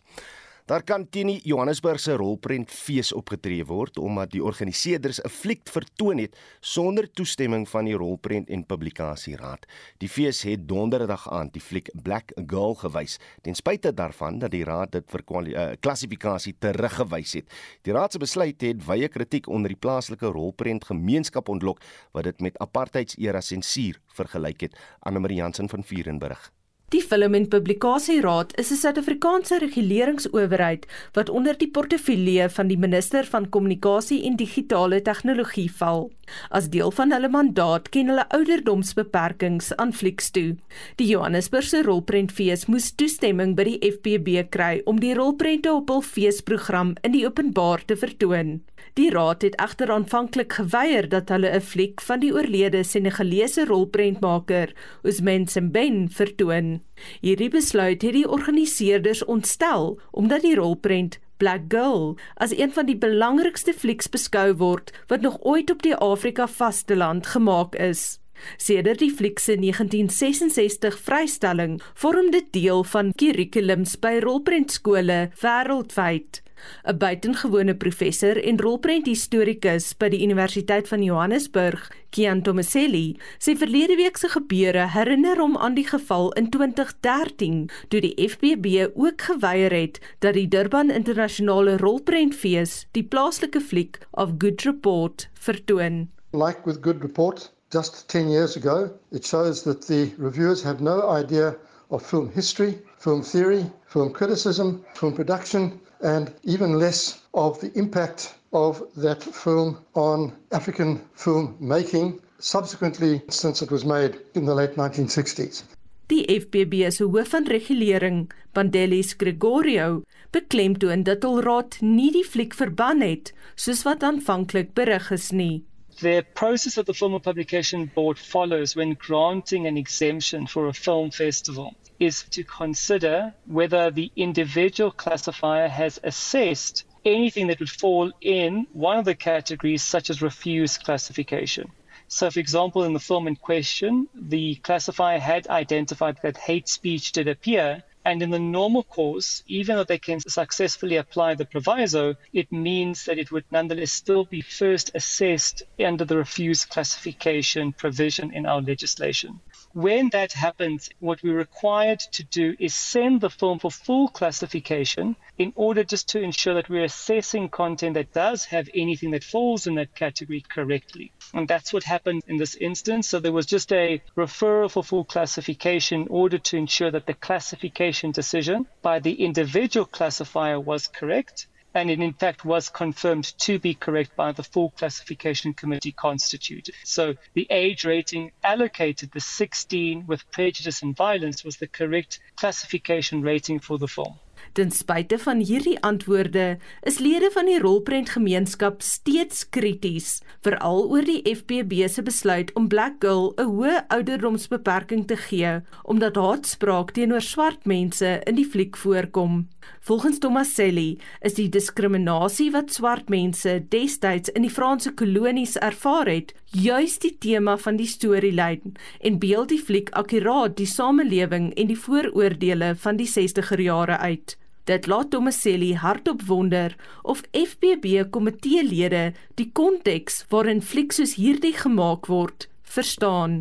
Daar 0.68 0.84
kan 0.84 1.06
teen 1.10 1.30
die 1.32 1.40
Johannesburgse 1.48 2.18
rolprent 2.20 2.74
fees 2.76 3.14
opgetree 3.16 3.64
word 3.64 3.96
omdat 4.04 4.34
die 4.34 4.42
organiseerders 4.44 5.22
'n 5.24 5.30
fliek 5.32 5.62
vertoon 5.72 6.18
het 6.20 6.36
sonder 6.60 7.08
toestemming 7.12 7.70
van 7.70 7.86
die 7.86 7.96
rolprent 7.96 8.50
en 8.50 8.66
publikasieraad. 8.66 9.66
Die 9.98 10.10
fees 10.10 10.42
het 10.42 10.68
donderdag 10.68 11.30
aand 11.32 11.54
die 11.54 11.62
fliek 11.62 11.90
Black 12.04 12.32
Girl 12.48 12.76
gewys, 12.76 13.18
ten 13.42 13.56
spyte 13.56 13.94
daarvan 13.94 14.40
dat 14.40 14.52
die 14.52 14.64
raad 14.64 14.92
dit 14.92 15.10
vir 15.10 15.24
uh, 15.30 15.72
klassifikasie 15.80 16.56
teruggewys 16.60 17.34
het. 17.34 17.54
Die 17.82 17.94
raad 17.94 18.12
se 18.12 18.20
besluit 18.20 18.62
het 18.62 18.86
wye 18.86 19.08
kritiek 19.08 19.48
onder 19.48 19.70
die 19.70 19.80
plaaslike 19.80 20.26
rolprent 20.26 20.84
gemeenskap 20.84 21.50
ontlok 21.50 21.80
wat 22.12 22.24
dit 22.24 22.42
met 22.42 22.60
apartheidsera 22.60 23.42
sensuur 23.42 24.02
vergelyk 24.08 24.62
het. 24.62 24.76
Anne 25.00 25.20
Marie 25.20 25.38
Jansen 25.38 25.70
van 25.70 25.84
Vierenburg. 25.84 26.57
Die 26.94 27.02
Film 27.04 27.34
en 27.36 27.46
Publikasieraad 27.52 28.54
is 28.62 28.70
'n 28.72 28.80
Suid-Afrikaanse 28.82 29.58
reguleringsowerheid 29.60 30.86
wat 31.18 31.30
onder 31.30 31.58
die 31.58 31.68
portefeulje 31.68 32.50
van 32.50 32.68
die 32.68 32.78
minister 32.78 33.26
van 33.26 33.50
Kommunikasie 33.50 34.24
en 34.24 34.36
Digitale 34.36 35.02
Tegnologie 35.02 35.72
val. 35.72 36.12
As 36.50 36.70
deel 36.70 36.92
van 36.92 37.12
hulle 37.12 37.30
mandaat 37.30 37.90
ken 37.90 38.08
hulle 38.08 38.26
ouderdomsbeperkings 38.30 39.76
aan 39.76 39.94
flieks 39.94 40.32
toe. 40.32 40.56
Die 40.96 41.08
Johannesburgse 41.08 41.84
rolprentfees 41.84 42.66
moes 42.72 42.92
toestemming 42.96 43.56
by 43.56 43.64
die 43.64 43.92
FPB 43.92 44.48
kry 44.50 44.82
om 44.86 45.00
die 45.00 45.14
rolprente 45.14 45.74
op 45.74 45.90
hul 45.90 46.02
feesprogram 46.02 46.96
in 47.02 47.12
die 47.12 47.26
openbaar 47.28 47.84
te 47.86 48.00
vertoon. 48.00 48.62
Die 48.98 49.12
raad 49.14 49.44
het 49.46 49.56
egter 49.62 49.92
aanvanklik 49.94 50.56
geweier 50.58 51.06
dat 51.10 51.30
hulle 51.30 51.50
'n 51.54 51.62
fliek 51.62 52.02
van 52.02 52.20
die 52.20 52.34
oorlede 52.34 52.84
Senegalese 52.84 53.66
rolprentmaker, 53.66 54.74
Ousmane 55.04 55.46
Sembène, 55.48 56.10
vertoon. 56.10 56.82
Hierdie 57.22 57.50
besluit 57.50 58.02
het 58.02 58.14
die 58.14 58.30
organiseerders 58.30 59.26
ontstel 59.26 60.00
omdat 60.12 60.42
die 60.42 60.56
rolprent 60.56 61.20
Black 61.38 61.62
Girl 61.68 62.18
as 62.36 62.58
een 62.58 62.72
van 62.72 62.86
die 62.86 62.98
belangrikste 62.98 63.74
flieks 63.74 64.10
beskou 64.10 64.56
word 64.56 64.92
wat 65.08 65.22
nog 65.22 65.38
ooit 65.42 65.70
op 65.72 65.82
die 65.82 65.96
Afrika 65.96 66.48
vasteland 66.48 67.28
gemaak 67.28 67.76
is. 67.76 68.20
Sedert 68.58 69.00
die 69.00 69.12
fliek 69.12 69.40
se 69.40 69.56
1966 69.56 71.00
vrystelling 71.00 71.82
vorm 71.94 72.32
dit 72.32 72.52
deel 72.52 72.84
van 72.84 73.14
kurrikulums 73.14 74.00
by 74.00 74.18
rolprentskole 74.24 75.30
wêreldwyd. 75.42 76.47
'n 76.86 76.98
Buitengewone 76.98 77.76
professor 77.76 78.38
en 78.44 78.60
rolprenthistorikus 78.60 79.94
by 79.98 80.10
die 80.10 80.22
Universiteit 80.26 80.88
van 80.88 81.04
Johannesburg, 81.04 81.92
Kian 82.10 82.42
Tomaselli, 82.42 83.18
sê 83.40 83.56
verlede 83.58 83.96
week 83.96 84.18
se 84.18 84.30
gebeure 84.30 84.88
herinner 84.94 85.38
hom 85.42 85.58
aan 85.58 85.76
die 85.76 85.88
geval 85.88 86.32
in 86.40 86.50
2013 86.50 87.70
toe 87.90 88.02
die 88.02 88.16
FBB 88.30 88.88
ook 88.96 89.22
geweier 89.30 89.72
het 89.72 90.00
dat 90.20 90.34
die 90.34 90.48
Durban 90.48 90.90
Internasionale 90.90 91.78
Rolprentfees 91.78 92.88
die 92.92 93.04
plaaslike 93.04 93.62
fliek 93.62 94.00
of 94.12 94.38
Good 94.38 94.62
Report 94.62 95.30
vertoon. 95.34 96.08
Like 96.32 96.66
with 96.66 96.82
Good 96.82 97.02
Report 97.02 97.52
just 97.70 98.08
10 98.08 98.30
years 98.30 98.56
ago, 98.56 98.90
it 99.12 99.26
shows 99.26 99.64
that 99.64 99.82
the 99.88 100.12
reviewers 100.18 100.64
have 100.64 100.82
no 100.82 101.10
idea 101.10 101.56
of 101.90 102.06
film 102.06 102.30
history, 102.30 102.80
film 102.98 103.22
theory, 103.22 103.66
film 103.86 104.12
criticism, 104.12 104.84
film 104.94 105.14
production, 105.14 105.80
and 106.02 106.34
even 106.44 106.80
less 106.80 107.22
of 107.34 107.60
the 107.60 107.72
impact 107.76 108.36
of 108.52 108.82
that 108.96 109.24
film 109.24 109.78
on 109.94 110.32
African 110.52 111.02
film 111.14 111.56
making 111.60 112.20
subsequently 112.40 113.22
since 113.30 113.62
it 113.62 113.72
was 113.72 113.84
made 113.84 114.20
in 114.34 114.46
the 114.46 114.54
late 114.54 114.76
1960s. 114.76 115.64
Die 116.08 116.24
FBB 116.24 116.88
se 116.92 117.04
hoof 117.04 117.28
van 117.34 117.48
regulering, 117.48 118.32
Bandelis 118.54 119.14
Gregorio, 119.18 120.04
beklemtoon 120.32 121.04
dat 121.04 121.26
hul 121.28 121.42
raad 121.44 121.80
nie 121.82 122.12
die 122.16 122.24
fliek 122.24 122.56
verban 122.56 123.02
het 123.04 123.34
soos 123.56 123.84
wat 123.84 124.06
aanvanklik 124.08 124.74
berig 124.74 125.12
is 125.12 125.32
nie. 125.32 125.66
The 126.00 126.24
process 126.36 126.76
that 126.76 126.86
the 126.86 126.94
Film 126.94 127.16
and 127.16 127.24
Publication 127.24 127.88
Board 127.88 128.20
follows 128.20 128.76
when 128.76 128.94
granting 128.94 129.66
an 129.66 129.78
exemption 129.78 130.46
for 130.46 130.68
a 130.68 130.74
film 130.74 131.10
festival 131.10 131.74
is 132.00 132.22
to 132.32 132.44
consider 132.44 133.34
whether 133.48 133.90
the 133.90 134.12
individual 134.16 134.92
classifier 134.92 135.68
has 135.68 136.00
assessed 136.04 136.84
anything 137.04 137.48
that 137.48 137.60
would 137.60 137.72
fall 137.72 138.12
in 138.22 138.68
one 138.74 139.00
of 139.00 139.06
the 139.06 139.16
categories, 139.16 139.82
such 139.82 140.12
as 140.12 140.22
refuse 140.22 140.78
classification. 140.78 141.72
So, 142.08 142.30
for 142.30 142.40
example, 142.40 142.84
in 142.84 142.94
the 142.94 143.00
film 143.00 143.28
in 143.28 143.36
question, 143.36 144.08
the 144.14 144.54
classifier 144.56 145.18
had 145.18 145.48
identified 145.48 146.20
that 146.22 146.38
hate 146.38 146.70
speech 146.70 147.12
did 147.12 147.28
appear, 147.28 147.82
and 148.08 148.22
in 148.24 148.30
the 148.30 148.40
normal 148.40 148.84
course, 148.84 149.44
even 149.48 149.76
though 149.76 149.84
they 149.84 149.98
can 150.00 150.22
successfully 150.22 150.96
apply 150.96 151.36
the 151.36 151.44
proviso, 151.44 152.16
it 152.32 152.50
means 152.54 153.04
that 153.04 153.20
it 153.20 153.34
would 153.34 153.44
nonetheless 153.52 153.92
still 153.92 154.24
be 154.24 154.40
first 154.40 154.92
assessed 154.96 155.62
under 155.78 156.06
the 156.06 156.16
refuse 156.16 156.64
classification 156.64 157.74
provision 157.74 158.34
in 158.34 158.46
our 158.46 158.62
legislation. 158.62 159.42
When 159.78 160.10
that 160.10 160.32
happens, 160.34 160.90
what 160.98 161.22
we're 161.22 161.38
required 161.38 162.00
to 162.14 162.24
do 162.24 162.56
is 162.58 162.74
send 162.74 163.22
the 163.22 163.30
film 163.30 163.60
for 163.60 163.70
full 163.70 164.08
classification 164.08 165.16
in 165.38 165.54
order 165.56 165.84
just 165.84 166.10
to 166.10 166.20
ensure 166.20 166.56
that 166.56 166.68
we're 166.68 166.86
assessing 166.86 167.50
content 167.50 167.94
that 167.94 168.12
does 168.12 168.46
have 168.46 168.68
anything 168.74 169.12
that 169.12 169.24
falls 169.24 169.68
in 169.68 169.76
that 169.76 169.94
category 169.94 170.44
correctly. 170.50 171.12
And 171.32 171.48
that's 171.48 171.74
what 171.74 171.84
happened 171.84 172.24
in 172.26 172.38
this 172.38 172.56
instance. 172.56 173.08
So 173.08 173.20
there 173.20 173.32
was 173.32 173.46
just 173.46 173.72
a 173.72 174.02
referral 174.16 174.72
for 174.72 174.84
full 174.84 175.06
classification 175.06 176.02
in 176.02 176.08
order 176.08 176.40
to 176.40 176.58
ensure 176.58 176.90
that 176.90 177.06
the 177.06 177.14
classification 177.14 178.10
decision 178.10 178.66
by 178.82 178.98
the 178.98 179.24
individual 179.24 179.86
classifier 179.86 180.60
was 180.60 180.88
correct 180.88 181.46
and 181.74 181.92
it 181.92 182.00
in 182.00 182.14
fact 182.14 182.46
was 182.46 182.70
confirmed 182.70 183.34
to 183.40 183.60
be 183.60 183.74
correct 183.74 184.16
by 184.16 184.32
the 184.32 184.44
full 184.44 184.72
classification 184.72 185.54
committee 185.54 185.92
constituted. 185.92 186.74
So 186.84 187.16
the 187.34 187.48
age 187.50 187.86
rating 187.86 188.32
allocated, 188.44 189.12
the 189.12 189.20
16 189.20 190.08
with 190.08 190.30
prejudice 190.32 190.82
and 190.82 190.96
violence, 190.96 191.44
was 191.44 191.58
the 191.58 191.68
correct 191.68 192.20
classification 192.36 193.22
rating 193.22 193.60
for 193.60 193.78
the 193.78 193.88
film. 193.88 194.20
Ten 194.54 194.72
spyte 194.72 195.18
van 195.20 195.40
hierdie 195.40 195.78
antwoorde, 195.82 196.58
is 196.82 197.00
lede 197.00 197.30
van 197.34 197.50
die 197.50 197.60
rolprentgemeenskap 197.60 198.82
steeds 198.82 199.50
krities, 199.50 200.22
veral 200.46 200.86
oor 200.88 201.06
die 201.08 201.22
FPB 201.28 201.88
se 201.90 202.04
besluit 202.04 202.54
om 202.56 202.68
Black 202.68 203.02
Girl 203.04 203.34
'n 203.38 203.50
hoë 203.52 203.84
ouderdomsbeperking 203.88 205.08
te 205.08 205.18
gee, 205.18 205.62
omdat 205.84 206.16
haatspraak 206.16 206.92
teenoor 206.92 207.22
swart 207.22 207.66
mense 207.66 208.22
in 208.26 208.36
die 208.36 208.46
fliek 208.46 208.78
voorkom. 208.78 209.48
Volgens 209.80 210.20
Tomaselli 210.20 210.98
is 211.22 211.38
die 211.38 211.50
diskriminasie 211.50 212.50
wat 212.52 212.74
swart 212.76 213.10
mense 213.10 213.54
destyds 213.72 214.30
in 214.30 214.44
die 214.44 214.52
Franse 214.52 214.92
kolonies 215.00 215.56
ervaar 215.64 216.10
het, 216.12 216.34
juis 216.52 216.98
die 217.04 217.14
tema 217.24 217.58
van 217.58 217.78
die 217.80 217.88
storielyn 217.88 218.76
en 219.00 219.20
beeld 219.20 219.50
die 219.54 219.62
fliek 219.62 219.92
akkuraat 220.00 220.58
die 220.58 220.68
samelewing 220.68 221.54
en 221.56 221.72
die 221.72 221.80
vooroordeele 221.80 222.74
van 222.84 223.00
die 223.00 223.08
60er 223.08 223.64
jare 223.64 223.98
uit. 223.98 224.37
Dit 224.68 224.88
laat 224.92 225.12
Tomaselli 225.12 225.70
hardop 225.80 226.22
wonder 226.28 226.76
of 227.04 227.22
FBB 227.32 228.02
komiteelede 228.12 229.14
die 229.40 229.46
konteks 229.56 230.18
waarin 230.34 230.60
flieks 230.60 231.00
soos 231.00 231.14
hierdie 231.16 231.54
gemaak 231.56 232.10
word, 232.12 232.50
verstaan. 232.76 233.38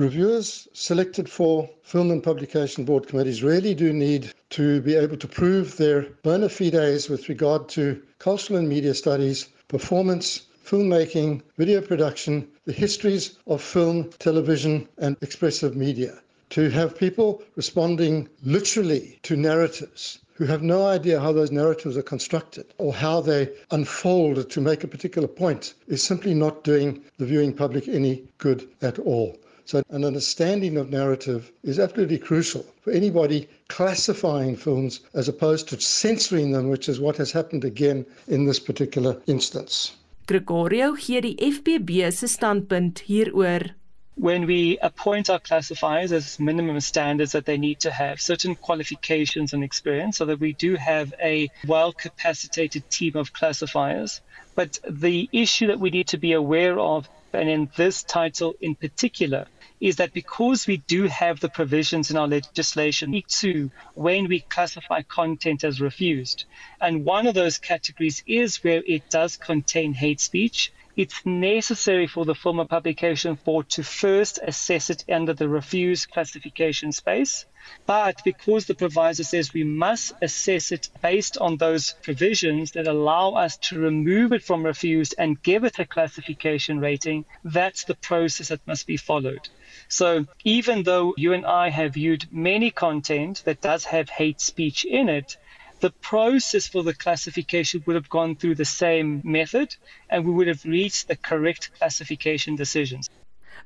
Reviewers 0.00 0.66
selected 0.72 1.28
for 1.28 1.68
film 1.82 2.10
and 2.10 2.22
publication 2.22 2.88
board 2.88 3.06
committees 3.06 3.42
really 3.42 3.74
do 3.74 3.92
need 3.92 4.32
to 4.48 4.80
be 4.80 4.96
able 4.96 5.18
to 5.18 5.28
prove 5.28 5.76
their 5.76 6.08
bona 6.22 6.48
fides 6.48 7.10
with 7.10 7.28
regard 7.28 7.68
to 7.76 8.00
cultural 8.18 8.58
and 8.58 8.68
media 8.68 8.94
studies, 8.94 9.50
performance, 9.68 10.46
filmmaking, 10.64 11.42
video 11.58 11.82
production, 11.82 12.48
the 12.64 12.72
histories 12.72 13.36
of 13.46 13.60
film, 13.60 14.08
television, 14.20 14.88
and 14.96 15.18
expressive 15.20 15.76
media. 15.76 16.14
To 16.56 16.70
have 16.70 16.96
people 16.96 17.42
responding 17.56 18.30
literally 18.42 19.18
to 19.24 19.36
narratives 19.36 20.20
who 20.36 20.44
have 20.44 20.62
no 20.62 20.86
idea 20.86 21.18
how 21.18 21.32
those 21.32 21.50
narratives 21.50 21.96
are 21.96 22.02
constructed 22.02 22.66
or 22.76 22.92
how 22.92 23.20
they 23.20 23.50
unfold 23.70 24.50
to 24.50 24.60
make 24.60 24.84
a 24.84 24.88
particular 24.88 25.26
point 25.26 25.74
is 25.88 26.02
simply 26.02 26.34
not 26.34 26.62
doing 26.62 27.02
the 27.16 27.24
viewing 27.24 27.52
public 27.52 27.88
any 27.88 28.22
good 28.38 28.68
at 28.82 28.98
all. 28.98 29.36
So, 29.64 29.82
an 29.90 30.04
understanding 30.04 30.76
of 30.76 30.90
narrative 30.90 31.50
is 31.64 31.80
absolutely 31.80 32.18
crucial 32.18 32.64
for 32.82 32.92
anybody 32.92 33.48
classifying 33.68 34.54
films 34.54 35.00
as 35.14 35.26
opposed 35.26 35.68
to 35.70 35.80
censoring 35.80 36.52
them, 36.52 36.68
which 36.68 36.88
is 36.88 37.00
what 37.00 37.16
has 37.16 37.32
happened 37.32 37.64
again 37.64 38.06
in 38.28 38.44
this 38.44 38.60
particular 38.60 39.20
instance. 39.26 39.92
Gregorio 40.26 40.94
gee 40.96 41.20
die 41.20 41.34
FBB 41.38 42.12
se 42.12 42.26
standpunt 42.26 43.02
hieroor 43.08 43.74
when 44.16 44.46
we 44.46 44.78
appoint 44.78 45.28
our 45.28 45.38
classifiers 45.38 46.10
as 46.10 46.40
minimum 46.40 46.80
standards 46.80 47.32
that 47.32 47.44
they 47.44 47.58
need 47.58 47.80
to 47.80 47.90
have 47.90 48.20
certain 48.20 48.56
qualifications 48.56 49.52
and 49.52 49.62
experience 49.62 50.16
so 50.16 50.24
that 50.24 50.40
we 50.40 50.54
do 50.54 50.74
have 50.74 51.12
a 51.22 51.50
well 51.66 51.92
capacitated 51.92 52.88
team 52.90 53.14
of 53.14 53.32
classifiers. 53.32 54.22
But 54.54 54.78
the 54.88 55.28
issue 55.32 55.66
that 55.66 55.78
we 55.78 55.90
need 55.90 56.08
to 56.08 56.18
be 56.18 56.32
aware 56.32 56.78
of, 56.78 57.08
and 57.34 57.48
in 57.48 57.70
this 57.76 58.02
title 58.02 58.54
in 58.60 58.74
particular, 58.74 59.46
is 59.80 59.96
that 59.96 60.12
because 60.12 60.66
we 60.66 60.78
do 60.78 61.04
have 61.04 61.40
the 61.40 61.48
provisions 61.48 62.10
in 62.10 62.16
our 62.16 62.26
legislation 62.28 63.22
to 63.28 63.70
when 63.94 64.28
we 64.28 64.40
classify 64.40 65.02
content 65.02 65.64
as 65.64 65.80
refused, 65.80 66.44
and 66.80 67.04
one 67.04 67.26
of 67.26 67.34
those 67.34 67.58
categories 67.58 68.22
is 68.26 68.62
where 68.64 68.82
it 68.86 69.08
does 69.10 69.36
contain 69.36 69.92
hate 69.92 70.20
speech 70.20 70.72
it's 70.96 71.26
necessary 71.26 72.06
for 72.06 72.24
the 72.24 72.34
film 72.34 72.66
publication 72.66 73.38
board 73.44 73.68
to 73.68 73.82
first 73.84 74.38
assess 74.42 74.88
it 74.88 75.04
under 75.10 75.34
the 75.34 75.48
refuse 75.48 76.06
classification 76.06 76.90
space. 76.90 77.44
But 77.86 78.22
because 78.24 78.66
the 78.66 78.74
provisor 78.74 79.24
says 79.24 79.52
we 79.52 79.64
must 79.64 80.12
assess 80.20 80.72
it 80.72 80.88
based 81.02 81.38
on 81.38 81.56
those 81.56 81.94
provisions 82.02 82.72
that 82.72 82.86
allow 82.86 83.34
us 83.34 83.56
to 83.68 83.78
remove 83.78 84.32
it 84.32 84.42
from 84.42 84.64
refused 84.64 85.14
and 85.18 85.42
give 85.42 85.64
it 85.64 85.78
a 85.78 85.86
classification 85.86 86.80
rating, 86.80 87.24
that's 87.44 87.84
the 87.84 87.94
process 87.94 88.48
that 88.48 88.66
must 88.66 88.86
be 88.86 88.96
followed. 88.96 89.48
So 89.88 90.26
even 90.44 90.82
though 90.82 91.14
you 91.16 91.32
and 91.32 91.46
I 91.46 91.70
have 91.70 91.94
viewed 91.94 92.26
many 92.32 92.70
content 92.70 93.42
that 93.44 93.60
does 93.60 93.84
have 93.84 94.08
hate 94.08 94.40
speech 94.40 94.84
in 94.84 95.08
it, 95.08 95.36
the 95.80 95.90
process 95.90 96.66
for 96.66 96.82
the 96.82 96.94
classification 96.94 97.82
would 97.86 97.96
have 97.96 98.08
gone 98.08 98.36
through 98.36 98.54
the 98.54 98.64
same 98.64 99.20
method 99.24 99.76
and 100.08 100.24
we 100.24 100.32
would 100.32 100.48
have 100.48 100.64
reached 100.64 101.08
the 101.08 101.16
correct 101.16 101.70
classification 101.78 102.56
decisions. 102.56 103.10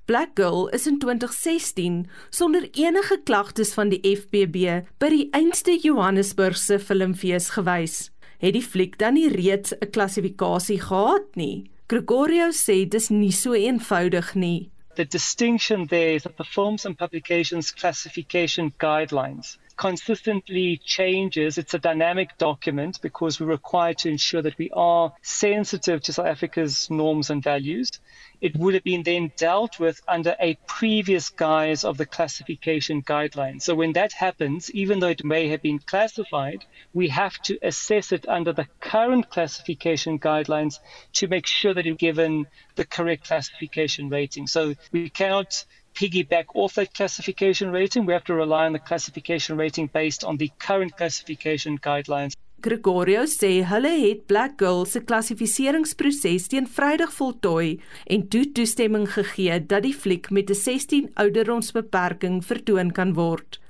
Black 0.07 0.35
Girl 0.35 0.68
is 0.72 0.87
in 0.87 0.98
2016 0.98 2.09
sonder 2.31 2.68
enige 2.72 3.20
klagtes 3.24 3.74
van 3.74 3.88
die 3.88 4.00
FBB 4.03 4.83
by 4.98 5.11
die 5.12 5.29
einste 5.37 5.76
Johannesburgse 5.83 6.79
filmfees 6.79 7.50
gewys. 7.57 8.11
Het 8.40 8.57
die 8.57 8.64
fliek 8.64 8.98
dan 8.98 9.14
nie 9.14 9.29
reeds 9.29 9.72
'n 9.72 9.90
klassifikasie 9.90 10.81
gehad 10.81 11.37
nie? 11.37 11.70
Gregorio 11.87 12.50
sê 12.53 12.88
dis 12.88 13.11
nie 13.11 13.33
so 13.33 13.53
eenvoudig 13.53 14.35
nie. 14.35 14.70
The 14.94 15.05
distinction 15.05 15.87
there 15.87 16.14
is 16.14 16.22
that 16.22 16.37
the 16.37 16.44
films 16.44 16.87
and 16.87 16.96
publications 16.96 17.70
classification 17.74 18.72
guidelines 18.79 19.59
consistently 19.80 20.76
changes. 20.84 21.56
It's 21.56 21.72
a 21.72 21.78
dynamic 21.78 22.36
document 22.36 23.00
because 23.00 23.40
we're 23.40 23.46
required 23.46 23.96
to 23.98 24.10
ensure 24.10 24.42
that 24.42 24.58
we 24.58 24.70
are 24.74 25.14
sensitive 25.22 26.02
to 26.02 26.12
South 26.12 26.26
Africa's 26.26 26.90
norms 26.90 27.30
and 27.30 27.42
values. 27.42 27.90
It 28.42 28.54
would 28.58 28.74
have 28.74 28.84
been 28.84 29.04
then 29.04 29.32
dealt 29.38 29.80
with 29.80 30.02
under 30.06 30.36
a 30.38 30.58
previous 30.66 31.30
guise 31.30 31.82
of 31.84 31.96
the 31.96 32.04
classification 32.04 33.00
guidelines. 33.00 33.62
So 33.62 33.74
when 33.74 33.94
that 33.94 34.12
happens, 34.12 34.70
even 34.72 35.00
though 35.00 35.08
it 35.08 35.24
may 35.24 35.48
have 35.48 35.62
been 35.62 35.78
classified, 35.78 36.66
we 36.92 37.08
have 37.08 37.38
to 37.44 37.58
assess 37.62 38.12
it 38.12 38.28
under 38.28 38.52
the 38.52 38.68
current 38.80 39.30
classification 39.30 40.18
guidelines 40.18 40.78
to 41.14 41.26
make 41.26 41.46
sure 41.46 41.72
that 41.72 41.86
it's 41.86 41.96
given 41.96 42.46
the 42.76 42.84
correct 42.84 43.28
classification 43.28 44.10
rating. 44.10 44.46
So 44.46 44.74
we 44.92 45.08
cannot 45.08 45.64
piggyback 45.94 46.46
off 46.55 46.74
that 46.74 46.94
classification 46.94 47.70
rating. 47.70 48.07
We 48.07 48.12
have 48.12 48.24
to 48.24 48.35
rely 48.35 48.66
on 48.66 48.72
the 48.72 48.79
classification 48.79 49.57
rating 49.57 49.88
based 49.92 50.24
on 50.24 50.37
the 50.37 50.50
current 50.59 50.96
classification 50.96 51.79
guidelines. 51.79 52.37
Gregorio 52.61 53.22
sê 53.24 53.62
hulle 53.64 53.90
het 54.03 54.26
Black 54.29 54.59
Girl 54.61 54.85
se 54.85 55.00
klassifiseringsproses 55.00 56.50
teen 56.53 56.66
Vrydag 56.68 57.14
voltooi 57.16 57.79
en 58.05 58.26
toe 58.29 58.44
toestemming 58.53 59.07
gegee 59.14 59.57
dat 59.64 59.87
die 59.87 59.94
fliek 59.96 60.29
met 60.31 60.50
'n 60.50 60.55
16 60.55 61.11
ouderdomsbeperking 61.14 62.44
vertoon 62.44 62.92
kan 62.92 63.14
word. 63.14 63.61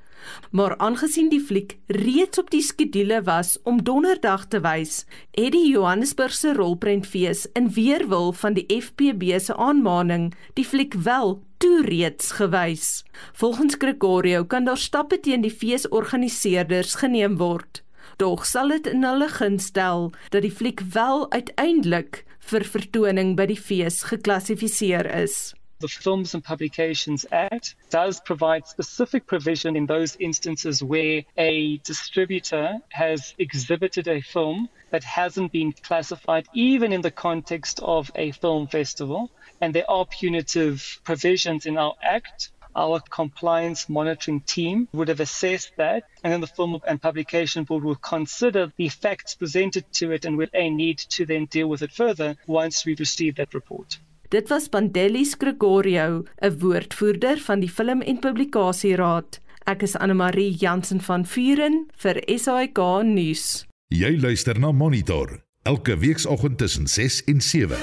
Maar 0.51 0.77
aangesien 0.79 1.29
die 1.29 1.41
fliek 1.41 1.77
reeds 1.87 2.39
op 2.39 2.51
die 2.51 2.63
skedule 2.63 3.23
was 3.23 3.59
om 3.63 3.83
donderdag 3.83 4.47
te 4.49 4.61
wys, 4.65 5.05
het 5.37 5.53
die 5.53 5.69
Johannesburgse 5.71 6.55
rolprentfees 6.55 7.47
in 7.53 7.71
weerwil 7.77 8.33
van 8.33 8.57
die 8.59 8.67
FPB 8.81 9.39
se 9.41 9.57
aanmaning 9.57 10.31
die 10.55 10.65
fliek 10.65 10.95
wel 10.95 11.39
toe 11.61 11.83
reeds 11.85 12.33
gewys. 12.39 13.05
Volgens 13.33 13.77
Gregorio 13.79 14.45
kan 14.45 14.65
daar 14.65 14.79
stappe 14.79 15.21
teen 15.21 15.45
die 15.45 15.53
feesorganiseerders 15.53 16.95
geneem 16.95 17.37
word. 17.37 17.83
Tog 18.17 18.47
sal 18.47 18.69
dit 18.69 18.87
in 18.87 19.05
hulle 19.05 19.29
guns 19.29 19.71
stel 19.71 20.11
dat 20.33 20.43
die 20.43 20.53
fliek 20.53 20.83
wel 20.93 21.31
uiteindelik 21.33 22.25
vir 22.51 22.65
vertoning 22.65 23.37
by 23.37 23.47
die 23.51 23.61
fees 23.61 24.03
geklassifiseer 24.09 25.09
is. 25.23 25.53
The 25.81 25.89
Films 25.89 26.35
and 26.35 26.45
Publications 26.45 27.25
Act 27.33 27.75
does 27.89 28.21
provide 28.21 28.67
specific 28.67 29.27
provision 29.27 29.77
in 29.77 29.87
those 29.87 30.15
instances 30.17 30.83
where 30.83 31.23
a 31.39 31.79
distributor 31.79 32.81
has 32.91 33.35
exhibited 33.39 34.07
a 34.07 34.21
film 34.21 34.69
that 34.91 35.05
hasn't 35.05 35.53
been 35.53 35.73
classified, 35.73 36.47
even 36.53 36.93
in 36.93 37.01
the 37.01 37.11
context 37.11 37.81
of 37.81 38.11
a 38.15 38.33
film 38.33 38.67
festival. 38.67 39.31
And 39.63 39.75
there 39.75 39.91
are 39.91 40.05
punitive 40.05 41.01
provisions 41.03 41.65
in 41.65 41.79
our 41.79 41.95
Act. 42.03 42.51
Our 42.77 43.01
compliance 43.01 43.89
monitoring 43.89 44.43
team 44.43 44.87
would 44.93 45.09
have 45.09 45.21
assessed 45.21 45.73
that, 45.79 46.05
and 46.23 46.31
then 46.31 46.43
the 46.43 46.47
Film 46.47 46.79
and 46.87 47.01
Publication 47.01 47.65
Board 47.65 47.85
will 47.85 47.95
consider 47.95 48.71
the 48.77 48.91
facts 48.91 49.35
presented 49.35 49.91
to 49.95 50.13
it 50.13 50.27
and 50.27 50.37
will 50.37 50.49
a 50.53 50.69
need 50.69 50.99
to 51.17 51.25
then 51.25 51.47
deal 51.47 51.69
with 51.69 51.81
it 51.81 51.91
further 51.91 52.37
once 52.47 52.85
we've 52.85 53.01
received 53.01 53.39
that 53.39 53.55
report. 53.55 53.99
Dit 54.31 54.49
was 54.49 54.69
Pandelis 54.69 55.35
Gregorio, 55.39 56.23
'n 56.39 56.59
woordvoerder 56.59 57.39
van 57.39 57.61
die 57.61 57.71
Film 57.71 58.01
en 58.01 58.19
Publikasieraad. 58.19 59.41
Ek 59.65 59.83
is 59.83 59.97
Anne 59.97 60.15
Marie 60.15 60.55
Jansen 60.55 61.01
van 61.01 61.27
Vuren 61.27 61.89
vir 61.97 62.23
SAK 62.27 62.79
nuus. 63.03 63.67
Jy 63.89 64.21
luister 64.21 64.59
na 64.59 64.73
Monitor 64.73 65.43
elke 65.63 65.99
weekoggend 65.99 66.59
tussen 66.59 66.87
6 66.87 67.25
en 67.25 67.41
7. 67.41 67.77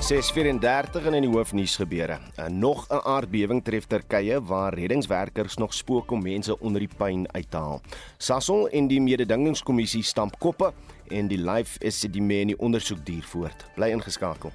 6:34 0.00 1.04
in 1.14 1.22
die 1.22 1.30
hoofnuus 1.30 1.76
gebeure. 1.76 2.18
Nog 2.50 2.86
'n 2.88 3.02
aardbewing 3.02 3.64
tref 3.64 3.86
Turkye 3.86 4.42
waar 4.42 4.74
reddingswerkers 4.74 5.56
nog 5.56 5.74
spook 5.74 6.10
om 6.10 6.22
mense 6.22 6.60
onder 6.60 6.80
die 6.80 6.96
puin 6.96 7.32
uit 7.32 7.50
te 7.50 7.56
haal. 7.56 7.80
Sasol 8.18 8.68
en 8.68 8.86
die 8.86 9.00
mededingingskommissie 9.00 10.02
stamp 10.02 10.38
koppe 10.38 10.72
en 11.08 11.28
die 11.28 11.50
Life 11.50 11.90
SCDME 11.90 12.40
in 12.40 12.46
die 12.46 12.58
ondersoek 12.58 13.06
duur 13.06 13.22
voort. 13.22 13.64
Bly 13.74 13.90
ingeskakel. 13.90 14.52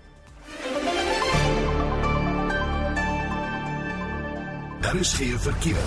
Daar 4.81 4.95
is 4.95 5.13
geen 5.13 5.39
verkeer. 5.39 5.85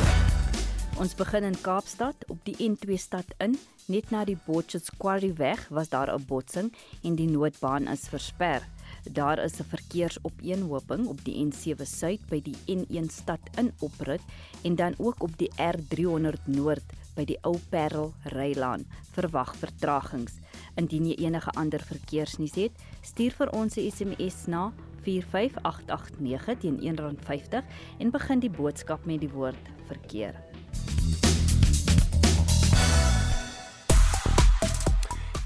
Ons 0.99 1.15
begin 1.15 1.45
in 1.45 1.61
Kaapstad 1.61 2.15
op 2.27 2.39
die 2.43 2.57
N2 2.71 2.97
stad 2.97 3.35
in. 3.39 3.59
Net 3.87 4.11
na 4.11 4.25
die 4.25 4.39
Botchet's 4.47 4.91
Quarry 4.99 5.35
weg 5.37 5.69
was 5.69 5.89
daar 5.89 6.11
'n 6.15 6.25
botsing 6.27 6.73
en 7.03 7.15
die 7.15 7.29
noodbaan 7.29 7.87
is 7.87 8.09
versper. 8.09 8.67
Daar 9.13 9.39
is 9.39 9.59
'n 9.61 9.65
verkeersopeenhoping 9.69 11.07
op 11.07 11.25
die 11.25 11.47
N7 11.47 11.87
Suid 11.87 12.21
by 12.29 12.43
die 12.43 12.57
N1 12.67 13.09
stad 13.11 13.41
in 13.57 13.73
oprit 13.79 14.21
en 14.63 14.75
dan 14.75 14.95
ook 14.99 15.23
op 15.23 15.39
die 15.39 15.51
R300 15.57 16.45
Noord 16.45 16.85
by 17.15 17.25
die 17.25 17.39
Ou 17.43 17.59
Parel 17.69 18.13
Rylaan. 18.23 18.85
Verwag 19.13 19.57
vertragings. 19.57 20.33
Indien 20.75 21.07
jy 21.07 21.15
enige 21.15 21.51
ander 21.51 21.81
verkeersnuus 21.81 22.55
het, 22.55 22.73
stuur 23.01 23.33
vir 23.33 23.53
ons 23.53 23.77
'n 23.77 23.91
SMS 23.91 24.47
na 24.47 24.73
45889 25.03 26.59
teen 26.59 26.79
R1.50 26.81 27.65
en 27.99 28.11
begin 28.11 28.41
die 28.41 28.51
boodskap 28.51 29.05
met 29.05 29.21
die 29.21 29.31
woord 29.31 29.71
verkeer. 29.87 30.35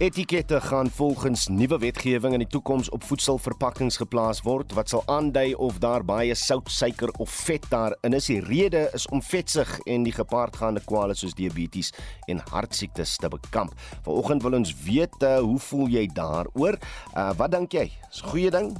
Etikette 0.00 0.60
gaan 0.60 0.90
volgens 0.90 1.48
nuwe 1.48 1.78
wetgewing 1.78 2.32
in 2.32 2.40
die 2.40 2.48
toekoms 2.48 2.88
op 2.88 3.02
voedselverpakkings 3.04 3.98
geplaas 4.00 4.38
word 4.46 4.70
wat 4.72 4.88
sal 4.88 5.02
aandui 5.12 5.50
of 5.60 5.76
daar 5.82 6.00
baie 6.08 6.32
sout, 6.34 6.70
suiker 6.72 7.10
of 7.20 7.28
vet 7.44 7.66
daarin 7.68 8.16
is. 8.16 8.30
Die 8.32 8.40
rede 8.40 8.86
is 8.96 9.04
om 9.12 9.20
vetsig 9.20 9.68
en 9.84 10.06
die 10.08 10.14
gepaardgaande 10.16 10.80
kwale 10.88 11.12
soos 11.12 11.36
diabetes 11.36 11.92
en 12.32 12.40
hartsiektes 12.48 13.18
te 13.20 13.28
bekamp. 13.28 13.74
Vanoggend 14.06 14.46
wil 14.46 14.56
ons 14.62 14.72
weet 14.86 15.20
uh, 15.20 15.34
hoe 15.44 15.58
voel 15.66 15.92
jy 15.92 16.06
daaroor? 16.16 16.80
Uh, 17.12 17.26
wat 17.36 17.52
dink 17.52 17.76
jy? 17.76 17.90
Is 18.08 18.22
'n 18.24 18.32
goeie 18.32 18.50
ding? 18.50 18.72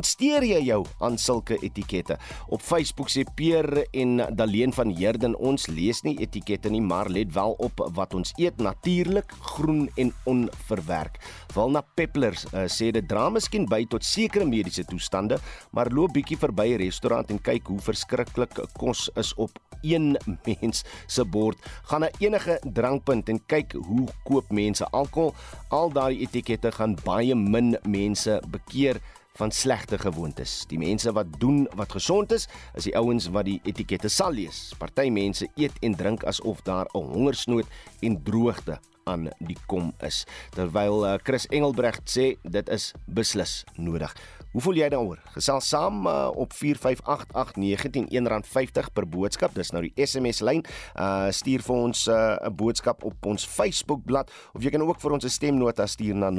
Steur 0.00 0.48
jy 0.48 0.62
jou 0.64 0.80
aan 1.04 1.18
sulke 1.18 1.60
etikette? 1.60 2.16
Op 2.48 2.64
Facebook 2.64 3.12
sê 3.12 3.28
Peer 3.36 3.84
en 3.92 4.16
Daleen 4.32 4.72
van 4.72 4.96
Herden 4.96 5.36
ons 5.36 5.66
lees 5.68 6.00
nie 6.02 6.16
etikette 6.16 6.70
nie, 6.70 6.80
maar 6.80 7.12
let 7.12 7.34
wel 7.34 7.52
op 7.58 7.84
wat 7.92 8.14
ons 8.14 8.32
eet, 8.36 8.56
natuurlik, 8.56 9.28
groen 9.40 9.90
en 9.96 10.12
on 10.24 10.48
verwerk. 10.68 11.18
Walna 11.54 11.82
Peplers 11.94 12.46
uh, 12.52 12.64
sê 12.70 12.90
dit 12.94 13.06
dra 13.08 13.28
miskien 13.30 13.66
by 13.70 13.84
tot 13.90 14.04
sekere 14.04 14.46
mediese 14.48 14.84
toestande, 14.88 15.38
maar 15.72 15.92
loop 15.92 16.14
bietjie 16.14 16.38
verby 16.40 16.74
'n 16.74 16.82
restaurant 16.84 17.30
en 17.30 17.38
kyk 17.38 17.66
hoe 17.66 17.80
verskriklik 17.80 18.58
kos 18.78 19.10
is 19.16 19.34
op 19.34 19.50
een 19.82 20.16
mens 20.46 20.84
se 21.06 21.24
bord. 21.24 21.58
Gaan 21.90 22.00
na 22.00 22.10
enige 22.18 22.58
drankpunt 22.64 23.28
en 23.28 23.40
kyk 23.46 23.72
hoe 23.72 24.08
koop 24.24 24.50
mense 24.50 24.86
alkohol. 24.90 25.34
Al 25.68 25.92
daai 25.92 26.22
etikette 26.24 26.72
gaan 26.72 26.96
baie 27.04 27.34
min 27.34 27.76
mense 27.84 28.40
bekeer 28.48 29.00
van 29.34 29.50
slegte 29.50 29.98
gewoontes. 29.98 30.62
Die 30.70 30.78
mense 30.78 31.12
wat 31.12 31.26
doen 31.38 31.66
wat 31.74 31.92
gesond 31.92 32.32
is, 32.32 32.46
is 32.74 32.86
die 32.86 32.96
ouens 32.96 33.26
wat 33.34 33.48
die 33.48 33.60
etikette 33.66 34.08
sal 34.08 34.32
lees. 34.32 34.70
Party 34.78 35.08
mense 35.10 35.48
eet 35.58 35.78
en 35.82 35.96
drink 35.98 36.24
asof 36.24 36.62
daar 36.62 36.86
'n 36.94 37.10
hongersnood 37.14 37.66
en 38.00 38.22
droogte 38.22 38.78
aan 39.04 39.28
die 39.38 39.56
kom 39.66 39.92
is. 40.04 40.24
Terwyl 40.54 41.06
uh, 41.06 41.14
Chris 41.22 41.46
Engelbregt 41.50 42.10
sê 42.10 42.34
dit 42.42 42.68
is 42.68 42.92
beslis 43.06 43.64
nodig. 43.76 44.14
Hoe 44.54 44.62
voel 44.62 44.78
jy 44.78 44.86
daaroor? 44.92 45.18
Gesels 45.34 45.66
saam 45.66 46.04
uh, 46.06 46.30
op 46.30 46.52
4588919 46.54 48.86
per 48.94 49.02
boodskap. 49.10 49.50
Dis 49.58 49.74
nou 49.74 49.82
die 49.82 49.90
SMS 50.06 50.38
lyn. 50.46 50.62
Uh 50.94 51.26
stuur 51.34 51.58
vir 51.66 51.76
ons 51.76 52.06
'n 52.06 52.14
uh, 52.14 52.46
boodskap 52.54 53.02
op 53.04 53.26
ons 53.26 53.46
Facebook 53.46 54.04
bladsy 54.06 54.32
of 54.54 54.62
jy 54.62 54.70
kan 54.70 54.82
ook 54.82 55.00
vir 55.00 55.12
ons 55.12 55.24
'n 55.24 55.30
stemnota 55.30 55.86
stuur 55.86 56.14
na 56.14 56.30
0765366961 56.30 56.38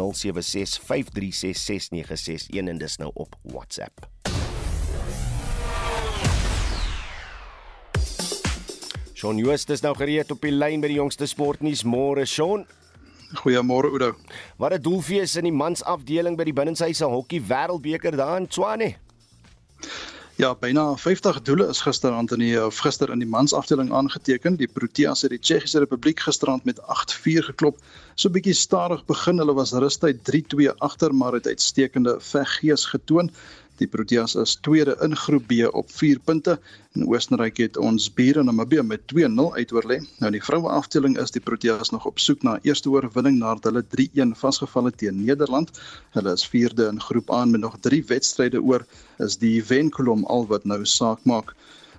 en 2.56 2.78
dis 2.78 2.98
nou 2.98 3.12
op 3.14 3.36
WhatsApp. 3.44 4.00
Shaun 9.16 9.38
Joost 9.40 9.70
is 9.72 9.80
nou 9.80 9.94
gereed 9.96 10.32
op 10.34 10.42
die 10.44 10.52
lyn 10.52 10.82
by 10.84 10.90
die 10.92 10.98
jongste 10.98 11.24
sportnuus 11.32 11.86
môre 11.88 12.26
Shaun. 12.28 12.66
Goeiemôre 13.40 13.88
Oudo. 13.88 14.10
Wat 14.60 14.74
'n 14.76 14.82
doelfees 14.82 15.38
in 15.40 15.48
die 15.48 15.56
mansafdeling 15.56 16.36
by 16.36 16.44
die 16.44 16.54
binnenshuise 16.54 17.08
hokkie 17.08 17.40
wêreldbeker 17.40 18.12
daar 18.12 18.38
in 18.42 18.48
Tshwane. 18.48 18.96
Ja, 20.36 20.54
byna 20.54 20.98
50 21.00 21.42
doele 21.48 21.70
is 21.70 21.80
gisterand 21.80 22.32
in 22.32 22.40
die 22.40 22.60
of 22.60 22.78
gister 22.84 23.10
in 23.10 23.20
die 23.20 23.28
mansafdeling 23.28 23.94
aangeteken. 23.94 24.58
Die 24.58 24.68
Proteas 24.68 25.22
het 25.22 25.32
die 25.32 25.40
Tsjechiese 25.40 25.80
Republiek 25.80 26.20
gisterand 26.20 26.66
met 26.66 26.82
8-4 26.82 27.44
geklop. 27.44 27.80
So 28.16 28.28
'n 28.28 28.34
bietjie 28.34 28.54
stadig 28.54 29.06
begin. 29.06 29.38
Hulle 29.38 29.54
was 29.54 29.72
rustig 29.72 30.20
3-2 30.24 30.76
agter, 30.80 31.16
maar 31.16 31.34
het 31.34 31.48
uitstekende 31.48 32.20
veggees 32.20 32.86
getoon. 32.86 33.32
Die 33.80 33.88
Proteas 33.92 34.36
is 34.40 34.56
tweede 34.64 34.94
in 35.04 35.16
groep 35.20 35.48
B 35.48 35.66
op 35.68 35.90
4 35.92 36.20
punte 36.24 36.54
en 36.96 37.04
Oostenryk 37.12 37.58
het 37.60 37.78
ons 37.78 38.06
bure 38.20 38.44
Namibië 38.44 38.84
met 38.88 39.02
2-0 39.14 39.50
uitoorlê. 39.60 39.98
Nou 40.24 40.32
die 40.32 40.44
vroue 40.44 40.72
afdeling 40.72 41.18
is 41.20 41.36
die 41.36 41.44
Proteas 41.44 41.92
nog 41.92 42.06
op 42.08 42.22
soek 42.24 42.46
na 42.48 42.56
eerste 42.64 42.90
oorwinning 42.94 43.42
nadat 43.42 43.68
hulle 43.68 43.84
3-1 44.30 44.32
vasgevall 44.40 44.88
het 44.88 44.98
teen 45.04 45.20
Nederland. 45.26 45.76
Hulle 46.16 46.38
is 46.40 46.48
vierde 46.48 46.88
in 46.88 47.04
groep 47.04 47.34
A 47.36 47.44
met 47.46 47.66
nog 47.66 47.76
3 47.90 48.04
wedstryde 48.14 48.64
oor. 48.64 48.88
Is 49.20 49.36
die 49.44 49.60
Wenkolom 49.68 50.24
al 50.24 50.48
wat 50.48 50.64
nou 50.64 50.80
saak 50.86 51.28
maak. 51.28 51.52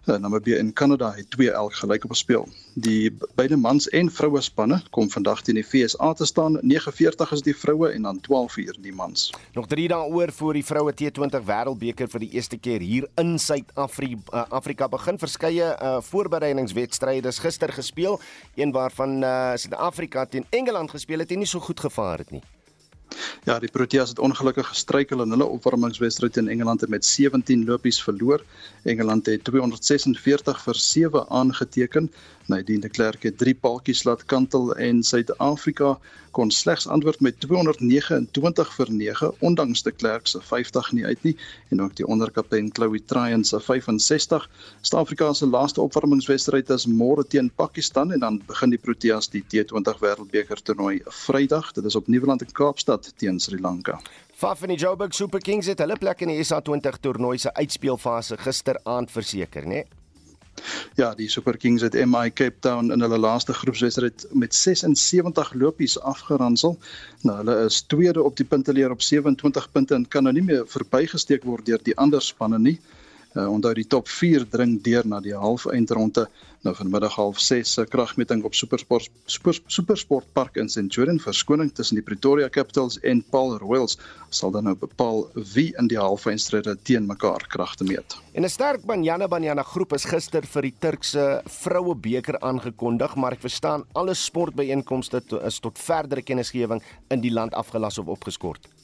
Uh, 0.06 0.14
Namibië 0.16 0.54
en 0.54 0.72
Kanada 0.72 1.12
het 1.16 1.30
2 1.30 1.50
elk 1.50 1.74
gelyk 1.74 2.04
op 2.04 2.10
gespeel. 2.10 2.48
Die 2.74 3.16
beide 3.34 3.56
mans 3.56 3.88
en 3.88 4.10
vroue 4.10 4.40
spanne 4.40 4.78
kom 4.94 5.10
vandag 5.10 5.42
teen 5.42 5.58
die 5.58 5.64
FSA 5.66 6.12
te 6.14 6.26
staan. 6.26 6.58
49 6.62 7.32
is 7.34 7.42
die 7.42 7.56
vroue 7.56 7.90
en 7.90 8.06
dan 8.06 8.20
12 8.20 8.56
uur 8.56 8.78
die 8.80 8.94
mans. 8.94 9.32
Nog 9.58 9.66
3 9.66 9.88
dae 9.90 10.06
oor 10.06 10.30
voor 10.32 10.54
die 10.54 10.64
vroue 10.64 10.94
T20 10.94 11.42
Wêreldbeker 11.50 12.06
vir 12.12 12.22
die 12.22 12.30
eerste 12.38 12.58
keer 12.58 12.86
hier 12.86 13.10
in 13.18 13.34
Suid-Afrika 13.38 14.22
uh, 14.32 14.44
Afrika 14.48 14.86
begin. 14.88 15.18
Verskeie 15.18 15.74
uh, 15.74 15.96
voorbereidingswedstryde 16.00 17.28
is 17.28 17.42
gister 17.42 17.72
gespeel, 17.72 18.20
een 18.54 18.70
waarvan 18.72 19.18
uh, 19.24 19.56
Suid-Afrika 19.58 20.26
teen 20.26 20.46
Engeland 20.50 20.90
gespeel 20.90 21.26
het 21.26 21.34
en 21.34 21.42
nie 21.42 21.50
so 21.50 21.58
goed 21.60 21.80
gevaar 21.80 22.22
het 22.22 22.30
nie. 22.30 22.42
Ja, 23.44 23.58
die 23.62 23.70
Proteas 23.70 24.08
het 24.08 24.18
ongelukkig 24.18 24.66
gestruikel 24.68 25.22
in 25.22 25.30
hulle 25.30 25.46
opwarmingswedstryd 25.56 26.32
teen 26.32 26.48
Engeland 26.48 26.82
en 26.82 26.90
met 26.90 27.04
17 27.04 27.64
lopies 27.64 28.02
verloor. 28.02 28.42
Engeland 28.82 29.26
het 29.26 29.44
246 29.44 30.62
vir 30.62 30.74
7 30.74 31.28
aangeteken. 31.28 32.10
Nadine 32.46 32.80
de 32.80 32.88
Klerk 32.88 33.22
het 33.22 33.38
3 33.38 33.54
paaltjies 33.54 34.04
laat 34.04 34.24
kantel 34.24 34.76
en 34.76 35.02
Suid-Afrika 35.02 35.96
kon 36.30 36.50
slegs 36.50 36.86
antwoord 36.86 37.20
met 37.20 37.40
229 37.40 38.74
vir 38.74 38.92
9 38.92 39.30
ondanks 39.48 39.82
de 39.82 39.92
Klerk 39.92 40.26
se 40.26 40.40
50 40.40 40.92
nie 40.92 41.04
uit 41.04 41.22
nie 41.22 41.34
en 41.74 41.82
ook 41.82 41.96
die 41.96 42.06
onderkaptein 42.06 42.70
Chloe 42.72 43.00
Tryon 43.04 43.44
se 43.44 43.60
65. 43.60 44.48
Suid-Afrika 44.80 45.32
se 45.32 45.46
laaste 45.46 45.80
opwarmingswedstryd 45.80 46.70
is 46.70 46.86
môre 46.86 47.24
teen 47.24 47.50
Pakistan 47.50 48.12
en 48.12 48.20
dan 48.20 48.40
begin 48.46 48.70
die 48.70 48.82
Proteas 48.84 49.30
die 49.32 49.42
T20 49.42 50.00
Wêreldbeker 50.04 50.62
toernooi 50.62 51.00
Vrydag. 51.24 51.72
Dit 51.72 51.84
is 51.84 51.96
op 51.96 52.06
Nieuweland 52.06 52.46
in 52.46 52.52
Kaapstad 52.52 53.12
teen 53.16 53.40
Sri 53.40 53.60
Lanka. 53.60 54.00
Faf 54.36 54.62
en 54.62 54.68
die 54.68 54.78
Joburg 54.78 55.14
Super 55.14 55.40
Kings 55.40 55.66
het 55.66 55.80
hulle 55.80 55.96
plek 55.96 56.20
in 56.20 56.34
die 56.34 56.42
SA20 56.44 57.00
toernooi 57.00 57.38
se 57.38 57.54
uitspeelfase 57.54 58.36
gisteraand 58.36 59.10
verseker, 59.10 59.64
né? 59.64 59.82
Nee? 59.82 60.05
Ja, 60.96 61.14
die 61.14 61.28
Super 61.28 61.56
Kings 61.56 61.82
het 61.82 61.94
MI 61.94 62.30
Cape 62.32 62.56
Town 62.60 62.92
in 62.92 63.00
hulle 63.04 63.18
laaste 63.18 63.52
groepswedstryd 63.52 64.26
met 64.32 64.54
76 64.54 65.52
lopies 65.54 65.98
afgeransel. 66.00 66.78
Nou 67.22 67.36
hulle 67.42 67.58
is 67.64 67.82
tweede 67.82 68.22
op 68.22 68.36
die 68.36 68.46
punteleer 68.46 68.90
op 68.90 69.02
27 69.02 69.70
punte 69.72 69.94
en 69.94 70.08
kan 70.08 70.22
nou 70.22 70.34
nie 70.34 70.46
meer 70.46 70.64
verbygesteek 70.66 71.44
word 71.44 71.66
deur 71.66 71.82
die 71.82 71.96
ander 71.96 72.22
spanne 72.22 72.58
nie. 72.58 72.78
Uh, 72.80 73.05
onthou 73.36 73.74
die 73.76 73.86
top 73.86 74.08
4 74.08 74.48
dring 74.48 74.78
deur 74.82 75.06
na 75.06 75.20
die 75.20 75.36
halfeindronde 75.36 76.26
nou 76.66 76.74
vanmiddag 76.74 77.14
half 77.14 77.38
6 77.40 77.72
se 77.72 77.84
kragmeting 77.86 78.42
op 78.44 78.54
Supersport 78.54 79.10
Super, 79.30 79.58
Supersportpark 79.66 80.56
in 80.56 80.68
Centurion 80.68 81.20
verskoning 81.22 81.70
tussen 81.74 81.98
die 81.98 82.04
Pretoria 82.04 82.48
Capitals 82.48 82.98
en 83.06 83.22
Paul 83.30 83.56
Royals 83.62 83.98
sal 84.34 84.50
dan 84.54 84.66
nou 84.66 84.74
bepaal 84.78 85.24
wie 85.54 85.68
in 85.78 85.90
die 85.92 85.98
halfeindstryde 86.00 86.76
teen 86.88 87.06
mekaar 87.06 87.46
kragte 87.52 87.84
meet. 87.84 88.16
En 88.34 88.44
'n 88.44 88.50
sterk 88.50 88.84
Banyana 88.86 89.28
Banyana 89.28 89.62
groep 89.62 89.92
is 89.92 90.04
gister 90.04 90.42
vir 90.42 90.62
die 90.62 90.74
Turkse 90.78 91.42
vroue 91.46 91.94
beker 91.94 92.40
aangekondig, 92.40 93.16
maar 93.16 93.32
ek 93.32 93.40
verstaan 93.40 93.84
alle 93.92 94.14
sportbyeenkomste 94.14 95.22
is 95.44 95.60
tot 95.60 95.78
verdere 95.78 96.22
kennisgewing 96.22 96.82
in 97.10 97.20
die 97.20 97.32
land 97.32 97.54
afgelas 97.54 97.98
of 97.98 98.06
opgeskort. 98.06 98.75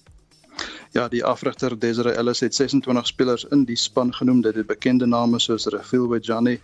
Ja, 0.93 1.07
die 1.09 1.23
afrigter 1.25 1.73
Desiree 1.79 2.13
Ellis 2.21 2.43
het 2.45 2.55
26 2.55 3.07
spelers 3.07 3.45
in 3.51 3.65
die 3.65 3.77
span 3.77 4.11
genoem. 4.15 4.43
Dit 4.45 4.59
het 4.61 4.67
bekende 4.67 5.07
name 5.07 5.39
soos 5.41 5.67
Refilwe 5.73 6.19
Jani, 6.21 6.59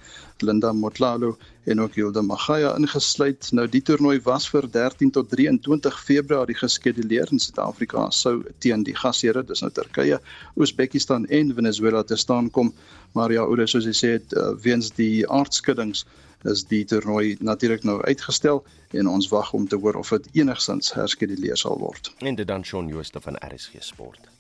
Linda 0.45 0.73
Motlalo 0.73 1.37
en 1.65 1.81
ook 1.81 1.95
Hilda 1.95 2.23
Magaya 2.23 2.75
ingesluit. 2.77 3.49
Nou 3.53 3.67
die 3.69 3.81
toernooi 3.83 4.21
was 4.25 4.49
vir 4.53 4.69
13 4.73 5.11
tot 5.17 5.31
23 5.33 5.97
Februarie 6.05 6.57
geskeduleer 6.57 7.33
in 7.33 7.41
Suid-Afrika 7.41 8.07
sou 8.11 8.43
teen 8.59 8.85
die 8.85 8.97
gasheere, 8.97 9.45
dis 9.45 9.65
nou 9.65 9.71
Turkye, 9.73 10.21
Oosbekistan 10.57 11.27
en 11.27 11.55
Venezuela 11.55 12.03
te 12.05 12.17
staan 12.17 12.51
kom. 12.51 12.73
Maar 13.19 13.33
ja, 13.33 13.43
oor 13.43 13.65
soos 13.67 13.87
jy 13.89 13.95
sê, 13.99 14.09
het, 14.15 14.33
uh, 14.39 14.53
weens 14.63 14.93
die 14.95 15.27
aardskuddings 15.27 16.05
is 16.47 16.61
die 16.71 16.85
toernooi 16.87 17.35
natuurlik 17.43 17.83
nou 17.83 17.97
uitgestel 18.07 18.61
en 18.95 19.11
ons 19.11 19.27
wag 19.33 19.51
om 19.59 19.67
te 19.67 19.75
hoor 19.83 19.99
of 19.99 20.13
dit 20.15 20.29
enigstens 20.39 20.93
herskeduleer 20.95 21.59
sal 21.59 21.81
word. 21.83 22.13
En 22.23 22.39
dit 22.39 22.47
dan 22.47 22.63
Shaun 22.63 22.87
Jooste 22.87 23.19
van 23.25 23.41
RSG 23.43 23.83
Sport. 23.83 24.31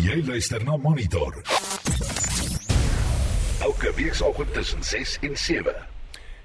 Jy 0.00 0.22
luister 0.24 0.64
na 0.64 0.80
Monitor. 0.80 1.36
Elke 3.60 3.92
weekoggend 4.00 4.54
tussen 4.54 4.82
6 4.82 5.18
en 5.20 5.36
7. 5.36 5.99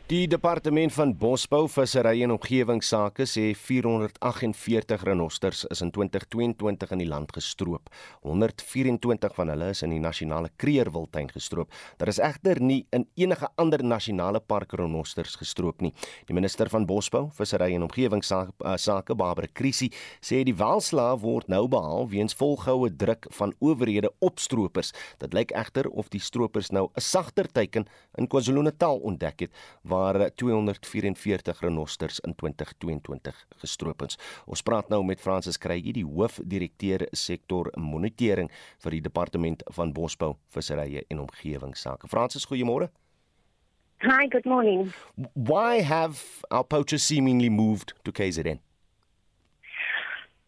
Die 0.05 0.27
departement 0.29 0.93
van 0.93 1.15
Bosbou, 1.17 1.63
Visserry 1.65 2.19
en 2.21 2.35
Omgewingsake 2.35 3.25
sê 3.25 3.47
448 3.57 5.01
renosters 5.01 5.63
is 5.73 5.79
in 5.81 5.89
2022 5.89 6.91
in 6.93 6.99
die 7.01 7.07
land 7.09 7.31
gestroop. 7.33 7.89
124 8.21 9.33
van 9.33 9.49
hulle 9.49 9.71
is 9.73 9.81
in 9.81 9.95
die 9.95 10.01
nasionale 10.03 10.51
kreerwiltuin 10.61 11.31
gestroop. 11.33 11.73
Daar 11.97 12.11
is 12.13 12.19
egter 12.21 12.61
nie 12.61 12.83
in 12.93 13.07
enige 13.17 13.49
ander 13.57 13.81
nasionale 13.81 14.43
park 14.45 14.75
renosters 14.77 15.39
gestroop 15.41 15.81
nie. 15.81 15.89
Die 16.29 16.37
minister 16.37 16.69
van 16.69 16.85
Bosbou, 16.85 17.31
Visserry 17.33 17.71
en 17.73 17.87
Omgewingsake, 17.87 19.17
Barbara 19.17 19.49
Krisi, 19.57 19.89
sê 20.21 20.43
die 20.45 20.53
welslae 20.53 21.17
word 21.25 21.49
nou 21.49 21.63
behaal 21.65 22.05
weens 22.13 22.37
volgehoue 22.37 22.91
druk 22.93 23.25
van 23.39 23.55
owerhede 23.57 24.13
op 24.21 24.37
stroopers. 24.37 24.93
Dit 25.17 25.33
lyk 25.33 25.57
egter 25.57 25.89
of 25.89 26.13
die 26.13 26.21
stroopers 26.21 26.69
nou 26.69 26.91
'n 26.93 27.01
sagter 27.01 27.49
teiken 27.49 27.89
in 28.19 28.27
KwaZulu-Natal 28.27 29.01
ontdek 29.01 29.39
het 29.39 29.51
waar 29.95 30.19
244 30.35 31.59
renosters 31.59 32.19
in 32.19 32.35
2022 32.35 33.45
gestroop 33.63 34.03
is. 34.07 34.19
Ons 34.45 34.63
praat 34.65 34.89
nou 34.91 35.01
met 35.05 35.21
Francis 35.21 35.57
Kreygie, 35.57 35.93
die 35.95 36.05
hoofdirekteur 36.05 37.07
sektor 37.15 37.71
monitering 37.79 38.51
vir 38.83 38.97
die 38.97 39.03
departement 39.07 39.63
van 39.77 39.93
bosbou, 39.95 40.35
visserye 40.51 41.05
en 41.07 41.23
omgewingsake. 41.25 42.11
Francis, 42.11 42.47
goeiemôre. 42.49 42.91
Hi, 44.03 44.27
good 44.27 44.45
morning. 44.45 44.91
Why 45.33 45.81
have 45.81 46.21
our 46.51 46.65
poachers 46.65 47.03
seemingly 47.03 47.49
moved 47.49 47.93
to 48.03 48.11
KZN? 48.11 48.59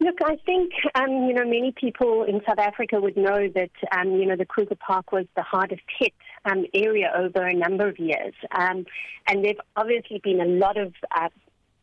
Look, 0.00 0.18
I 0.24 0.36
think 0.46 0.70
um, 0.94 1.10
you 1.26 1.34
know 1.34 1.44
many 1.44 1.72
people 1.72 2.22
in 2.22 2.40
South 2.46 2.60
Africa 2.60 3.00
would 3.00 3.16
know 3.16 3.48
that 3.54 3.70
um, 3.90 4.12
you 4.12 4.26
know 4.26 4.36
the 4.36 4.46
Kruger 4.46 4.76
Park 4.76 5.10
was 5.10 5.26
the 5.34 5.42
hardest 5.42 5.82
hit 5.98 6.12
um, 6.44 6.66
area 6.72 7.12
over 7.16 7.44
a 7.44 7.52
number 7.52 7.88
of 7.88 7.98
years, 7.98 8.34
um, 8.56 8.86
and 9.26 9.44
there've 9.44 9.60
obviously 9.74 10.20
been 10.22 10.40
a 10.40 10.44
lot 10.44 10.76
of 10.76 10.94
uh, 11.16 11.30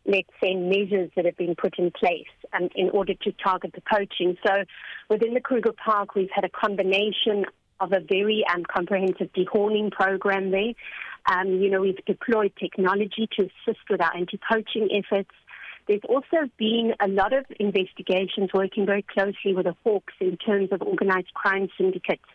let's 0.06 0.30
say 0.42 0.56
measures 0.56 1.12
that 1.18 1.26
have 1.26 1.36
been 1.36 1.56
put 1.56 1.78
in 1.78 1.92
place 1.92 2.32
um, 2.54 2.70
in 2.76 2.90
order 2.92 3.16
to 3.16 3.34
target 3.34 3.74
the 3.74 3.82
poaching. 3.82 4.38
So, 4.48 4.64
within 5.10 5.34
the 5.34 5.42
Kruger 5.42 5.74
Park, 5.74 6.16
we've 6.16 6.30
had 6.34 6.46
a 6.46 6.50
combination 6.50 7.44
of 7.82 7.92
a 7.92 8.00
very 8.00 8.46
um, 8.54 8.64
comprehensive 8.64 9.34
dehorning 9.34 9.92
program 9.92 10.52
there. 10.52 10.74
you 11.44 11.70
know, 11.70 11.82
we've 11.82 12.04
deployed 12.06 12.54
technology 12.58 13.28
to 13.36 13.44
assist 13.44 13.82
with 13.90 14.00
our 14.00 14.16
anti-poaching 14.16 14.88
efforts. 14.94 15.32
There's 15.88 16.02
also 16.10 16.50
been 16.58 16.94
a 17.00 17.08
lot 17.08 17.34
of 17.34 17.46
investigations 17.60 18.50
working 18.54 18.86
very 18.86 19.04
closely 19.04 19.54
with 19.54 19.66
the 19.66 19.76
Hawks 19.84 20.14
in 20.20 20.38
terms 20.38 20.70
of 20.72 20.82
organized 20.82 21.34
crime 21.34 21.70
syndicates. 21.78 22.26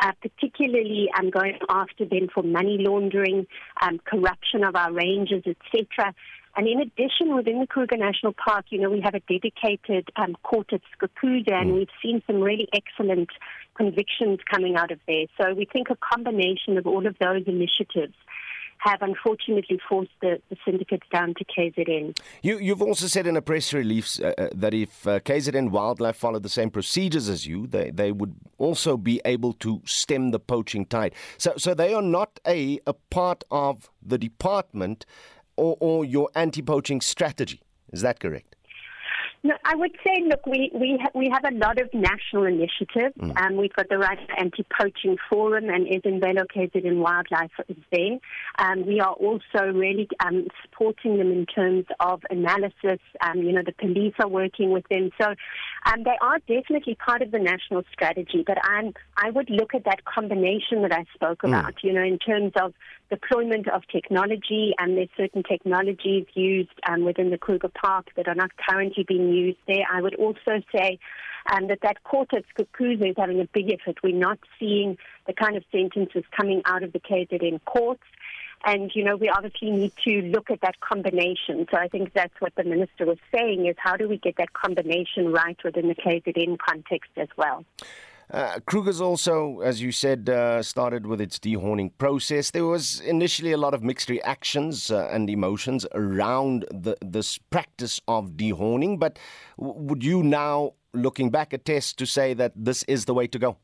Uh, 0.00 0.12
particularly 0.22 1.10
um, 1.18 1.28
going 1.28 1.58
after 1.68 2.06
them 2.06 2.28
for 2.32 2.42
money 2.42 2.78
laundering, 2.80 3.46
um, 3.82 4.00
corruption 4.06 4.64
of 4.64 4.74
our 4.74 4.90
rangers, 4.92 5.42
etc. 5.44 6.14
And 6.56 6.66
in 6.66 6.80
addition, 6.80 7.34
within 7.34 7.60
the 7.60 7.66
Kruger 7.66 7.96
National 7.96 8.32
Park, 8.32 8.66
you 8.70 8.80
know, 8.80 8.88
we 8.88 9.00
have 9.02 9.14
a 9.14 9.20
dedicated 9.20 10.08
um, 10.16 10.36
court 10.42 10.72
at 10.72 10.80
Skakuda, 10.96 11.52
and 11.52 11.74
we've 11.74 11.88
seen 12.02 12.22
some 12.26 12.40
really 12.40 12.68
excellent 12.74 13.28
convictions 13.76 14.38
coming 14.50 14.76
out 14.76 14.90
of 14.90 15.00
there. 15.06 15.26
So 15.40 15.54
we 15.54 15.66
think 15.66 15.88
a 15.90 15.96
combination 15.96 16.78
of 16.78 16.86
all 16.86 17.06
of 17.06 17.16
those 17.20 17.44
initiatives 17.46 18.14
have 18.82 19.02
unfortunately 19.02 19.78
forced 19.88 20.10
the, 20.22 20.40
the 20.48 20.56
syndicates 20.64 21.06
down 21.12 21.34
to 21.34 21.44
KZN. 21.44 22.18
You, 22.42 22.58
you've 22.58 22.80
also 22.80 23.06
said 23.06 23.26
in 23.26 23.36
a 23.36 23.42
press 23.42 23.74
release 23.74 24.18
uh, 24.20 24.32
uh 24.38 24.48
that 24.54 24.72
if 24.72 25.06
uh, 25.06 25.20
KZN 25.20 25.70
Wildlife 25.70 26.16
followed 26.16 26.42
the 26.42 26.48
same 26.48 26.70
procedures 26.70 27.28
as 27.28 27.46
you, 27.46 27.66
they, 27.66 27.90
they 27.90 28.10
would 28.10 28.34
also 28.58 28.96
be 28.96 29.20
able 29.24 29.52
to 29.54 29.82
stem 29.84 30.30
the 30.30 30.40
poaching 30.40 30.86
tide. 30.86 31.14
So, 31.36 31.52
so 31.58 31.74
they 31.74 31.92
are 31.92 32.02
not 32.02 32.40
a, 32.46 32.80
a 32.86 32.94
part 32.94 33.44
of 33.50 33.90
the 34.02 34.16
department 34.16 35.04
or, 35.56 35.76
or 35.80 36.04
your 36.04 36.30
anti 36.34 36.62
poaching 36.62 37.02
strategy. 37.02 37.60
Is 37.92 38.00
that 38.00 38.18
correct? 38.18 38.56
No, 39.42 39.54
I 39.64 39.74
would 39.74 39.96
say, 40.04 40.22
look, 40.26 40.44
we 40.44 40.70
we 40.74 40.98
ha- 41.00 41.10
we 41.14 41.30
have 41.32 41.50
a 41.50 41.56
lot 41.56 41.80
of 41.80 41.88
national 41.94 42.44
initiatives. 42.44 43.16
Mm. 43.18 43.40
Um, 43.40 43.56
we've 43.56 43.72
got 43.72 43.88
the 43.88 43.96
Right 43.96 44.18
Anti-Poaching 44.36 45.16
Forum, 45.30 45.70
and 45.70 45.86
Edenvale 45.86 46.36
located 46.36 46.84
in 46.84 47.00
wildlife 47.00 47.50
is 47.68 47.76
there. 47.90 48.18
Um, 48.58 48.86
we 48.86 49.00
are 49.00 49.12
also 49.12 49.72
really 49.72 50.08
um, 50.22 50.46
supporting 50.62 51.16
them 51.16 51.32
in 51.32 51.46
terms 51.46 51.86
of 52.00 52.22
analysis. 52.28 53.00
Um, 53.22 53.38
you 53.38 53.52
know, 53.52 53.62
the 53.64 53.72
police 53.72 54.12
are 54.18 54.28
working 54.28 54.72
with 54.72 54.86
them, 54.90 55.10
so 55.18 55.28
um, 55.86 56.02
they 56.04 56.18
are 56.20 56.38
definitely 56.40 56.96
part 56.96 57.22
of 57.22 57.30
the 57.30 57.38
national 57.38 57.82
strategy. 57.90 58.44
But 58.46 58.58
I'm, 58.62 58.92
I 59.16 59.30
would 59.30 59.48
look 59.48 59.74
at 59.74 59.84
that 59.84 60.04
combination 60.04 60.82
that 60.82 60.92
I 60.92 61.06
spoke 61.14 61.40
mm. 61.42 61.48
about. 61.48 61.82
You 61.82 61.94
know, 61.94 62.02
in 62.02 62.18
terms 62.18 62.52
of 62.60 62.74
deployment 63.10 63.68
of 63.68 63.82
technology, 63.88 64.72
and 64.78 64.96
there's 64.96 65.08
certain 65.16 65.42
technologies 65.42 66.26
used 66.34 66.70
um, 66.88 67.04
within 67.04 67.30
the 67.30 67.38
Kruger 67.38 67.68
Park 67.68 68.06
that 68.16 68.28
are 68.28 68.34
not 68.34 68.50
currently 68.56 69.04
being 69.06 69.30
used 69.30 69.58
there. 69.66 69.84
I 69.92 70.00
would 70.00 70.14
also 70.14 70.62
say 70.74 70.98
um, 71.52 71.66
that 71.68 71.80
that 71.82 72.02
court 72.04 72.30
at 72.32 72.44
Skukuza 72.54 73.10
is 73.10 73.16
having 73.16 73.40
a 73.40 73.48
big 73.52 73.70
effort. 73.70 73.98
We're 74.02 74.14
not 74.14 74.38
seeing 74.58 74.96
the 75.26 75.32
kind 75.32 75.56
of 75.56 75.64
sentences 75.72 76.24
coming 76.36 76.62
out 76.64 76.82
of 76.82 76.92
the 76.92 77.00
KZN 77.00 77.64
courts. 77.64 78.02
And, 78.64 78.90
you 78.94 79.02
know, 79.02 79.16
we 79.16 79.30
obviously 79.30 79.70
need 79.70 79.92
to 80.04 80.20
look 80.20 80.50
at 80.50 80.60
that 80.60 80.80
combination. 80.80 81.66
So 81.70 81.78
I 81.78 81.88
think 81.88 82.12
that's 82.12 82.34
what 82.40 82.54
the 82.56 82.64
minister 82.64 83.06
was 83.06 83.16
saying 83.34 83.66
is 83.66 83.74
how 83.78 83.96
do 83.96 84.06
we 84.06 84.18
get 84.18 84.36
that 84.36 84.52
combination 84.52 85.32
right 85.32 85.56
within 85.64 85.88
the 85.88 85.94
KZN 85.94 86.58
context 86.58 87.10
as 87.16 87.28
well. 87.38 87.64
Uh, 88.32 88.60
Kruger's 88.60 89.00
also, 89.00 89.58
as 89.60 89.82
you 89.82 89.90
said, 89.90 90.28
uh, 90.28 90.62
started 90.62 91.04
with 91.04 91.20
its 91.20 91.38
dehorning 91.38 91.90
process. 91.98 92.52
There 92.52 92.64
was 92.66 93.00
initially 93.00 93.50
a 93.50 93.56
lot 93.56 93.74
of 93.74 93.82
mixed 93.82 94.08
reactions 94.08 94.90
uh, 94.90 95.08
and 95.10 95.28
emotions 95.28 95.84
around 95.94 96.64
the, 96.70 96.96
this 97.04 97.38
practice 97.38 98.00
of 98.06 98.32
dehorning. 98.32 99.00
But 99.00 99.18
w- 99.58 99.80
would 99.80 100.04
you 100.04 100.22
now, 100.22 100.74
looking 100.92 101.30
back, 101.30 101.52
attest 101.52 101.98
to 101.98 102.06
say 102.06 102.32
that 102.34 102.52
this 102.54 102.84
is 102.84 103.06
the 103.06 103.14
way 103.14 103.26
to 103.26 103.38
go? 103.38 103.56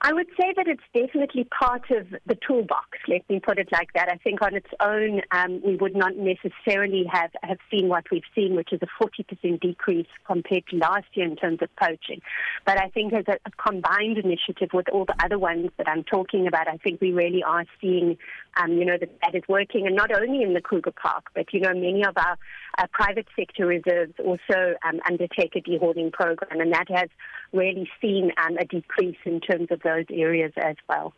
I 0.00 0.12
would 0.12 0.28
say 0.40 0.54
that 0.56 0.68
it's 0.68 0.82
definitely 0.94 1.44
part 1.44 1.90
of 1.90 2.06
the 2.24 2.36
toolbox. 2.46 2.98
Let 3.08 3.28
me 3.28 3.40
put 3.40 3.58
it 3.58 3.68
like 3.72 3.92
that. 3.94 4.08
I 4.08 4.16
think 4.16 4.40
on 4.42 4.54
its 4.54 4.68
own, 4.78 5.22
um, 5.32 5.60
we 5.64 5.74
would 5.74 5.96
not 5.96 6.12
necessarily 6.16 7.04
have, 7.12 7.30
have 7.42 7.58
seen 7.68 7.88
what 7.88 8.04
we've 8.12 8.22
seen, 8.32 8.54
which 8.54 8.72
is 8.72 8.80
a 8.80 9.04
40% 9.04 9.60
decrease 9.60 10.06
compared 10.24 10.68
to 10.68 10.76
last 10.76 11.06
year 11.14 11.26
in 11.26 11.34
terms 11.34 11.58
of 11.62 11.68
poaching. 11.76 12.20
But 12.64 12.78
I 12.78 12.90
think 12.90 13.12
as 13.12 13.24
a, 13.26 13.38
a 13.44 13.50
combined 13.50 14.18
initiative 14.18 14.70
with 14.72 14.88
all 14.88 15.04
the 15.04 15.16
other 15.24 15.38
ones 15.38 15.70
that 15.78 15.88
I'm 15.88 16.04
talking 16.04 16.46
about, 16.46 16.68
I 16.68 16.76
think 16.76 17.00
we 17.00 17.10
really 17.10 17.42
are 17.42 17.64
seeing, 17.80 18.18
um, 18.56 18.72
you 18.74 18.84
know, 18.84 18.98
that 19.00 19.10
that 19.22 19.34
is 19.34 19.42
working, 19.48 19.88
and 19.88 19.96
not 19.96 20.12
only 20.12 20.42
in 20.42 20.54
the 20.54 20.60
Kruger 20.60 20.92
Park, 20.92 21.30
but 21.34 21.52
you 21.52 21.60
know, 21.60 21.74
many 21.74 22.04
of 22.04 22.16
our 22.16 22.38
uh, 22.78 22.86
private 22.92 23.26
sector 23.34 23.66
reserves 23.66 24.14
also 24.24 24.74
um, 24.86 25.00
undertake 25.08 25.56
a 25.56 25.60
dehorning 25.60 26.12
program, 26.12 26.60
and 26.60 26.72
that 26.72 26.88
has 26.88 27.08
really 27.52 27.88
seen 28.00 28.32
um, 28.44 28.56
a 28.58 28.64
decrease 28.64 29.16
in 29.24 29.40
terms 29.40 29.68
of 29.70 29.80
those 29.82 30.04
areas 30.10 30.52
as 30.56 30.76
well. 30.88 31.12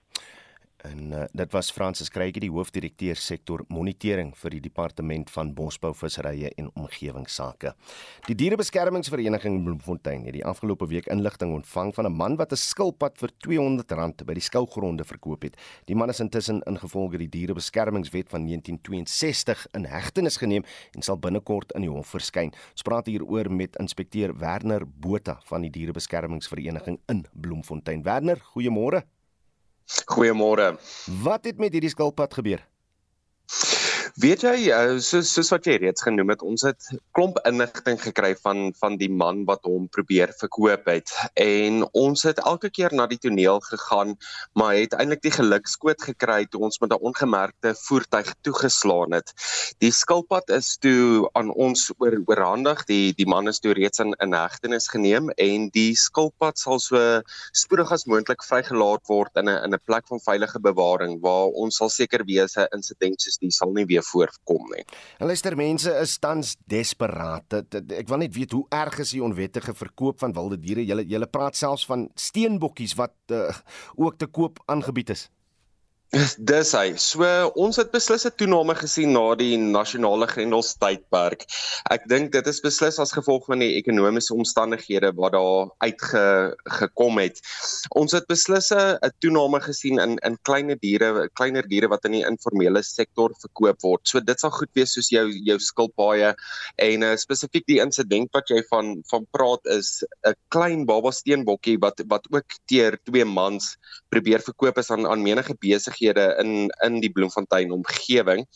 En 0.83 1.13
uh, 1.13 1.25
dit 1.33 1.53
was 1.53 1.71
Francis 1.71 2.09
Kreyger 2.09 2.41
die 2.41 2.51
hoofdirekteur 2.51 3.19
sektor 3.21 3.65
monitering 3.69 4.33
vir 4.39 4.55
die 4.55 4.63
departement 4.65 5.29
van 5.35 5.53
bosbou, 5.57 5.93
visserye 5.97 6.53
en 6.57 6.71
omgewingsake. 6.79 7.75
Die 8.29 8.37
dierebeskermingsvereniging 8.39 9.61
Bloemfontein 9.67 10.25
het 10.29 10.39
die 10.39 10.45
afgelope 10.47 10.89
week 10.89 11.11
inligting 11.13 11.53
ontvang 11.59 11.93
van 11.95 12.07
'n 12.07 12.17
man 12.17 12.37
wat 12.37 12.53
'n 12.53 12.57
skilpad 12.57 13.19
vir 13.19 13.31
R200 13.31 14.25
by 14.25 14.35
die 14.35 14.43
skougronde 14.49 15.05
verkoop 15.05 15.43
het. 15.43 15.57
Die 15.85 15.95
man 15.97 16.09
is 16.09 16.21
intussen 16.21 16.63
ingevolge 16.63 17.19
die 17.19 17.29
dierebeskermingswet 17.29 18.29
van 18.29 18.47
1962 18.47 19.67
in 19.75 19.85
hegtenis 19.85 20.37
geneem 20.37 20.65
en 20.95 21.03
sal 21.03 21.19
binnekort 21.19 21.73
in 21.73 21.83
die 21.83 21.91
hof 21.91 22.09
verskyn. 22.09 22.53
Ons 22.73 22.83
praat 22.83 23.07
hieroor 23.07 23.51
met 23.53 23.77
inspekteur 23.77 24.39
Werner 24.39 24.87
Botha 24.87 25.41
van 25.45 25.61
die 25.61 25.71
dierebeskermingsvereniging 25.71 27.01
in 27.07 27.27
Bloemfontein. 27.33 28.03
Werner, 28.03 28.41
goeiemôre. 28.55 29.05
Goeiemôre. 30.11 30.77
Wat 31.23 31.45
het 31.45 31.59
met 31.59 31.73
hierdie 31.75 31.91
skilpad 31.91 32.35
gebeur? 32.35 32.63
Weet 34.19 34.43
jy 34.43 34.73
uh, 34.75 34.99
soos 34.99 35.29
soos 35.31 35.51
wat 35.53 35.67
jy 35.69 35.77
reeds 35.79 36.03
genoem 36.03 36.33
het, 36.33 36.41
ons 36.43 36.65
het 36.67 36.87
klomp 37.15 37.37
inligting 37.47 37.99
gekry 38.03 38.33
van 38.43 38.73
van 38.81 38.97
die 38.99 39.11
man 39.11 39.45
wat 39.47 39.63
hom 39.69 39.87
probeer 39.95 40.33
verkoop 40.35 40.89
het 40.91 41.13
en 41.39 41.85
ons 41.95 42.25
het 42.27 42.41
elke 42.43 42.71
keer 42.75 42.91
na 42.97 43.07
die 43.07 43.21
toneel 43.23 43.61
gegaan, 43.63 44.17
maar 44.59 44.75
het 44.75 44.97
eintlik 44.99 45.23
die 45.23 45.35
gelukskoot 45.37 46.03
gekry 46.03 46.47
toe 46.51 46.65
ons 46.67 46.81
met 46.83 46.91
'n 46.91 46.99
ongemerkte 47.07 47.75
voertuig 47.87 48.35
toegeslaan 48.43 49.15
het. 49.15 49.31
Die 49.79 49.93
skilpad 49.93 50.51
is 50.51 50.77
toe 50.77 51.31
aan 51.35 51.55
ons 51.55 51.93
oor 51.99 52.19
oorhandig. 52.27 52.85
Die 52.87 53.15
die 53.15 53.27
man 53.27 53.47
is 53.49 53.61
toe 53.61 53.75
reeds 53.75 54.01
in 54.01 54.15
in 54.19 54.35
hegtenis 54.35 54.89
geneem 54.89 55.31
en 55.37 55.69
die 55.71 55.95
skilpad 55.95 56.59
sal 56.59 56.81
so 56.81 57.23
spoedig 57.53 57.93
as 57.93 58.07
moontlik 58.07 58.43
vrygelaat 58.43 59.07
word 59.07 59.31
in 59.37 59.49
'n 59.49 59.65
in 59.65 59.75
'n 59.75 59.85
plek 59.87 60.07
van 60.07 60.21
veilige 60.21 60.59
bewaring 60.59 61.21
waar 61.21 61.47
ons 61.55 61.77
sal 61.77 61.89
seker 61.89 62.25
wees 62.25 62.57
'n 62.57 62.67
insident 62.75 63.21
soos 63.23 63.39
die 63.39 63.51
sal 63.51 63.73
nie 63.73 63.87
weer 63.87 64.03
voorkom 64.11 64.71
nie. 64.75 64.85
En 65.19 65.31
luister 65.31 65.57
mense 65.57 65.93
is 66.03 66.19
tans 66.19 66.55
desperaat. 66.71 67.61
Ek 67.97 68.09
wil 68.11 68.25
net 68.25 68.35
weet 68.37 68.55
hoe 68.57 68.67
erg 68.75 69.01
is 69.05 69.15
die 69.17 69.25
onwettige 69.25 69.75
verkoop 69.75 70.21
van 70.23 70.35
wilde 70.37 70.61
diere? 70.61 70.85
Julle 70.87 71.07
julle 71.09 71.29
praat 71.31 71.59
selfs 71.59 71.87
van 71.89 72.09
steenbokkies 72.15 72.97
wat 73.01 73.15
uh, 73.35 73.49
ook 73.97 74.19
te 74.19 74.27
koop 74.27 74.63
aangebied 74.67 75.15
is. 75.17 75.29
Dis 76.11 76.73
hy. 76.75 76.97
So 76.99 77.23
ons 77.63 77.77
het 77.79 77.93
beslis 77.95 78.25
'n 78.27 78.35
toename 78.35 78.75
gesien 78.75 79.13
na 79.15 79.37
die 79.39 79.55
nasionale 79.57 80.27
grendelstydperk. 80.27 81.45
Ek 81.89 82.09
dink 82.11 82.33
dit 82.33 82.47
is 82.51 82.59
beslis 82.61 82.99
as 82.99 83.13
gevolg 83.15 83.47
van 83.47 83.61
die 83.63 83.77
ekonomiese 83.79 84.35
omstandighede 84.35 85.13
wat 85.15 85.33
daar 85.39 85.71
uitge 85.79 86.57
gekom 86.81 87.19
het. 87.23 87.39
Ons 87.95 88.11
het 88.11 88.27
beslis 88.27 88.73
'n 88.73 88.99
toename 89.21 89.61
gesien 89.61 90.01
in 90.01 90.19
in 90.27 90.37
kleiner 90.43 90.77
diere, 90.83 91.29
kleiner 91.39 91.63
diere 91.63 91.87
wat 91.87 92.05
in 92.05 92.13
die 92.19 92.27
informele 92.27 92.83
sektor 92.83 93.31
verkoop 93.39 93.81
word. 93.83 94.03
So 94.03 94.19
dit 94.19 94.41
sal 94.41 94.51
goed 94.51 94.71
wees 94.75 94.93
soos 94.95 95.11
jou 95.11 95.31
jou 95.31 95.59
skilpaaie 95.59 96.35
en 96.79 97.03
uh, 97.03 97.15
spesifiek 97.17 97.67
die 97.67 97.79
insident 97.79 98.29
wat 98.33 98.51
jy 98.51 98.65
van 98.69 99.05
van 99.11 99.27
praat 99.31 99.61
is 99.67 100.03
'n 100.27 100.35
klein 100.51 100.87
baba 100.87 101.13
steenbokkie 101.13 101.79
wat 101.79 102.03
wat 102.09 102.27
ook 102.33 102.51
teer 102.67 102.99
twee 103.05 103.25
mans 103.25 103.77
probeer 104.11 104.41
verkoop 104.43 104.79
is 104.79 104.91
aan 104.91 105.07
aan 105.07 105.23
menige 105.23 105.55
besig 105.55 106.00
besighede 106.01 106.37
in 106.41 106.71
in 106.83 107.01
die 107.01 107.11
Bloemfontein 107.11 107.73
omgewing. 107.73 108.47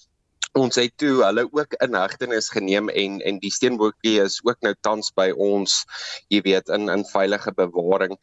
Ons 0.55 0.77
het 0.77 0.93
toe 0.97 1.25
hulle 1.25 1.49
ook 1.51 1.75
in 1.83 1.95
hegtenis 1.95 2.49
geneem 2.49 2.89
en 2.89 3.21
en 3.21 3.39
die 3.41 3.51
steenbokkie 3.51 4.21
is 4.23 4.41
ook 4.45 4.61
nou 4.63 4.75
tans 4.83 5.11
by 5.17 5.33
ons, 5.33 5.85
jy 6.31 6.41
weet, 6.43 6.69
in 6.69 6.89
in 6.89 7.05
veilige 7.05 7.53
bewaring. 7.53 8.17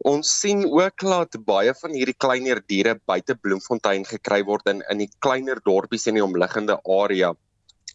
Ons 0.00 0.40
sien 0.40 0.64
ook 0.64 1.00
dat 1.00 1.44
baie 1.44 1.74
van 1.74 1.92
hierdie 1.92 2.16
kleiner 2.16 2.62
diere 2.66 2.98
buite 3.06 3.34
Bloemfontein 3.34 4.04
gekry 4.04 4.42
word 4.44 4.66
in 4.66 4.82
in 4.90 4.98
die 4.98 5.10
kleiner 5.20 5.60
dorpies 5.64 6.06
in 6.06 6.14
die 6.14 6.24
omliggende 6.24 6.80
area. 6.88 7.34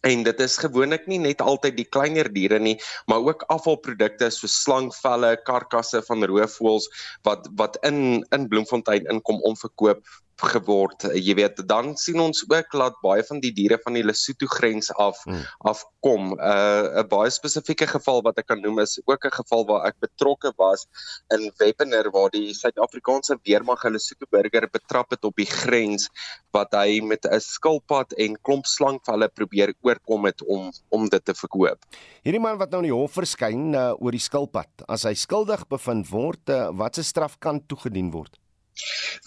En 0.02 0.22
dit 0.22 0.40
is 0.40 0.56
gewoonlik 0.56 1.06
nie 1.06 1.18
net 1.18 1.42
altyd 1.44 1.76
die 1.76 1.84
kleiner 1.84 2.30
diere 2.32 2.58
nie, 2.58 2.78
maar 3.06 3.20
ook 3.20 3.42
afvalprodukte 3.52 4.30
soos 4.32 4.54
slangvelle, 4.62 5.34
karkasse 5.44 6.00
van 6.06 6.24
roofvoëls 6.24 6.86
wat 7.26 7.50
wat 7.58 7.76
in 7.84 8.24
in 8.30 8.48
Bloemfontein 8.48 9.10
inkom 9.10 9.42
om 9.42 9.56
verkoop 9.56 10.06
geword. 10.42 11.06
Jy 11.14 11.34
weet, 11.34 11.60
dan 11.68 11.96
sien 11.96 12.20
ons 12.20 12.44
ook 12.48 12.72
dat 12.72 12.98
baie 13.02 13.22
van 13.28 13.40
die 13.40 13.52
diere 13.52 13.78
van 13.84 13.94
die 13.98 14.04
Lesotho 14.04 14.46
grens 14.46 14.90
af 14.94 15.22
hmm. 15.24 15.44
afkom. 15.58 16.34
'n 16.34 16.40
uh, 16.40 17.02
'n 17.02 17.08
baie 17.08 17.30
spesifieke 17.30 17.86
geval 17.86 18.22
wat 18.22 18.38
ek 18.38 18.46
kan 18.46 18.60
noem 18.60 18.80
is 18.80 19.00
ook 19.04 19.24
'n 19.24 19.36
geval 19.36 19.66
waar 19.66 19.86
ek 19.86 19.96
betrokke 20.00 20.52
was 20.56 20.86
in 21.34 21.52
Wepener 21.58 22.10
waar 22.10 22.30
die 22.30 22.54
Suid-Afrikaanse 22.54 23.38
weermag 23.44 23.84
'n 23.84 23.92
Lesotho 23.92 24.26
burger 24.30 24.68
betrap 24.70 25.10
het 25.10 25.24
op 25.24 25.36
die 25.36 25.46
grens 25.46 26.08
wat 26.52 26.72
hy 26.72 27.00
met 27.00 27.26
'n 27.26 27.40
skilpad 27.40 28.12
en 28.12 28.36
klomp 28.42 28.66
slangvalle 28.66 29.28
probeer 29.28 29.74
oorkom 29.82 30.24
het 30.24 30.42
om 30.42 30.72
om 30.88 31.08
dit 31.08 31.24
te 31.24 31.34
verkoop. 31.34 31.78
Hierdie 32.22 32.40
man 32.40 32.58
wat 32.58 32.70
nou 32.70 32.82
in 32.82 32.90
die 32.90 32.96
hof 32.96 33.12
verskyn 33.12 33.74
uh, 33.74 33.92
oor 33.98 34.12
die 34.12 34.22
skilpad, 34.22 34.84
as 34.88 35.04
hy 35.08 35.14
skuldig 35.14 35.66
bevind 35.68 36.08
word, 36.10 36.42
uh, 36.48 36.70
wat 36.72 36.94
se 36.94 37.02
straf 37.02 37.38
kan 37.38 37.60
toegedien 37.66 38.10
word? 38.10 38.40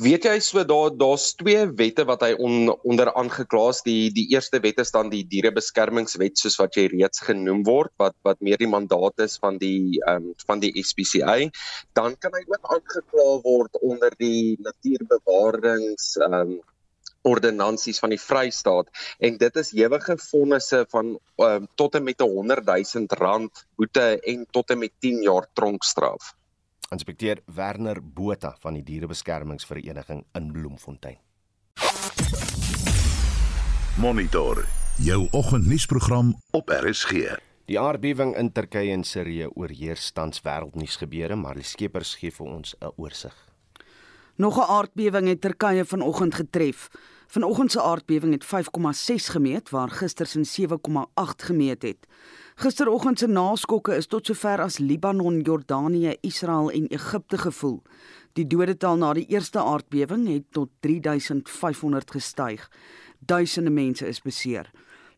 Weet 0.01 0.25
jy 0.25 0.39
so 0.41 0.63
daar 0.65 0.93
daar's 0.97 1.33
twee 1.37 1.65
wette 1.77 2.05
wat 2.09 2.23
hy 2.25 2.31
on, 2.41 2.71
onder 2.83 3.11
aangeklaas. 3.13 3.83
Die 3.85 4.09
die 4.15 4.25
eerste 4.33 4.61
wet 4.63 4.81
is 4.81 4.93
dan 4.95 5.11
die 5.13 5.23
dierebeskermingswet 5.29 6.39
soos 6.41 6.57
wat 6.61 6.77
jy 6.79 6.87
reeds 6.93 7.21
genoem 7.27 7.63
word 7.67 7.93
wat 8.01 8.15
wat 8.27 8.41
meer 8.41 8.57
die 8.57 8.71
mandaat 8.71 9.25
is 9.27 9.37
van 9.43 9.59
die 9.61 9.99
ehm 10.01 10.31
um, 10.31 10.33
van 10.47 10.63
die 10.63 10.71
SPCA 10.83 11.37
dan 11.99 12.17
kan 12.19 12.33
hy 12.37 12.43
ook 12.47 12.69
aangekla 12.77 13.29
word 13.45 13.81
onder 13.81 14.15
die 14.17 14.57
natuurbewarings 14.59 16.15
ehm 16.21 16.39
um, 16.41 16.61
ordonnansies 17.23 18.01
van 18.03 18.11
die 18.11 18.19
Vrystaat. 18.19 18.89
En 19.23 19.37
dit 19.39 19.59
is 19.61 19.71
ewige 19.77 20.17
vonnisse 20.19 20.83
van 20.91 21.13
um, 21.37 21.67
tot 21.79 21.95
en 21.95 22.03
met 22.03 22.21
'n 22.21 22.29
100 22.29 22.65
000 22.65 23.05
rand 23.07 23.65
boete 23.75 24.19
en 24.19 24.45
tot 24.51 24.69
en 24.69 24.79
met 24.79 24.91
10 24.99 25.21
jaar 25.21 25.47
tronkstraf. 25.53 26.33
Inspekteur 26.93 27.41
Werner 27.45 27.97
Botha 28.03 28.53
van 28.61 28.77
die 28.77 28.83
Dierebeskermingsvereniging 28.85 30.25
in 30.37 30.51
Bloemfontein. 30.53 31.17
Monitor 33.97 34.65
jou 34.97 35.27
oggendnuusprogram 35.31 36.35
op 36.51 36.69
RSG. 36.69 37.11
Die 37.65 37.79
aardbewing 37.79 38.35
in 38.37 38.51
Turkye 38.51 38.91
en 38.91 39.03
Sirië 39.03 39.47
oorheers 39.55 40.11
tans 40.11 40.41
wêreldnuus 40.45 40.99
gebeure, 41.01 41.35
maar 41.35 41.57
die 41.57 41.65
skeppers 41.65 42.15
gee 42.19 42.31
vir 42.31 42.45
ons 42.45 42.75
'n 42.79 42.91
oorsig. 42.95 43.33
Nog 44.35 44.57
'n 44.57 44.69
aardbewing 44.69 45.27
het 45.27 45.41
Turkye 45.41 45.85
vanoggend 45.85 46.35
getref. 46.35 46.89
Vanoggend 47.27 47.71
se 47.71 47.81
aardbewing 47.81 48.33
het 48.33 48.45
5,6 48.45 49.29
gemeet 49.29 49.69
waar 49.69 49.89
gister 49.89 50.25
se 50.25 50.43
7,8 50.43 51.43
gemeet 51.43 51.81
het. 51.81 52.07
Gisteroggend 52.55 53.17
se 53.19 53.27
naskokke 53.27 53.95
is 53.97 54.05
tot 54.07 54.27
sover 54.29 54.61
as 54.61 54.77
Libanon, 54.77 55.39
Jordanië, 55.41 56.17
Israel 56.21 56.69
en 56.71 56.85
Egipte 56.93 57.37
gevoel. 57.37 57.79
Die 58.37 58.45
dodetal 58.47 58.97
na 59.01 59.13
die 59.17 59.25
eerste 59.33 59.59
aardbewing 59.59 60.27
het 60.29 60.45
tot 60.53 60.69
3500 60.85 62.11
gestyg. 62.13 62.67
Duisende 63.19 63.73
mense 63.73 64.07
is 64.07 64.21
beseer. 64.21 64.69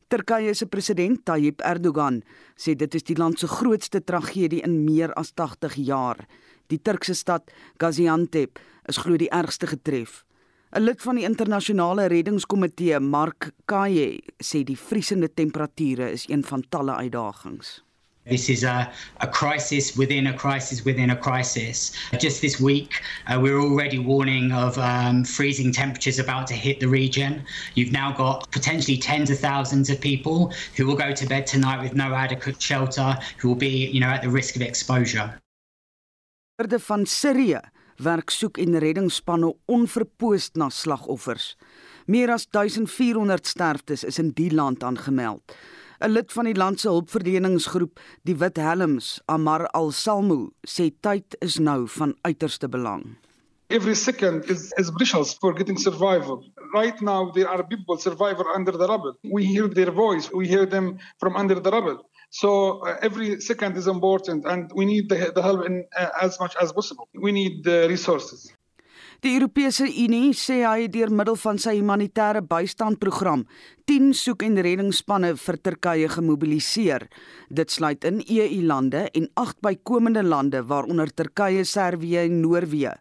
Turkye 0.08 0.54
se 0.54 0.66
president 0.66 1.26
Tayyip 1.26 1.62
Erdogan 1.66 2.22
sê 2.56 2.76
dit 2.76 2.96
is 2.96 3.04
die 3.04 3.18
land 3.18 3.40
se 3.40 3.48
grootste 3.48 4.04
tragedie 4.04 4.62
in 4.64 4.84
meer 4.86 5.14
as 5.20 5.34
80 5.36 5.76
jaar. 5.76 6.24
Die 6.68 6.80
Turkse 6.80 7.16
stad 7.16 7.52
Gaziantep 7.82 8.60
is 8.88 9.02
glo 9.02 9.18
die 9.18 9.32
ergste 9.32 9.68
getref. 9.68 10.25
'n 10.76 10.84
Lid 10.84 11.02
van 11.02 11.16
die 11.16 11.24
internasionale 11.24 12.08
reddingskomitee, 12.12 13.00
Mark 13.00 13.52
Kaye, 13.66 14.20
sê 14.44 14.60
die 14.68 14.76
vriesende 14.76 15.30
temperature 15.34 16.10
is 16.12 16.26
een 16.28 16.44
van 16.44 16.66
talle 16.70 16.96
uitdagings. 16.96 17.84
This 18.28 18.50
is 18.50 18.64
a, 18.64 18.92
a 19.22 19.28
crisis 19.28 19.96
within 19.96 20.28
a 20.28 20.34
crisis 20.34 20.84
within 20.84 21.12
a 21.12 21.16
crisis. 21.16 21.94
Just 22.20 22.42
this 22.42 22.60
week, 22.60 23.02
uh, 23.28 23.40
we're 23.40 23.60
already 23.60 24.00
warning 24.00 24.52
of 24.52 24.78
um, 24.78 25.24
freezing 25.24 25.72
temperatures 25.72 26.20
about 26.20 26.48
to 26.48 26.56
hit 26.56 26.80
the 26.80 26.90
region. 26.90 27.46
You've 27.76 27.94
now 27.94 28.12
got 28.12 28.52
potentially 28.52 28.98
tens 28.98 29.30
of 29.30 29.40
thousands 29.40 29.90
of 29.90 30.02
people 30.02 30.52
who 30.76 30.86
will 30.86 30.98
go 30.98 31.14
to 31.14 31.26
bed 31.26 31.48
tonight 31.48 31.82
with 31.84 31.94
no 31.94 32.14
adequate 32.14 32.62
shelter, 32.62 33.18
who 33.38 33.48
will 33.48 33.62
be, 33.70 33.88
you 33.94 34.02
know, 34.02 34.10
at 34.10 34.24
the 34.24 34.30
risk 34.30 34.56
of 34.56 34.62
exposure. 34.62 35.40
van 36.88 37.06
Sirië 37.06 37.62
werk 38.04 38.30
soek 38.30 38.58
en 38.58 38.80
reddingsspanne 38.80 39.54
onverpoost 39.66 40.56
na 40.56 40.70
slagoffers. 40.70 41.56
Meer 42.06 42.32
as 42.32 42.48
1400 42.52 43.48
sterftes 43.48 44.04
is 44.04 44.20
in 44.20 44.32
die 44.36 44.52
land 44.54 44.84
aangemeld. 44.84 45.56
'n 46.00 46.12
Lid 46.12 46.32
van 46.32 46.46
die 46.46 46.56
land 46.56 46.80
se 46.80 46.90
hulpverleningsgroep, 46.90 48.00
die 48.24 48.36
Wit 48.36 48.58
Helms, 48.58 49.22
Amar 49.26 49.68
Al-Salmu, 49.68 50.52
sê 50.68 50.92
tyd 51.02 51.38
is 51.40 51.56
nou 51.58 51.88
van 51.88 52.16
uiterste 52.22 52.68
belang. 52.68 53.16
Every 53.70 53.96
second 53.96 54.46
is, 54.46 54.72
is 54.78 54.92
precious 54.92 55.34
for 55.34 55.56
getting 55.58 55.78
survival. 55.78 56.44
Right 56.74 57.02
now, 57.02 57.32
there 57.32 57.48
are 57.48 57.64
people 57.64 57.98
survivor 57.98 58.46
under 58.56 58.72
the 58.72 58.86
rubble. 58.86 59.18
We 59.24 59.44
hear 59.46 59.68
their 59.68 59.92
voice. 59.92 60.30
We 60.32 60.48
hear 60.48 60.68
them 60.68 61.00
from 61.20 61.36
under 61.36 61.60
the 61.62 61.72
rubble. 61.72 62.06
So 62.30 62.80
uh, 62.86 62.98
every 63.02 63.42
second 63.42 63.78
is 63.78 63.88
important, 63.88 64.46
and 64.46 64.72
we 64.74 64.86
need 64.86 65.10
the, 65.10 65.32
the 65.34 65.42
help 65.42 65.66
in 65.66 65.86
uh, 65.98 66.10
as 66.22 66.40
much 66.40 66.56
as 66.62 66.72
possible. 66.72 67.08
We 67.14 67.32
need 67.32 67.64
the 67.64 67.88
resources. 67.90 68.55
Die 69.26 69.34
Europese 69.34 69.88
Unie 69.90 70.36
sê 70.38 70.60
hy 70.62 70.84
deur 70.94 71.10
middel 71.10 71.34
van 71.42 71.58
sy 71.58 71.72
humanitêre 71.80 72.44
bystandprogram 72.46 73.42
10 73.90 74.12
soek- 74.14 74.44
en 74.46 74.60
reddingsspanne 74.62 75.32
vir 75.42 75.58
Turkye 75.66 76.10
gemobiliseer. 76.14 77.08
Dit 77.50 77.74
sluit 77.74 78.06
in 78.06 78.20
EU-lande 78.22 79.08
en 79.18 79.26
8 79.34 79.64
bykomende 79.66 80.22
lande 80.22 80.62
waaronder 80.70 81.10
Turkye, 81.10 81.64
Servië 81.66 82.28
en 82.28 82.38
Noorwe. 82.44 82.94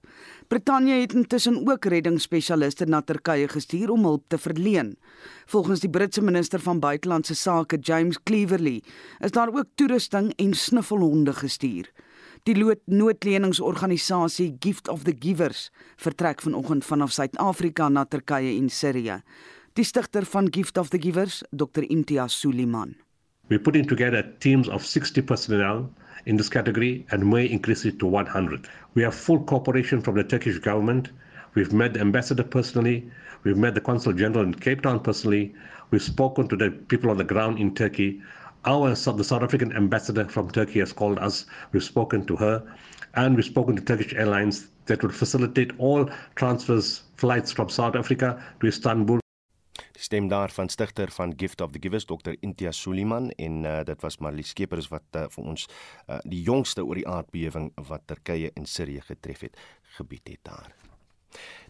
Brittanje 0.49 0.95
het 1.03 1.13
intussen 1.13 1.61
ook 1.69 1.91
reddingsspesialiste 1.93 2.89
na 2.89 3.03
Turkye 3.03 3.49
gestuur 3.53 3.93
om 3.93 4.09
hulp 4.09 4.25
te 4.29 4.39
verleen. 4.39 4.97
Volgens 5.45 5.85
die 5.85 5.91
Britse 5.91 6.25
minister 6.25 6.61
van 6.61 6.81
buitelandse 6.81 7.35
sake, 7.35 7.77
James 7.83 8.17
Cleverly, 8.25 8.81
is 9.21 9.37
daar 9.37 9.53
ook 9.53 9.77
toerusting 9.77 10.33
en 10.37 10.55
snuffelhonde 10.55 11.37
gestuur. 11.37 11.93
Die 12.45 12.77
noodleningsorganisasie 12.85 14.59
Gift 14.61 14.89
of 14.89 15.05
the 15.05 15.15
Givers 15.19 15.71
vertrek 15.97 16.43
vanoggend 16.45 16.85
vanaf 16.85 17.13
Suid-Afrika 17.17 17.87
na 17.89 18.03
Turkye 18.05 18.51
en 18.59 18.69
Sirië. 18.69 19.23
Die 19.73 19.85
stigter 19.85 20.27
van 20.29 20.51
Gift 20.53 20.77
of 20.79 20.91
the 20.93 21.01
Givers, 21.01 21.43
Dr 21.51 21.87
Imtiaz 21.89 22.37
Suliman. 22.37 22.93
We're 23.49 23.63
putting 23.63 23.89
together 23.89 24.23
teams 24.39 24.69
of 24.69 24.85
60 24.85 25.23
personnel 25.23 25.89
in 26.27 26.37
this 26.37 26.51
category 26.51 27.07
and 27.09 27.25
may 27.25 27.47
increase 27.47 27.89
it 27.89 27.99
to 27.99 28.07
100. 28.07 28.69
We 28.93 29.03
have 29.05 29.15
full 29.15 29.41
cooperation 29.45 30.03
from 30.03 30.17
the 30.17 30.25
Turkish 30.25 30.59
government. 30.59 31.13
We've 31.55 31.73
met 31.73 31.95
the 31.95 32.01
ambassador 32.01 32.45
personally. 32.45 33.11
We've 33.45 33.57
met 33.57 33.75
the 33.75 33.81
consul 33.81 34.13
general 34.13 34.45
in 34.45 34.53
Cape 34.53 34.83
Town 34.83 35.01
personally. 35.01 35.55
We've 35.91 36.03
spoken 36.03 36.49
to 36.49 36.57
the 36.57 36.71
people 36.89 37.09
on 37.09 37.17
the 37.17 37.25
ground 37.25 37.59
in 37.59 37.75
Turkey. 37.75 38.21
Our 38.67 38.95
the 38.95 39.25
South 39.25 39.43
African 39.43 39.77
ambassador 39.77 40.27
from 40.27 40.51
Turkey 40.51 40.81
has 40.81 40.93
called 40.93 41.19
us. 41.19 41.45
We've 41.73 41.85
spoken 41.85 42.25
to 42.25 42.37
her, 42.37 42.63
and 43.15 43.37
we've 43.37 43.45
spoken 43.45 43.77
to 43.77 43.83
Turkish 43.83 44.15
Airlines 44.15 44.69
that 44.87 45.03
would 45.03 45.15
facilitate 45.15 45.73
all 45.79 46.09
transfers 46.35 47.03
flights 47.17 47.53
from 47.53 47.69
South 47.69 47.95
Africa 47.95 48.43
to 48.61 48.67
Istanbul. 48.67 49.19
Die 49.93 50.03
stem 50.03 50.29
daar 50.29 50.51
van 50.51 50.69
stigter 50.69 51.11
van 51.11 51.35
Gift 51.37 51.61
of 51.61 51.73
the 51.73 51.79
Givers 51.79 52.07
Dr 52.07 52.35
Intia 52.41 52.73
Suliman 52.73 53.31
en 53.31 53.65
uh, 53.65 53.83
dit 53.85 54.01
was 54.01 54.19
Marlies 54.19 54.49
Skeepers 54.49 54.89
wat 54.89 55.17
uh, 55.17 55.27
vir 55.31 55.45
ons 55.45 55.69
uh, 56.09 56.19
die 56.25 56.43
jongste 56.43 56.85
oor 56.85 56.99
die 56.99 57.09
aardbewing 57.09 57.71
wat 57.89 58.07
Turkye 58.07 58.51
en 58.55 58.67
Sirië 58.67 59.05
getref 59.05 59.47
het 59.49 59.61
gebied 59.99 60.29
het 60.29 60.43
daar. 60.43 60.84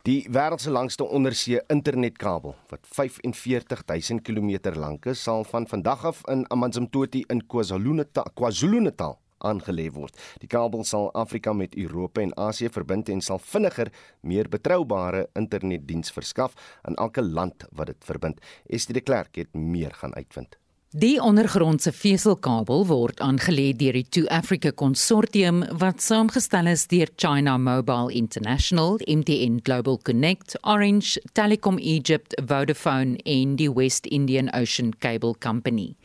Die 0.04 0.26
wêreld 0.28 0.60
se 0.60 0.70
langste 0.70 1.04
ondersee 1.04 1.62
internetkabel 1.72 2.54
wat 2.68 2.86
45000 2.96 4.22
km 4.22 4.74
lank 4.76 5.06
is, 5.06 5.22
sal 5.22 5.44
van 5.48 5.66
vandag 5.66 6.04
af 6.04 6.20
in 6.28 6.44
Amanzimtoti 6.52 7.24
in 7.32 7.46
KwaZulu-Natal 7.46 8.32
KwaZulu-Natal 8.34 9.18
aangelê 9.44 9.86
word. 9.92 10.16
Die 10.42 10.48
kabel 10.50 10.84
sal 10.88 11.10
Afrika 11.14 11.52
met 11.52 11.76
Europa 11.76 12.22
en 12.24 12.34
Asië 12.40 12.68
verbind 12.72 13.08
en 13.12 13.22
sal 13.24 13.40
vinniger, 13.52 13.92
meer 14.20 14.48
betroubare 14.48 15.26
internetdiens 15.38 16.12
verskaf 16.12 16.56
aan 16.82 17.00
elke 17.06 17.22
land 17.22 17.66
wat 17.72 17.92
dit 17.92 18.04
verbind. 18.04 18.44
Estie 18.68 18.96
de 18.96 19.04
Klerk 19.04 19.40
het 19.40 19.54
meer 19.54 19.94
gaan 20.00 20.14
uitvind. 20.14 20.58
Die 20.94 21.16
ondergrondse 21.18 21.90
veselkabel 21.90 22.84
word 22.86 23.18
aangelê 23.18 23.72
deur 23.74 23.96
die 23.98 24.04
Two 24.14 24.28
Africa 24.30 24.70
Consortium 24.70 25.64
wat 25.80 25.98
saamgestel 25.98 26.70
is 26.70 26.84
deur 26.86 27.10
China 27.18 27.56
Mobile 27.58 28.14
International, 28.14 29.00
MTN 29.02 29.58
Global 29.66 29.98
Connect, 30.06 30.54
Orange, 30.62 31.18
Telecom 31.34 31.82
Egypt, 31.82 32.38
Vodafone 32.38 33.18
en 33.26 33.58
die 33.58 33.66
West 33.74 34.06
Indian 34.06 34.54
Ocean 34.54 34.94
Cable 35.02 35.34
Company. 35.42 35.96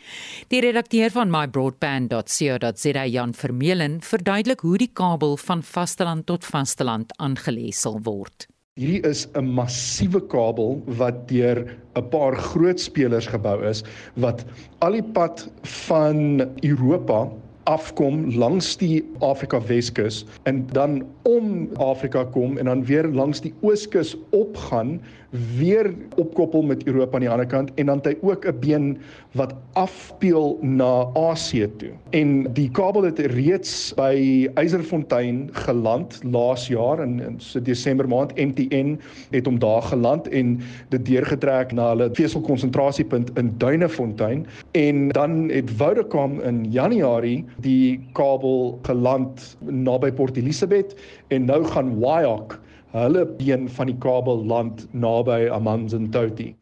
Die 0.49 0.65
redakteur 0.65 1.13
van 1.13 1.29
mybroadband.co.za 1.37 3.05
Jan 3.05 3.37
Vermeulen 3.37 4.01
verduidelik 4.01 4.65
hoe 4.65 4.77
die 4.81 4.89
kabel 4.89 5.37
van 5.37 5.61
vasteland 5.61 6.25
tot 6.25 6.49
vasteland 6.49 7.13
aangelê 7.21 7.69
sal 7.69 8.01
word. 8.01 8.49
Hierdie 8.79 9.03
is 9.03 9.27
'n 9.35 9.43
massiewe 9.43 10.21
kabel 10.31 10.77
wat 10.99 11.27
deur 11.27 11.57
'n 11.99 12.05
paar 12.13 12.35
groot 12.39 12.79
spelers 12.79 13.27
gebou 13.27 13.57
is 13.67 13.83
wat 14.15 14.45
al 14.79 14.95
die 14.95 15.03
pad 15.03 15.49
van 15.89 16.47
Europa 16.63 17.27
afkom 17.67 18.31
langs 18.31 18.77
die 18.79 19.03
Afrika 19.19 19.59
Weskus 19.67 20.21
en 20.43 20.63
dan 20.71 21.03
om 21.27 21.67
Afrika 21.75 22.23
kom 22.23 22.57
en 22.57 22.71
dan 22.71 22.85
weer 22.85 23.07
langs 23.07 23.41
die 23.43 23.53
Ooskus 23.61 24.15
opgaan 24.31 25.01
weer 25.29 25.93
opkoppel 26.15 26.61
met 26.61 26.83
Europa 26.83 27.13
aan 27.13 27.25
die 27.25 27.29
ander 27.29 27.47
kant 27.47 27.73
en 27.73 27.85
dan 27.85 28.01
het 28.01 28.05
hy 28.05 28.15
ook 28.21 28.45
'n 28.45 28.59
been 28.59 28.97
wat 29.31 29.53
afpeel 29.73 30.57
na 30.61 31.05
Asië 31.13 31.69
toe. 31.77 31.91
En 32.09 32.53
die 32.53 32.69
kabel 32.71 33.03
het 33.03 33.19
reeds 33.19 33.93
by 33.95 34.47
Eiserfontein 34.53 35.49
geland 35.51 36.19
laas 36.23 36.67
jaar 36.67 37.03
in, 37.03 37.19
in 37.19 37.39
so 37.39 37.61
Desember 37.61 38.07
maand 38.07 38.35
MTN 38.35 38.99
het 39.29 39.45
hom 39.45 39.59
daar 39.59 39.81
geland 39.81 40.27
en 40.27 40.59
dit 40.89 41.05
deurgetrek 41.05 41.71
na 41.71 41.89
hulle 41.89 42.09
veselkonsentrasiepunt 42.13 43.37
in 43.37 43.53
Duinefontein 43.57 44.47
en 44.71 45.09
dan 45.09 45.49
het 45.49 45.71
Vodacom 45.71 46.41
in 46.41 46.65
Januarie 46.71 47.45
die 47.57 47.99
kabel 48.13 48.79
geland 48.81 49.57
naby 49.59 50.11
Port 50.11 50.37
Elizabeth 50.37 50.95
en 51.27 51.45
nou 51.45 51.63
gaan 51.65 51.99
Waiak 51.99 52.59
hulle 52.91 53.25
been 53.25 53.69
van 53.69 53.91
die 53.91 53.97
kabel 53.97 54.45
land 54.45 54.87
naby 54.93 55.49
Amanzimtoti. 55.53 56.53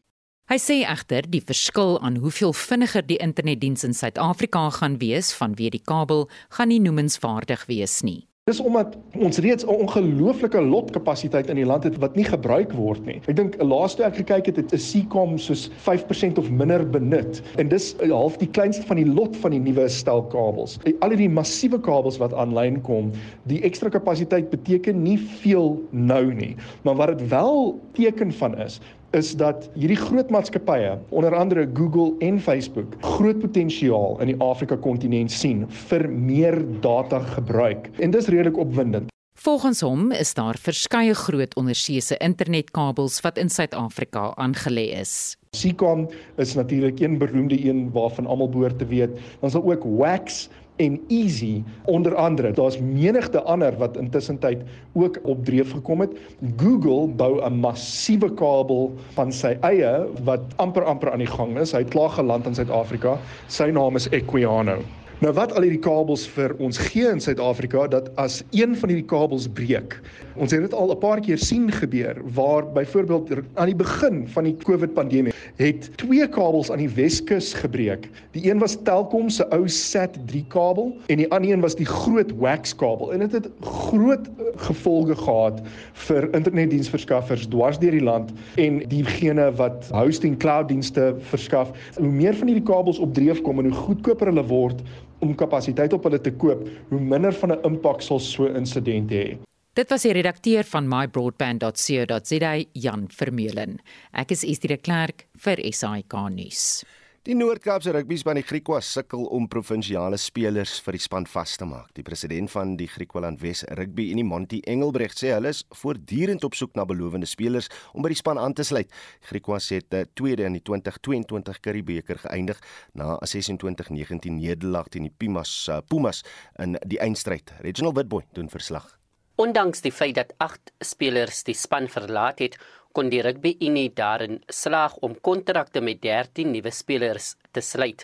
Hy 0.47 0.55
sê 0.63 0.77
egter 0.87 1.25
die 1.27 1.43
verskil 1.43 1.97
aan 1.99 2.21
hoeveel 2.23 2.53
vinniger 2.55 3.03
die 3.03 3.19
internetdiens 3.19 3.83
in 3.83 3.95
Suid-Afrika 3.95 4.69
gaan 4.79 4.95
wees 5.01 5.33
vanweë 5.35 5.73
die 5.75 5.83
kabel 5.83 6.29
gaan 6.55 6.71
nie 6.71 6.79
noemenswaardig 6.79 7.65
wees 7.67 7.99
nie. 8.07 8.27
Dis 8.47 8.61
omdat 8.63 8.93
ons 9.19 9.37
reeds 9.43 9.65
'n 9.65 9.75
ongelooflike 9.83 10.61
lotkapasiteit 10.61 11.49
in 11.51 11.57
die 11.59 11.65
land 11.65 11.83
het 11.83 11.97
wat 11.99 12.15
nie 12.15 12.23
gebruik 12.23 12.71
word 12.71 13.05
nie. 13.05 13.19
Ek 13.27 13.35
dink 13.35 13.57
laaste 13.59 14.05
ek 14.07 14.15
gekyk 14.15 14.45
het, 14.45 14.55
het 14.55 14.71
'n 14.73 14.79
Seacom 14.79 15.37
soos 15.37 15.69
5% 15.83 16.37
of 16.37 16.49
minder 16.49 16.89
benut. 16.89 17.41
En 17.57 17.67
dis 17.67 17.95
half 17.99 18.37
die 18.37 18.47
kleinste 18.47 18.85
van 18.87 18.95
die 18.95 19.05
lot 19.05 19.35
van 19.35 19.51
die 19.51 19.59
nuwe 19.59 19.89
stel 19.89 20.23
kabels. 20.23 20.79
Al 21.01 21.09
hierdie 21.09 21.29
massiewe 21.29 21.79
kabels 21.79 22.17
wat 22.17 22.33
aanlyn 22.33 22.81
kom, 22.81 23.11
die 23.43 23.61
ekstra 23.63 23.89
kapasiteit 23.89 24.49
beteken 24.49 25.03
nie 25.03 25.17
veel 25.17 25.83
nou 25.91 26.33
nie, 26.33 26.55
maar 26.83 26.95
wat 26.95 27.17
dit 27.17 27.27
wel 27.29 27.79
teken 27.93 28.31
van 28.31 28.57
is, 28.57 28.79
is 29.15 29.35
dat 29.39 29.69
hierdie 29.73 29.97
groot 29.97 30.29
maatskappye, 30.29 30.97
onder 31.09 31.35
andere 31.35 31.67
Google 31.73 32.15
en 32.19 32.39
Facebook, 32.39 32.95
groot 32.99 33.39
potensiaal 33.39 34.17
in 34.21 34.33
die 34.33 34.39
Afrika 34.43 34.75
kontinent 34.75 35.31
sien 35.31 35.65
vir 35.87 36.09
meer 36.09 36.59
data 36.81 37.19
gebruik. 37.35 37.89
En 37.99 38.11
dis 38.11 38.27
redelik 38.27 38.57
opwindend. 38.57 39.13
Volgens 39.37 39.79
hom 39.85 40.11
is 40.11 40.33
daar 40.33 40.57
verskeie 40.59 41.13
groot 41.15 41.55
onderseese 41.55 42.17
internetkabels 42.17 43.21
wat 43.23 43.37
in 43.37 43.49
Suid-Afrika 43.49 44.33
aangelê 44.35 44.89
is. 44.99 45.37
Seacom 45.55 46.07
is 46.35 46.55
natuurlik 46.57 46.99
een 46.99 47.17
beroemde 47.17 47.55
een 47.69 47.91
waarvan 47.93 48.27
almal 48.27 48.49
behoort 48.49 48.79
te 48.79 48.85
weet. 48.85 49.13
Is 49.41 49.51
daar 49.51 49.63
ook 49.63 49.83
Wax 49.83 50.49
en 50.77 50.99
Easy 51.07 51.63
onder 51.85 52.15
andere. 52.15 52.51
Daar's 52.51 52.79
menigte 52.79 53.41
ander 53.41 53.77
wat 53.77 53.97
intussen 53.97 54.39
tyd 54.39 54.61
ook 54.93 55.19
op 55.23 55.45
dreef 55.45 55.71
gekom 55.71 55.99
het. 55.99 56.17
Google 56.57 57.07
bou 57.07 57.41
'n 57.45 57.59
massiewe 57.59 58.33
kabel 58.33 58.93
van 59.13 59.31
sy 59.31 59.57
eie 59.61 60.05
wat 60.23 60.41
amper 60.55 60.83
amper 60.83 61.11
aan 61.11 61.19
die 61.25 61.33
gang 61.37 61.57
is. 61.57 61.71
Hy 61.71 61.77
het 61.77 61.89
klaar 61.89 62.09
geland 62.09 62.45
in 62.45 62.55
Suid-Afrika. 62.55 63.17
Sy 63.47 63.69
naam 63.73 63.95
is 63.95 64.09
Equiano. 64.09 64.77
Nou 65.17 65.31
wat 65.33 65.49
al 65.57 65.63
hierdie 65.65 65.81
kabels 65.81 66.27
vir 66.29 66.51
ons 66.61 66.77
gee 66.77 67.07
in 67.09 67.17
Suid-Afrika 67.17 67.87
dat 67.89 68.11
as 68.21 68.43
een 68.53 68.75
van 68.77 68.91
hierdie 68.91 69.07
kabels 69.09 69.47
breek. 69.49 69.95
Ons 70.37 70.51
het 70.53 70.61
dit 70.61 70.73
al 70.77 70.91
'n 70.93 70.99
paar 71.01 71.17
keer 71.25 71.41
sien 71.41 71.71
gebeur 71.73 72.21
waar 72.37 72.67
byvoorbeeld 72.73 73.31
aan 73.57 73.65
die 73.65 73.75
begin 73.75 74.27
van 74.27 74.43
die 74.43 74.55
COVID 74.61 74.93
pandemie 74.93 75.33
het 75.57 75.89
twee 75.97 76.27
kabels 76.27 76.69
aan 76.71 76.77
die 76.77 76.89
Weskus 76.89 77.53
gebreek. 77.53 78.09
Die 78.31 78.45
een 78.49 78.59
was 78.59 78.77
Telkom 78.83 79.29
se 79.29 79.47
ou 79.49 79.65
SAT3 79.65 80.45
kabel 80.47 80.93
en 81.07 81.17
die 81.17 81.31
ander 81.31 81.51
een 81.51 81.61
was 81.61 81.75
die 81.75 81.85
groot 81.85 82.31
WAX 82.37 82.75
kabel 82.75 83.13
en 83.13 83.19
dit 83.19 83.31
het, 83.31 83.43
het 83.43 83.65
groot 83.65 84.29
gevolge 84.55 85.15
gehad 85.15 85.61
vir 85.93 86.29
internetdiensverskaffers 86.35 87.47
dwars 87.47 87.79
deur 87.79 87.91
die 87.91 88.03
land 88.03 88.31
en 88.55 88.83
diegene 88.87 89.51
wat 89.51 89.89
hosting 89.91 90.37
cloud 90.37 90.67
dienste 90.67 91.15
verskaf. 91.19 91.73
Hoe 91.97 92.07
meer 92.07 92.35
van 92.35 92.47
hierdie 92.47 92.69
kabels 92.73 92.99
op 92.99 93.13
dreef 93.13 93.41
kom 93.41 93.59
en 93.59 93.65
hoe 93.65 93.81
goedkoper 93.81 94.27
hulle 94.27 94.45
word 94.45 94.81
om 95.19 95.35
kapasiteit 95.35 95.93
op 95.93 96.03
hulle 96.03 96.21
te 96.21 96.31
koop, 96.31 96.67
hoe 96.89 96.99
minder 96.99 97.33
van 97.33 97.51
'n 97.51 97.63
impak 97.63 98.01
sal 98.01 98.19
so 98.19 98.45
'n 98.45 98.55
insident 98.55 99.11
hê. 99.11 99.37
Dit 99.73 99.89
was 99.89 100.01
die 100.01 100.13
redakteur 100.13 100.63
van 100.63 100.87
mybroadband.co.za 100.89 102.63
Jan 102.73 103.03
Vermeulen. 103.13 103.79
Ek 104.11 104.31
is 104.31 104.43
Estie 104.43 104.67
de 104.67 104.77
Klerk 104.77 105.27
vir 105.37 105.61
SAK 105.71 106.13
nuus. 106.33 106.83
Die 107.27 107.35
Noord-Kaapse 107.35 107.91
rugbyspan 107.91 108.37
die 108.39 108.45
Griquas 108.47 108.87
sukkel 108.95 109.25
om 109.35 109.49
provinsiale 109.51 110.15
spelers 110.15 110.77
vir 110.85 110.95
die 110.95 111.01
span 111.03 111.25
vas 111.27 111.57
te 111.59 111.65
maak. 111.67 111.89
Die 111.97 112.05
president 112.07 112.47
van 112.53 112.77
die 112.79 112.85
Griqualand 112.87 113.41
Wes 113.41 113.65
Rugby 113.75 114.05
Unie, 114.13 114.23
Monty 114.23 114.61
Engelbrecht, 114.63 115.19
sê 115.19 115.33
hulle 115.33 115.51
is 115.51 115.65
voortdurend 115.75 116.47
op 116.47 116.55
soek 116.55 116.77
na 116.79 116.85
belowende 116.87 117.27
spelers 117.27 117.67
om 117.91 118.05
by 118.05 118.13
die 118.13 118.19
span 118.21 118.39
aan 118.39 118.55
te 118.55 118.63
sluit. 118.63 118.87
Griquas 119.27 119.67
het 119.75 119.89
die 119.91 120.05
tweede 120.15 120.47
in 120.47 120.55
die 120.55 120.63
2022 120.63 121.59
Curriebeeker 121.67 122.23
geëindig 122.23 122.63
na 122.95 123.17
'n 123.19 123.27
26-19 123.27 124.39
nederlaag 124.39 124.87
teen 124.87 125.11
die 125.11 125.17
Pumas 125.17 125.67
uh, 125.67 125.81
Pumas 125.83 126.23
in 126.63 126.79
die 126.87 127.01
eindstryd. 127.03 127.51
Reginald 127.59 127.97
Witboy 127.97 128.23
doen 128.31 128.47
verslag. 128.47 128.87
Ondanks 129.35 129.81
die 129.81 129.91
feit 129.91 130.15
dat 130.15 130.31
8 130.37 130.71
spelers 130.79 131.43
die 131.43 131.53
span 131.53 131.85
verlaat 131.87 132.39
het, 132.39 132.55
kon 132.97 133.11
die 133.13 133.21
rugby 133.21 133.51
unie 133.61 133.91
daarin 133.93 134.39
slaag 134.49 134.95
om 135.05 135.13
kontrakte 135.21 135.83
met 135.85 135.99
13 136.01 136.49
nuwe 136.49 136.71
spelers 136.73 137.35
te 137.53 137.61
sluit. 137.61 138.01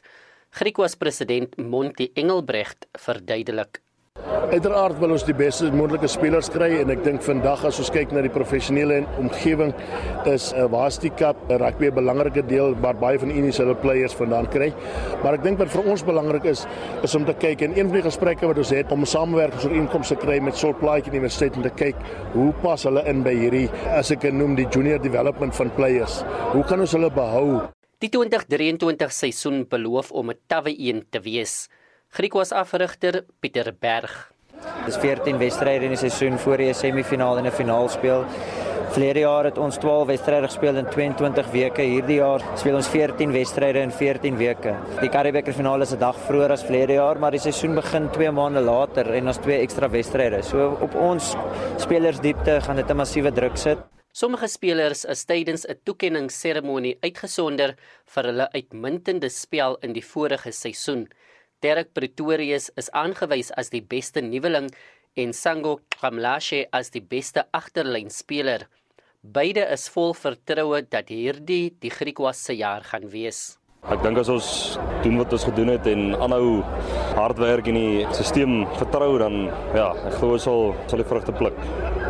Griekwas 0.54 0.94
president 1.02 1.56
Monty 1.58 2.12
Engelbrecht 2.14 2.86
verduidelik 3.02 3.82
Uiteraard 4.54 5.00
wil 5.02 5.16
ons 5.16 5.24
die 5.26 5.34
beste 5.34 5.66
moontlike 5.74 6.06
spelers 6.12 6.46
kry 6.54 6.68
en 6.78 6.92
ek 6.94 7.00
dink 7.02 7.24
vandag 7.26 7.64
as 7.66 7.80
ons 7.82 7.90
kyk 7.94 8.12
na 8.14 8.22
die 8.22 8.30
professionele 8.34 9.00
omgewing 9.18 9.72
is 10.30 10.52
'n 10.54 10.60
uh, 10.62 10.68
Varsity 10.70 11.10
Cup 11.22 11.40
rugby 11.50 11.90
'n 11.90 11.96
belangrike 11.96 12.44
deel 12.52 12.76
waar 12.84 12.94
baie 12.94 13.18
van 13.18 13.34
Unis 13.34 13.58
hulle 13.58 13.74
players 13.74 14.14
vandaan 14.14 14.46
kry. 14.54 14.70
Maar 15.24 15.40
ek 15.40 15.44
dink 15.48 15.58
wat 15.58 15.74
vir 15.74 15.90
ons 15.90 16.06
belangrik 16.06 16.46
is 16.46 16.68
is 17.02 17.16
om 17.16 17.26
te 17.26 17.34
kyk 17.34 17.66
en 17.66 17.74
een 17.74 17.90
van 17.90 17.98
die 17.98 18.06
gesprekke 18.10 18.46
wat 18.46 18.58
ons 18.58 18.70
het 18.70 18.92
om 18.92 19.02
'n 19.02 19.14
samewerkingsooreenkoms 19.16 20.08
te 20.08 20.16
kry 20.22 20.40
met 20.40 20.56
Solplaatjie 20.56 21.14
Universiteit 21.14 21.56
om 21.58 21.64
te 21.64 21.74
kyk 21.74 21.96
hoe 22.34 22.54
pas 22.62 22.84
hulle 22.84 23.02
in 23.10 23.24
by 23.24 23.34
hierdie 23.34 23.70
as 23.90 24.12
ek 24.12 24.20
kan 24.20 24.38
noem 24.38 24.56
die 24.56 24.70
junior 24.70 25.02
development 25.02 25.56
van 25.56 25.74
players. 25.74 26.24
Hoe 26.54 26.64
kan 26.64 26.80
ons 26.80 26.92
hulle 26.92 27.10
behou? 27.10 27.74
Die 27.98 28.10
2023 28.10 29.12
seisoen 29.12 29.66
beloof 29.68 30.12
om 30.12 30.30
'n 30.30 30.38
tawwe 30.48 30.76
een 30.78 31.06
te 31.10 31.20
wees. 31.20 31.70
Griekwas 32.14 32.52
afrigter 32.54 33.24
Pieter 33.42 33.72
Berg. 33.74 34.12
Dis 34.86 35.00
14 35.02 35.40
wedstryde 35.42 35.88
in 35.88 35.96
die 35.96 35.98
seisoen 35.98 36.36
voor 36.38 36.62
jy 36.62 36.68
'n 36.70 36.76
semifinaal 36.78 37.40
en 37.40 37.48
'n 37.48 37.52
finaal 37.52 37.90
speel. 37.90 38.26
Verlede 38.94 39.20
jaar 39.20 39.46
het 39.46 39.58
ons 39.58 39.78
12 39.78 40.08
wedstryde 40.08 40.46
gespeel 40.46 40.76
in 40.76 40.86
22 40.86 41.48
weke. 41.52 41.82
Hierdie 41.82 42.20
jaar 42.20 42.42
speel 42.56 42.76
ons 42.76 42.88
14 42.88 43.32
wedstryde 43.32 43.80
in 43.80 43.92
14 43.92 44.38
weke. 44.38 44.76
Die 45.02 45.10
Karibeker 45.10 45.54
finaal 45.54 45.82
is 45.82 45.94
'n 45.94 46.00
dag 46.00 46.16
vroeër 46.16 46.52
as 46.52 46.64
verlede 46.64 46.94
jaar, 46.94 47.20
maar 47.20 47.32
die 47.32 47.40
seisoen 47.40 47.74
begin 47.74 48.10
2 48.12 48.32
maande 48.32 48.62
later 48.62 49.14
en 49.14 49.28
ons 49.28 49.38
twee 49.38 49.62
ekstra 49.62 49.90
wedstryde. 49.90 50.44
So 50.44 50.78
op 50.82 50.96
ons 50.96 51.36
spelers 51.78 52.20
diepte 52.20 52.62
gaan 52.62 52.76
dit 52.76 52.90
'n 52.90 52.96
massiewe 52.96 53.32
druk 53.32 53.58
sit. 53.58 53.78
Sommige 54.12 54.48
spelers 54.48 55.06
is 55.06 55.26
tydens 55.26 55.66
'n 55.66 55.80
toekenningsseremonie 55.84 56.98
uitgesonder 57.02 57.76
vir 58.06 58.24
hulle 58.24 58.52
uitmuntende 58.52 59.30
spel 59.30 59.78
in 59.82 59.94
die 59.94 60.06
vorige 60.06 60.52
seisoen. 60.52 61.08
Derek 61.64 61.94
Pretorius 61.96 62.66
is 62.76 62.90
aangewys 62.92 63.48
as 63.56 63.70
die 63.72 63.80
beste 63.80 64.20
nuweling 64.20 64.66
en 65.16 65.32
Sango 65.32 65.78
Kamlashe 65.96 66.66
as 66.76 66.92
die 66.92 67.00
beste 67.00 67.46
agterlynspeler. 67.56 68.66
Beide 69.24 69.64
is 69.72 69.86
vol 69.94 70.12
vertroue 70.12 70.82
dat 70.84 71.14
hierdie 71.14 71.72
die 71.80 71.94
Griekwas 71.94 72.42
se 72.44 72.58
jaar 72.60 72.84
gaan 72.90 73.08
wees. 73.14 73.56
Ek 73.88 74.04
dink 74.04 74.20
as 74.20 74.32
ons 74.32 74.50
doen 75.06 75.22
wat 75.22 75.32
ons 75.36 75.48
gedoen 75.48 75.72
het 75.78 75.88
en 75.92 76.18
aanhou 76.20 76.60
hard 77.16 77.40
werk 77.40 77.72
in 77.72 77.80
die 77.80 78.04
stelsel 78.12 78.68
vertrou 78.76 79.10
dan 79.24 79.46
ja, 79.72 79.94
ek 80.08 80.20
glo 80.20 80.36
ons 80.36 80.44
sal 80.48 80.72
sal 80.92 81.00
die 81.00 81.08
vrugte 81.08 81.36
pluk. 81.40 81.56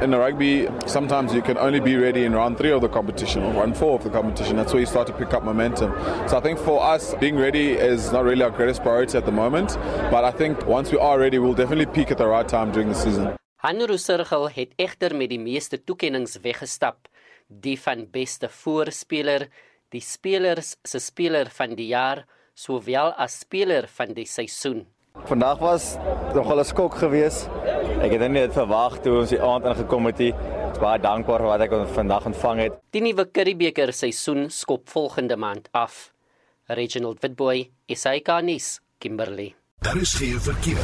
In 0.01 0.11
rugby, 0.11 0.67
sometimes 0.85 1.33
you 1.33 1.41
can 1.41 1.57
only 1.57 1.79
be 1.79 1.95
ready 1.95 2.25
in 2.25 2.33
round 2.33 2.57
3 2.57 2.71
of 2.71 2.81
the 2.81 2.89
competition 2.89 3.43
or 3.43 3.53
round 3.53 3.77
4 3.77 3.95
of 3.95 4.03
the 4.03 4.09
competition. 4.09 4.57
That's 4.57 4.73
where 4.73 4.81
you 4.81 4.85
start 4.85 5.07
to 5.07 5.13
pick 5.13 5.33
up 5.33 5.43
momentum. 5.43 5.93
So 6.27 6.37
I 6.37 6.41
think 6.41 6.59
for 6.59 6.83
us 6.83 7.13
being 7.19 7.37
ready 7.37 7.71
is 7.73 8.11
not 8.11 8.23
really 8.23 8.43
our 8.43 8.51
greatest 8.51 8.81
priority 8.81 9.17
at 9.17 9.25
the 9.25 9.31
moment, 9.31 9.77
but 10.11 10.23
I 10.23 10.31
think 10.31 10.65
once 10.65 10.91
we 10.91 10.97
are 10.97 11.19
ready, 11.19 11.39
we'll 11.39 11.53
definitely 11.53 11.85
peak 11.85 12.11
at 12.11 12.17
the 12.17 12.27
right 12.27 12.47
time 12.47 12.71
during 12.71 12.89
the 12.89 12.95
season. 12.95 13.35
Hanro 13.63 13.95
Sirgel 13.97 14.49
het 14.49 14.73
egter 14.75 15.15
met 15.15 15.29
die 15.29 15.39
meeste 15.39 15.77
toekenninge 15.83 16.41
weggestap, 16.43 17.07
die 17.47 17.77
van 17.79 18.07
beste 18.11 18.49
voorspeler, 18.49 19.47
die 19.89 20.01
spelers 20.01 20.75
se 20.83 20.99
speler 20.99 21.47
van 21.53 21.75
die 21.75 21.87
jaar 21.93 22.25
sowel 22.55 23.13
as 23.15 23.39
speler 23.39 23.87
van 23.87 24.13
die 24.13 24.27
seisoen. 24.27 24.83
Vandag 25.29 25.59
was 25.59 25.95
nogal 26.33 26.59
'n 26.59 26.65
skok 26.65 26.95
geweest. 26.95 27.47
Ek 28.03 28.11
het 28.11 28.23
nie 28.27 28.41
dit 28.43 28.51
verwag 28.51 28.97
toe 28.99 29.13
ons 29.21 29.31
die 29.31 29.37
aand 29.39 29.63
ingekom 29.71 30.09
het 30.09 30.17
nie. 30.19 30.33
Ek 30.35 30.73
is 30.75 30.81
baie 30.83 30.99
dankbaar 30.99 31.39
vir 31.39 31.47
wat 31.53 31.61
ek 31.63 31.75
vandag 31.95 32.25
ontvang 32.27 32.59
het. 32.59 32.73
Die 32.91 33.01
nuwe 33.05 33.23
Curriebeeker 33.31 33.93
seisoen 33.95 34.49
skop 34.51 34.91
volgende 34.91 35.37
maand 35.39 35.69
af. 35.71 36.09
Reginald 36.67 37.23
Witboy, 37.23 37.69
Isaikanis, 37.87 38.81
Kimberley. 38.99 39.53
Daar 39.87 40.01
is 40.03 40.17
geen 40.19 40.35
verkeer. 40.35 40.83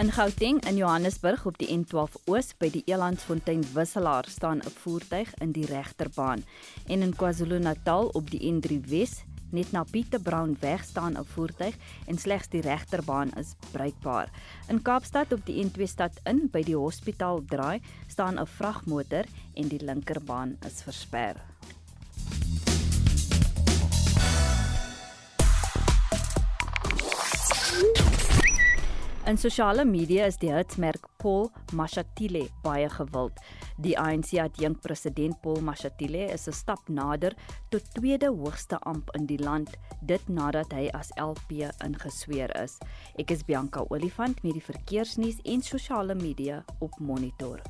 In 0.00 0.14
Gauteng 0.16 0.62
in 0.64 0.80
Johannesburg 0.80 1.44
op 1.44 1.60
die 1.60 1.68
N12 1.76 2.16
Oos 2.24 2.54
by 2.56 2.72
die 2.72 2.82
Elandsfontein 2.88 3.60
wisselaar 3.76 4.24
staan 4.24 4.64
'n 4.64 4.72
voertuig 4.80 5.28
in 5.44 5.52
die 5.52 5.66
regterbaan 5.68 6.40
en 6.88 7.02
in 7.02 7.12
KwaZulu-Natal 7.12 8.08
op 8.16 8.30
die 8.30 8.40
N3 8.40 8.80
Wes 8.88 9.24
net 9.54 9.72
na 9.72 9.84
Pieter 9.84 10.20
Brown 10.20 10.56
weg 10.60 10.84
staan 10.84 11.16
'n 11.16 11.24
voertuig 11.24 11.76
en 12.06 12.18
slegs 12.18 12.48
die 12.48 12.60
regterbaan 12.60 13.30
is 13.38 13.54
bruikbaar. 13.72 14.28
In 14.68 14.82
Kaapstad 14.82 15.32
op 15.32 15.46
die 15.46 15.64
N2 15.64 15.86
stad 15.86 16.20
in 16.24 16.48
by 16.52 16.62
die 16.62 16.76
hospitaal 16.76 17.44
draai 17.46 17.80
staan 18.06 18.38
'n 18.38 18.46
vragmotor 18.46 19.24
en 19.54 19.68
die 19.68 19.84
linkerbaan 19.84 20.56
is 20.66 20.82
versper. 20.82 21.40
In 29.24 29.38
sosiale 29.38 29.86
media 29.88 30.26
is 30.28 30.36
die 30.36 30.50
hitsmerk 30.52 31.06
Paul 31.16 31.46
Mashatile 31.72 32.42
baie 32.60 32.90
gewild. 32.92 33.38
Die 33.80 33.94
ANC 33.96 34.34
adjunk 34.42 34.82
president 34.84 35.38
Paul 35.40 35.62
Mashatile 35.64 36.26
is 36.34 36.44
'n 36.46 36.52
stap 36.52 36.82
nader 36.88 37.32
tot 37.70 37.88
tweede 37.94 38.28
hoogste 38.28 38.76
amp 38.84 39.08
in 39.16 39.24
die 39.24 39.38
land, 39.38 39.70
dit 40.02 40.28
nadat 40.28 40.72
hy 40.72 40.90
as 40.92 41.10
LP 41.16 41.72
ingesweer 41.80 42.52
is. 42.62 42.78
Ek 43.16 43.30
is 43.30 43.42
Bianca 43.42 43.86
Olifant 43.88 44.42
met 44.44 44.52
die 44.52 44.68
verkeersnuus 44.70 45.40
en 45.44 45.62
sosiale 45.62 46.14
media 46.14 46.62
op 46.80 47.00
Monitor. 47.00 47.62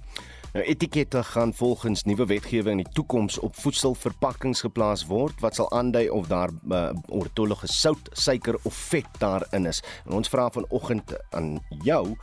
Nou 0.55 0.63
etikette 0.67 1.23
gaan 1.23 1.51
volgens 1.55 2.05
nuwe 2.07 2.27
wetgewing 2.27 2.79
in 2.79 2.85
die 2.85 2.93
toekoms 2.95 3.39
op 3.43 3.57
voedselverpakkings 3.59 4.61
geplaas 4.63 5.03
word 5.11 5.41
wat 5.43 5.57
sal 5.59 5.67
aandui 5.75 6.05
of 6.15 6.29
daar 6.31 6.53
uh, 6.71 6.93
oortollige 7.11 7.67
sout, 7.67 8.07
suiker 8.13 8.55
of 8.63 8.75
vet 8.93 9.09
daarin 9.19 9.67
is. 9.67 9.83
En 10.07 10.15
ons 10.21 10.31
vra 10.31 10.47
vanoggend 10.55 11.11
aan 11.35 11.57
jou 11.83 12.15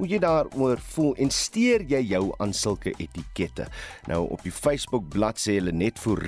hoe 0.00 0.08
jy 0.08 0.20
daaroor 0.22 0.80
voel 0.94 1.12
en 1.20 1.32
steur 1.34 1.84
jy 1.88 2.00
jou 2.08 2.22
aan 2.40 2.54
sulke 2.56 2.94
etikette. 2.96 3.66
Nou 4.08 4.22
op 4.32 4.40
die 4.46 4.54
Facebook 4.54 5.10
bladsy 5.12 5.58
hulle 5.58 5.74
net 5.76 6.00
vir 6.00 6.24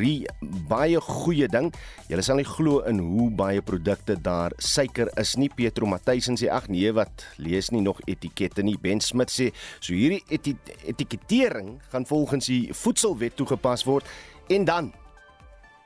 baie 0.68 1.00
goeie 1.00 1.48
ding. 1.48 1.70
Jy 2.10 2.20
sal 2.20 2.40
nie 2.42 2.48
glo 2.48 2.82
in 2.88 3.00
hoe 3.00 3.30
baie 3.32 3.64
produkte 3.64 4.18
daar 4.20 4.52
suiker 4.60 5.08
is 5.20 5.34
nie. 5.40 5.48
Petro 5.48 5.88
Matthysen 5.88 6.36
sê 6.36 6.52
ag 6.52 6.68
nee 6.72 6.92
wat 6.92 7.24
lees 7.40 7.72
nie 7.72 7.82
nog 7.84 8.00
etikette 8.06 8.62
nie. 8.62 8.76
Ben 8.76 9.00
Smit 9.00 9.32
sê 9.32 9.50
so 9.80 9.96
hierdie 9.96 10.22
etikettering 10.28 11.78
gaan 11.92 12.08
volgens 12.08 12.50
die 12.52 12.64
voedselwet 12.76 13.38
toegepas 13.40 13.86
word 13.88 14.08
en 14.52 14.68
dan 14.68 14.92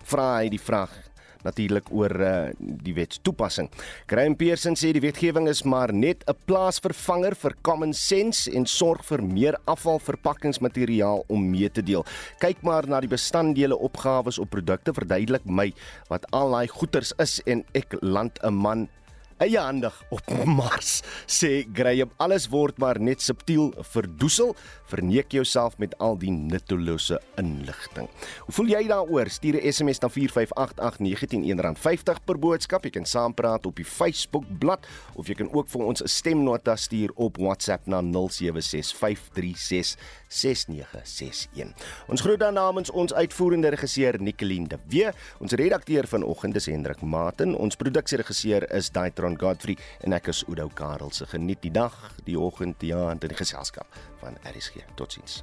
vra 0.06 0.36
hy 0.40 0.50
die 0.50 0.62
vraag 0.62 1.05
natuurlik 1.46 1.90
oor 1.94 2.12
uh, 2.20 2.34
die 2.58 2.94
wet 2.96 3.18
toepassing. 3.22 3.70
Graham 4.10 4.36
Pearson 4.36 4.76
sê 4.78 4.92
die 4.94 5.04
wetgewing 5.04 5.48
is 5.48 5.62
maar 5.64 5.92
net 5.94 6.24
'n 6.26 6.36
plaasvervanger 6.46 7.34
vir 7.34 7.54
common 7.62 7.94
sense 7.94 8.50
en 8.50 8.66
sorg 8.66 9.04
vir 9.04 9.22
meer 9.22 9.56
afvalverpakkingsmateriaal 9.64 11.24
om 11.28 11.50
mee 11.50 11.70
te 11.70 11.82
deel. 11.82 12.04
Kyk 12.40 12.62
maar 12.62 12.88
na 12.88 13.00
die 13.00 13.10
bestanddele 13.10 13.76
opgawes 13.76 14.38
op 14.38 14.50
produkte 14.50 14.92
verduidelik 14.92 15.44
my 15.44 15.72
wat 16.08 16.26
al 16.32 16.50
daai 16.50 16.68
goeders 16.68 17.12
is 17.22 17.40
en 17.46 17.64
ek 17.74 17.96
land 18.02 18.38
'n 18.42 18.54
man 18.54 18.88
eie 19.38 19.58
handig 19.60 19.94
op 20.10 20.22
Mars 20.44 21.02
sê 21.26 21.66
Graham 21.72 22.10
alles 22.22 22.48
word 22.48 22.78
maar 22.78 23.00
net 23.00 23.20
subtiel 23.20 23.72
verdoesel 23.92 24.54
verneek 24.90 25.32
jouself 25.32 25.78
met 25.78 25.96
al 25.98 26.16
die 26.18 26.30
nuttelose 26.30 27.18
inligting. 27.40 28.08
Hoe 28.46 28.54
voel 28.54 28.70
jy 28.70 28.86
daaroor? 28.88 29.28
Stuur 29.30 29.58
'n 29.58 29.72
SMS 29.72 30.00
na 30.00 30.08
4588919 30.08 31.74
R50 31.76 32.24
per 32.24 32.38
boodskap. 32.38 32.84
Jy 32.84 32.90
kan 32.90 33.04
saampraat 33.06 33.66
op 33.66 33.76
die 33.76 33.84
Facebook 33.84 34.44
bladsy 34.58 34.88
of 35.14 35.26
jy 35.28 35.34
kan 35.34 35.52
ook 35.52 35.68
vir 35.68 35.82
ons 35.84 36.02
'n 36.02 36.08
stemnota 36.08 36.76
stuur 36.76 37.10
op 37.14 37.36
WhatsApp 37.36 37.86
na 37.86 38.00
0765366961. 40.28 41.72
Ons 42.06 42.20
groet 42.20 42.38
dan 42.40 42.54
namens 42.54 42.90
ons 42.90 43.14
uitvoerende 43.14 43.68
regisseur 43.68 44.20
Nicoline 44.20 44.68
de 44.68 44.78
Wee, 44.88 45.10
ons 45.38 45.52
redakteur 45.52 46.06
vanoggend 46.06 46.56
is 46.56 46.66
Hendrik 46.66 47.00
Maten, 47.02 47.56
ons 47.56 47.76
produksieregisseur 47.76 48.70
is 48.76 48.90
Daitron 48.90 49.38
Godfrey 49.40 49.76
en 50.00 50.12
ek 50.16 50.26
is 50.34 50.44
Udo 50.48 50.68
Karel 50.74 51.12
se 51.12 51.26
geniet 51.30 51.62
die 51.62 51.74
dag, 51.74 51.94
die 52.24 52.38
oggend, 52.38 52.82
ja, 52.82 53.10
en 53.10 53.18
die 53.22 53.34
geselskap 53.34 53.86
van 54.22 54.38
RSG. 54.44 54.84
Totsiens. 54.96 55.42